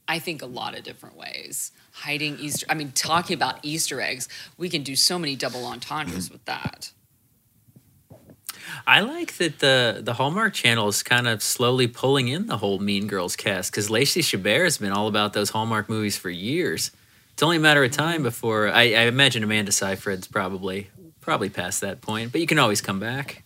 I 0.08 0.20
think 0.20 0.42
a 0.42 0.48
lot 0.48 0.76
of 0.76 0.84
different 0.84 1.16
ways. 1.16 1.72
Hiding 1.92 2.40
Easter 2.40 2.66
I 2.70 2.74
mean 2.74 2.92
talking 2.94 3.36
about 3.36 3.60
Easter 3.62 4.02
eggs, 4.02 4.28
we 4.58 4.70
can 4.70 4.82
do 4.82 4.96
so 4.96 5.20
many 5.20 5.36
double 5.36 5.64
entendres 5.66 6.32
with 6.32 6.44
that. 6.46 6.92
I 8.88 9.02
like 9.02 9.34
that 9.38 9.60
the 9.60 10.00
the 10.02 10.14
Hallmark 10.14 10.54
Channel 10.54 10.88
is 10.88 11.04
kind 11.04 11.28
of 11.28 11.44
slowly 11.44 11.88
pulling 11.88 12.28
in 12.28 12.48
the 12.48 12.58
whole 12.58 12.80
Mean 12.80 13.08
Girls 13.08 13.36
cast 13.36 13.72
because 13.72 13.90
Lacey 13.90 14.22
Chabert 14.22 14.64
has 14.64 14.78
been 14.80 14.92
all 14.92 15.08
about 15.08 15.34
those 15.34 15.52
Hallmark 15.52 15.88
movies 15.88 16.18
for 16.18 16.32
years. 16.32 16.92
It's 17.34 17.44
only 17.44 17.58
a 17.58 17.60
matter 17.60 17.84
of 17.84 17.92
time 17.92 18.16
mm-hmm. 18.16 18.24
before 18.24 18.70
I, 18.70 18.94
I 18.94 19.02
imagine 19.08 19.44
Amanda 19.44 19.72
Seyfried's 19.72 20.28
probably 20.28 20.90
probably 21.26 21.50
past 21.50 21.82
that 21.82 22.02
point, 22.02 22.32
but 22.32 22.40
you 22.40 22.48
can 22.48 22.60
always 22.60 22.80
come 22.80 23.00
back. 23.00 23.44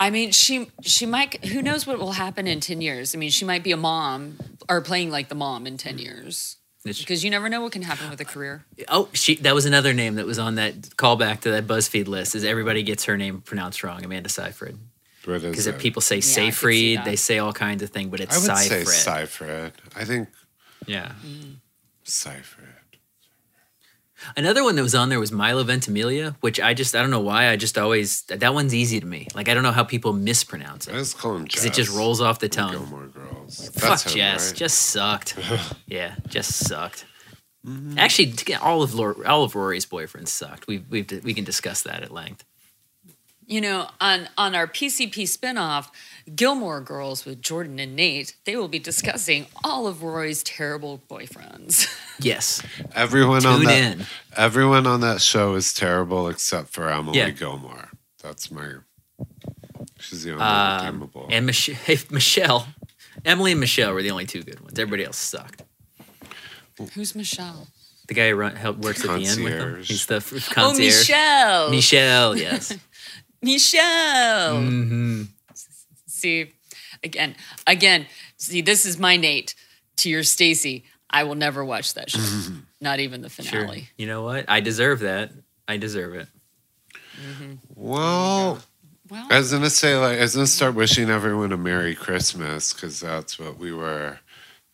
I 0.00 0.10
mean, 0.10 0.32
she 0.32 0.68
she 0.82 1.04
might. 1.04 1.44
Who 1.44 1.60
knows 1.60 1.86
what 1.86 1.98
will 1.98 2.12
happen 2.12 2.46
in 2.46 2.60
ten 2.60 2.80
years? 2.80 3.14
I 3.14 3.18
mean, 3.18 3.30
she 3.30 3.44
might 3.44 3.62
be 3.62 3.72
a 3.72 3.76
mom 3.76 4.38
or 4.68 4.80
playing 4.80 5.10
like 5.10 5.28
the 5.28 5.34
mom 5.34 5.66
in 5.66 5.76
ten 5.76 5.98
years. 5.98 6.56
It's- 6.84 6.98
because 6.98 7.22
you 7.22 7.30
never 7.30 7.48
know 7.48 7.60
what 7.60 7.70
can 7.70 7.82
happen 7.82 8.10
with 8.10 8.20
a 8.20 8.24
career. 8.24 8.64
oh, 8.88 9.08
she 9.12 9.36
that 9.36 9.54
was 9.54 9.66
another 9.66 9.92
name 9.92 10.16
that 10.16 10.26
was 10.26 10.40
on 10.40 10.56
that 10.56 10.74
callback 10.96 11.42
to 11.42 11.52
that 11.52 11.66
BuzzFeed 11.68 12.08
list. 12.08 12.34
Is 12.34 12.44
everybody 12.44 12.82
gets 12.82 13.04
her 13.04 13.16
name 13.16 13.40
pronounced 13.40 13.84
wrong? 13.84 14.04
Amanda 14.04 14.28
Seyfried. 14.28 14.76
Because 15.24 15.68
it? 15.68 15.78
people 15.78 16.02
say 16.02 16.16
I 16.16 16.18
could 16.18 16.24
see 16.24 16.32
Seyfried, 16.50 17.04
they 17.04 17.14
say 17.14 17.38
all 17.38 17.52
kinds 17.52 17.84
of 17.84 17.90
things, 17.90 18.10
but 18.10 18.18
it's 18.18 18.34
I 18.34 18.38
would 18.40 18.58
say 18.58 18.84
Seyfried. 18.84 19.28
Seyfried. 19.28 19.72
I 19.94 20.04
think 20.04 20.28
yeah. 20.86 21.12
Mm. 21.24 21.56
Seyfried. 22.02 22.66
Another 24.36 24.64
one 24.64 24.76
that 24.76 24.82
was 24.82 24.94
on 24.94 25.08
there 25.08 25.20
was 25.20 25.32
Milo 25.32 25.64
Ventimiglia, 25.64 26.36
which 26.40 26.60
I 26.60 26.74
just 26.74 26.94
I 26.94 27.00
don't 27.00 27.10
know 27.10 27.20
why 27.20 27.48
I 27.48 27.56
just 27.56 27.78
always 27.78 28.22
that 28.22 28.54
one's 28.54 28.74
easy 28.74 29.00
to 29.00 29.06
me. 29.06 29.28
Like 29.34 29.48
I 29.48 29.54
don't 29.54 29.62
know 29.62 29.72
how 29.72 29.84
people 29.84 30.12
mispronounce 30.12 30.88
it. 30.88 30.92
I 30.94 30.96
it 30.96 31.00
just 31.00 31.18
call 31.18 31.36
him 31.36 31.44
because 31.44 31.64
it 31.64 31.72
just 31.74 31.90
rolls 31.90 32.20
off 32.20 32.38
the 32.38 32.48
tongue. 32.48 32.72
Gilmore 32.72 33.08
Girls. 33.08 33.70
Fuck 33.74 34.02
him, 34.06 34.12
Jess, 34.12 34.50
right? 34.50 34.56
just 34.56 34.78
sucked. 34.78 35.38
yeah, 35.86 36.14
just 36.28 36.52
sucked. 36.66 37.04
Mm-hmm. 37.66 37.98
Actually, 37.98 38.34
all 38.56 38.82
of 38.82 38.94
Lor- 38.94 39.26
all 39.26 39.44
of 39.44 39.54
Rory's 39.54 39.86
boyfriends 39.86 40.28
sucked. 40.28 40.66
We 40.66 40.84
we 40.90 41.06
we 41.22 41.34
can 41.34 41.44
discuss 41.44 41.82
that 41.82 42.02
at 42.02 42.10
length. 42.10 42.44
You 43.46 43.60
know, 43.60 43.88
on 44.00 44.28
on 44.38 44.54
our 44.54 44.66
PCP 44.66 45.24
spinoff, 45.24 45.88
Gilmore 46.34 46.80
Girls 46.80 47.24
with 47.24 47.42
Jordan 47.42 47.78
and 47.80 47.94
Nate, 47.96 48.34
they 48.44 48.56
will 48.56 48.68
be 48.68 48.78
discussing 48.78 49.46
all 49.64 49.86
of 49.86 50.02
Roy's 50.02 50.42
terrible 50.42 51.00
boyfriends. 51.10 51.86
Yes, 52.20 52.62
Everyone 52.94 53.44
on 53.44 53.64
that 53.64 53.94
in. 53.98 54.06
everyone 54.36 54.86
on 54.86 55.00
that 55.00 55.20
show 55.20 55.54
is 55.54 55.74
terrible 55.74 56.28
except 56.28 56.68
for 56.68 56.88
Emily 56.88 57.18
Yeah. 57.18 57.30
Gilmore. 57.30 57.88
That's 58.22 58.48
my. 58.48 58.74
She's 59.98 60.22
the 60.22 60.32
only 60.34 60.44
um, 60.44 60.84
redeemable. 60.84 61.26
and 61.32 61.46
Mich- 61.46 61.70
Michelle, 62.12 62.68
Emily 63.24 63.52
and 63.52 63.60
Michelle 63.60 63.92
were 63.92 64.02
the 64.02 64.12
only 64.12 64.26
two 64.26 64.44
good 64.44 64.60
ones. 64.60 64.78
Everybody 64.78 65.04
else 65.04 65.16
sucked. 65.16 65.62
Who's 66.94 67.16
Michelle? 67.16 67.66
The 68.06 68.14
guy 68.14 68.28
who 68.30 68.36
run, 68.36 68.54
help, 68.54 68.78
works 68.78 69.04
at 69.04 69.18
the 69.18 69.26
end 69.26 69.42
with 69.42 69.52
them. 69.58 69.74
Concierge. 69.74 69.88
He's 69.88 70.06
the 70.06 70.16
f- 70.16 70.52
Oh. 70.56 70.74
Michelle. 70.78 71.70
Michelle, 71.70 72.36
yes. 72.36 72.76
Michelle. 73.42 74.60
hmm 74.62 75.22
See, 76.06 76.52
again, 77.02 77.34
again. 77.66 78.06
See, 78.36 78.60
this 78.60 78.86
is 78.86 78.98
my 78.98 79.16
Nate 79.16 79.54
to 79.96 80.08
your 80.08 80.22
Stacy. 80.22 80.84
I 81.10 81.24
will 81.24 81.34
never 81.34 81.64
watch 81.64 81.94
that 81.94 82.10
show. 82.10 82.20
Not 82.80 83.00
even 83.00 83.20
the 83.22 83.28
Sure. 83.28 83.44
finale. 83.44 83.88
You 83.96 84.06
know 84.06 84.22
what? 84.22 84.44
I 84.48 84.60
deserve 84.60 85.00
that. 85.00 85.32
I 85.68 85.76
deserve 85.76 86.14
it. 86.14 86.28
well, 87.74 88.62
Well, 89.10 89.26
I 89.30 89.38
was 89.38 89.52
gonna 89.52 89.68
say 89.70 89.96
like 89.96 90.18
I 90.18 90.22
was 90.22 90.34
gonna 90.34 90.46
start 90.46 90.74
wishing 90.74 91.10
everyone 91.10 91.52
a 91.52 91.56
Merry 91.56 91.94
Christmas 91.94 92.72
because 92.72 93.00
that's 93.00 93.38
what 93.38 93.58
we 93.58 93.72
were. 93.72 94.20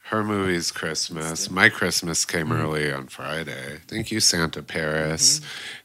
Her 0.05 0.23
movie's 0.25 0.71
Christmas. 0.71 1.51
My 1.51 1.69
Christmas 1.69 2.25
came 2.25 2.47
Mm-hmm. 2.49 2.63
early 2.63 2.93
on 2.93 3.09
Friday. 3.09 3.79
Thank 3.89 4.11
you, 4.11 4.21
Santa 4.21 4.63
Paris. 4.63 5.41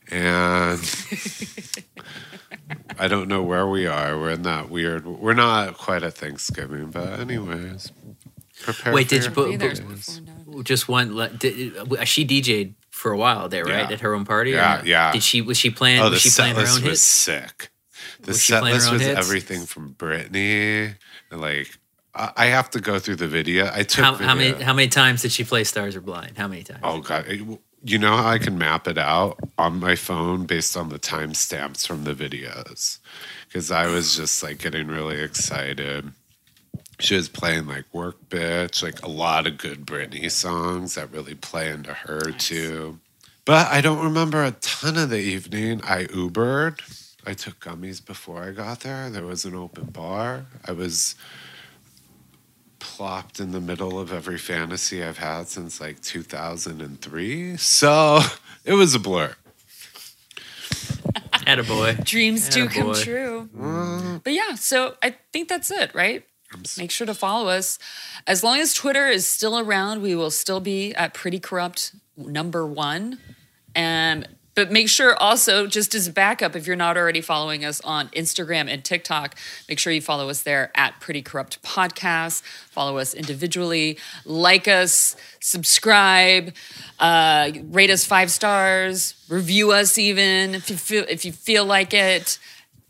And 0.10 0.80
I 2.98 3.08
don't 3.08 3.28
know 3.28 3.44
where 3.44 3.68
we 3.68 3.88
are. 3.88 4.18
We're 4.18 4.32
in 4.32 4.44
that 4.44 4.70
weird. 4.70 5.06
We're 5.06 5.34
not 5.34 5.78
quite 5.78 6.04
at 6.04 6.14
Thanksgiving, 6.14 6.92
but 6.92 7.20
anyways. 7.20 7.92
Prepare 8.64 8.94
Wait, 8.94 9.04
for 9.06 9.10
did 9.10 9.24
your 9.24 9.30
you 9.32 9.36
put- 9.36 9.50
be 9.50 9.56
there 9.58 9.70
holidays. 9.76 10.20
before 10.20 10.56
now. 10.56 10.62
Just 10.64 10.88
one. 10.88 11.16
le- 11.16 11.30
Did, 11.30 11.76
uh, 11.78 12.06
she 12.06 12.26
DJ'd 12.26 12.76
for 12.92 13.12
a 13.12 13.18
while 13.18 13.50
there, 13.50 13.66
right? 13.66 13.88
Yeah. 13.90 13.94
At 13.94 14.02
her 14.02 14.14
own 14.14 14.24
party. 14.26 14.52
Yeah, 14.52 14.82
yeah. 14.86 15.12
Did 15.12 15.24
she? 15.24 15.42
Was 15.42 15.58
she 15.58 15.70
playing? 15.72 16.00
Oh, 16.00 16.06
the 16.06 16.12
was 16.12 16.22
she 16.22 16.30
set 16.30 16.54
playing 16.54 16.56
her 16.56 16.62
own 16.74 16.82
was 16.84 16.84
hits? 16.84 17.02
sick. 17.02 17.72
The 18.22 18.28
Was 18.32 18.44
set 18.44 18.64
list 18.64 18.92
was 18.92 19.02
hits? 19.02 19.18
everything 19.20 19.66
from 19.66 19.96
Britney 19.96 20.96
and 21.32 21.42
like 21.42 21.78
I 22.16 22.32
I 22.38 22.46
have 22.46 22.70
to 22.72 22.80
go 22.80 23.00
through 23.00 23.16
the 23.18 23.28
video. 23.28 23.70
I 23.74 23.84
took 23.84 24.06
How, 24.06 24.14
how 24.16 24.36
many? 24.36 24.52
How 24.64 24.74
many 24.74 24.88
times 24.88 25.24
did 25.24 25.32
she 25.32 25.44
play 25.44 25.64
"Stars 25.66 25.96
Are 25.96 26.02
Blind"? 26.02 26.38
How 26.38 26.48
many 26.48 26.64
times? 26.64 26.80
Oh 26.84 27.00
god, 27.02 27.26
It- 27.28 27.42
you 27.84 27.98
know 28.00 28.16
how 28.16 28.30
I 28.30 28.38
can 28.38 28.58
map 28.58 28.88
it 28.88 28.98
out 28.98 29.38
on 29.58 29.80
my 29.80 29.96
phone 29.96 30.46
based 30.46 30.78
on 30.78 30.90
the 30.90 31.00
timestamps 31.00 31.86
from 31.86 32.06
the 32.06 32.14
videos 32.14 33.00
because 33.48 33.72
I 33.72 33.88
was 33.88 34.16
just 34.16 34.42
like 34.42 34.60
getting 34.60 34.88
really 34.88 35.20
excited. 35.20 36.12
She 37.00 37.16
was 37.16 37.28
playing 37.28 37.68
like 37.68 37.86
"Work 37.94 38.30
Bitch," 38.30 38.82
like 38.82 39.04
a 39.04 39.10
lot 39.10 39.48
of 39.48 39.58
good 39.58 39.86
Britney 39.86 40.32
songs 40.32 40.96
that 40.96 41.12
really 41.12 41.36
play 41.36 41.70
into 41.70 41.94
her 41.94 42.32
too. 42.32 43.00
But 43.46 43.68
I 43.68 43.82
don't 43.82 44.04
remember 44.04 44.44
a 44.44 44.52
ton 44.52 44.98
of 44.98 45.10
the 45.10 45.20
evening. 45.20 45.82
I 45.84 46.06
Ubered. 46.06 46.80
I 47.26 47.34
took 47.34 47.60
gummies 47.60 48.06
before 48.06 48.44
I 48.44 48.52
got 48.52 48.82
there. 48.82 49.10
There 49.10 49.26
was 49.26 49.44
an 49.44 49.56
open 49.56 49.86
bar. 49.86 50.46
I 50.66 50.72
was 50.72 51.16
plopped 53.04 53.42
in 53.42 53.52
the 53.52 53.60
middle 53.60 54.00
of 54.00 54.14
every 54.14 54.38
fantasy 54.38 55.04
I've 55.04 55.18
had 55.18 55.50
since 55.50 55.82
like 55.82 56.02
2003. 56.02 57.58
So 57.58 58.22
it 58.64 58.76
was 58.76 58.96
a 58.96 59.00
blur. 59.00 59.36
Attaboy. 61.44 62.02
Dreams 62.06 62.48
do 62.48 62.70
come 62.70 62.94
true. 62.94 63.50
Mm. 63.58 64.24
But 64.24 64.32
yeah, 64.32 64.56
so 64.56 64.96
I 65.04 65.18
think 65.34 65.50
that's 65.50 65.70
it, 65.70 65.94
right? 65.94 66.24
Make 66.78 66.92
sure 66.92 67.06
to 67.06 67.14
follow 67.14 67.50
us. 67.50 67.78
As 68.26 68.42
long 68.42 68.60
as 68.60 68.74
Twitter 68.74 69.08
is 69.08 69.28
still 69.28 69.60
around, 69.60 70.02
we 70.02 70.16
will 70.16 70.32
still 70.32 70.62
be 70.62 70.96
at 70.96 71.14
Pretty 71.14 71.42
Corrupt 71.42 71.94
number 72.16 72.66
one. 72.66 73.20
And 73.76 74.30
but 74.56 74.72
make 74.72 74.90
sure 74.90 75.16
also, 75.16 75.68
just 75.68 75.96
as 75.96 76.08
a 76.08 76.12
backup, 76.12 76.56
if 76.56 76.68
you're 76.68 76.76
not 76.76 76.98
already 76.98 77.22
following 77.22 77.66
us 77.66 77.82
on 77.82 78.10
Instagram 78.10 78.70
and 78.70 78.84
TikTok, 78.84 79.36
make 79.68 79.80
sure 79.80 79.92
you 79.92 80.02
follow 80.02 80.30
us 80.30 80.44
there 80.44 80.72
at 80.76 81.00
Pretty 81.00 81.22
Corrupt 81.22 81.62
Podcast. 81.64 82.42
Follow 82.70 82.98
us 82.98 83.14
individually, 83.14 83.98
like 84.26 84.68
us, 84.68 85.16
subscribe, 85.40 86.54
uh, 87.00 87.52
rate 87.70 87.90
us 87.90 88.06
five 88.06 88.30
stars, 88.32 89.16
review 89.30 89.72
us 89.72 89.98
even 89.98 90.56
if 90.56 90.70
you 90.70 90.78
feel 90.78 91.06
if 91.10 91.26
you 91.26 91.32
feel 91.32 91.66
like 91.66 91.94
it 91.94 92.38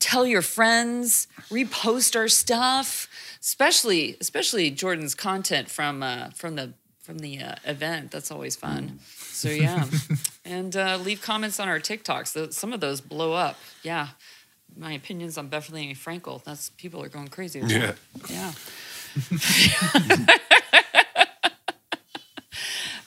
tell 0.03 0.27
your 0.27 0.41
friends, 0.41 1.27
repost 1.49 2.15
our 2.15 2.27
stuff, 2.27 3.07
especially 3.39 4.17
especially 4.19 4.69
Jordan's 4.69 5.15
content 5.15 5.69
from 5.69 6.03
uh, 6.03 6.29
from 6.31 6.55
the 6.55 6.73
from 7.01 7.19
the 7.19 7.39
uh, 7.39 7.55
event. 7.65 8.11
That's 8.11 8.29
always 8.29 8.55
fun. 8.55 8.99
So 9.43 9.49
yeah, 9.49 9.85
and 10.45 10.73
uh, 10.75 10.97
leave 10.97 11.21
comments 11.21 11.59
on 11.59 11.67
our 11.67 11.79
TikToks. 11.79 12.31
Tho- 12.33 12.49
Some 12.51 12.71
of 12.71 12.79
those 12.79 13.01
blow 13.01 13.33
up. 13.33 13.57
Yeah, 13.83 14.07
my 14.77 14.93
opinions 14.93 15.37
on 15.37 15.49
Bethenny 15.49 15.91
Frankel. 15.97 16.41
That's 16.45 16.69
people 16.69 17.03
are 17.03 17.09
going 17.09 17.27
crazy. 17.27 17.59
About. 17.59 17.71
Yeah. 17.71 17.93
Yeah. 18.29 18.53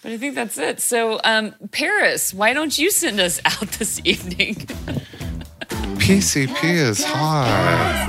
But 0.02 0.12
I 0.12 0.18
think 0.18 0.34
that's 0.36 0.56
it. 0.56 0.80
So, 0.80 1.20
um, 1.24 1.54
Paris, 1.72 2.32
why 2.32 2.52
don't 2.52 2.78
you 2.78 2.92
send 2.92 3.18
us 3.18 3.40
out 3.44 3.68
this 3.72 4.00
evening? 4.04 4.54
PCP 5.98 6.62
is 6.62 7.02
hard. 7.04 8.06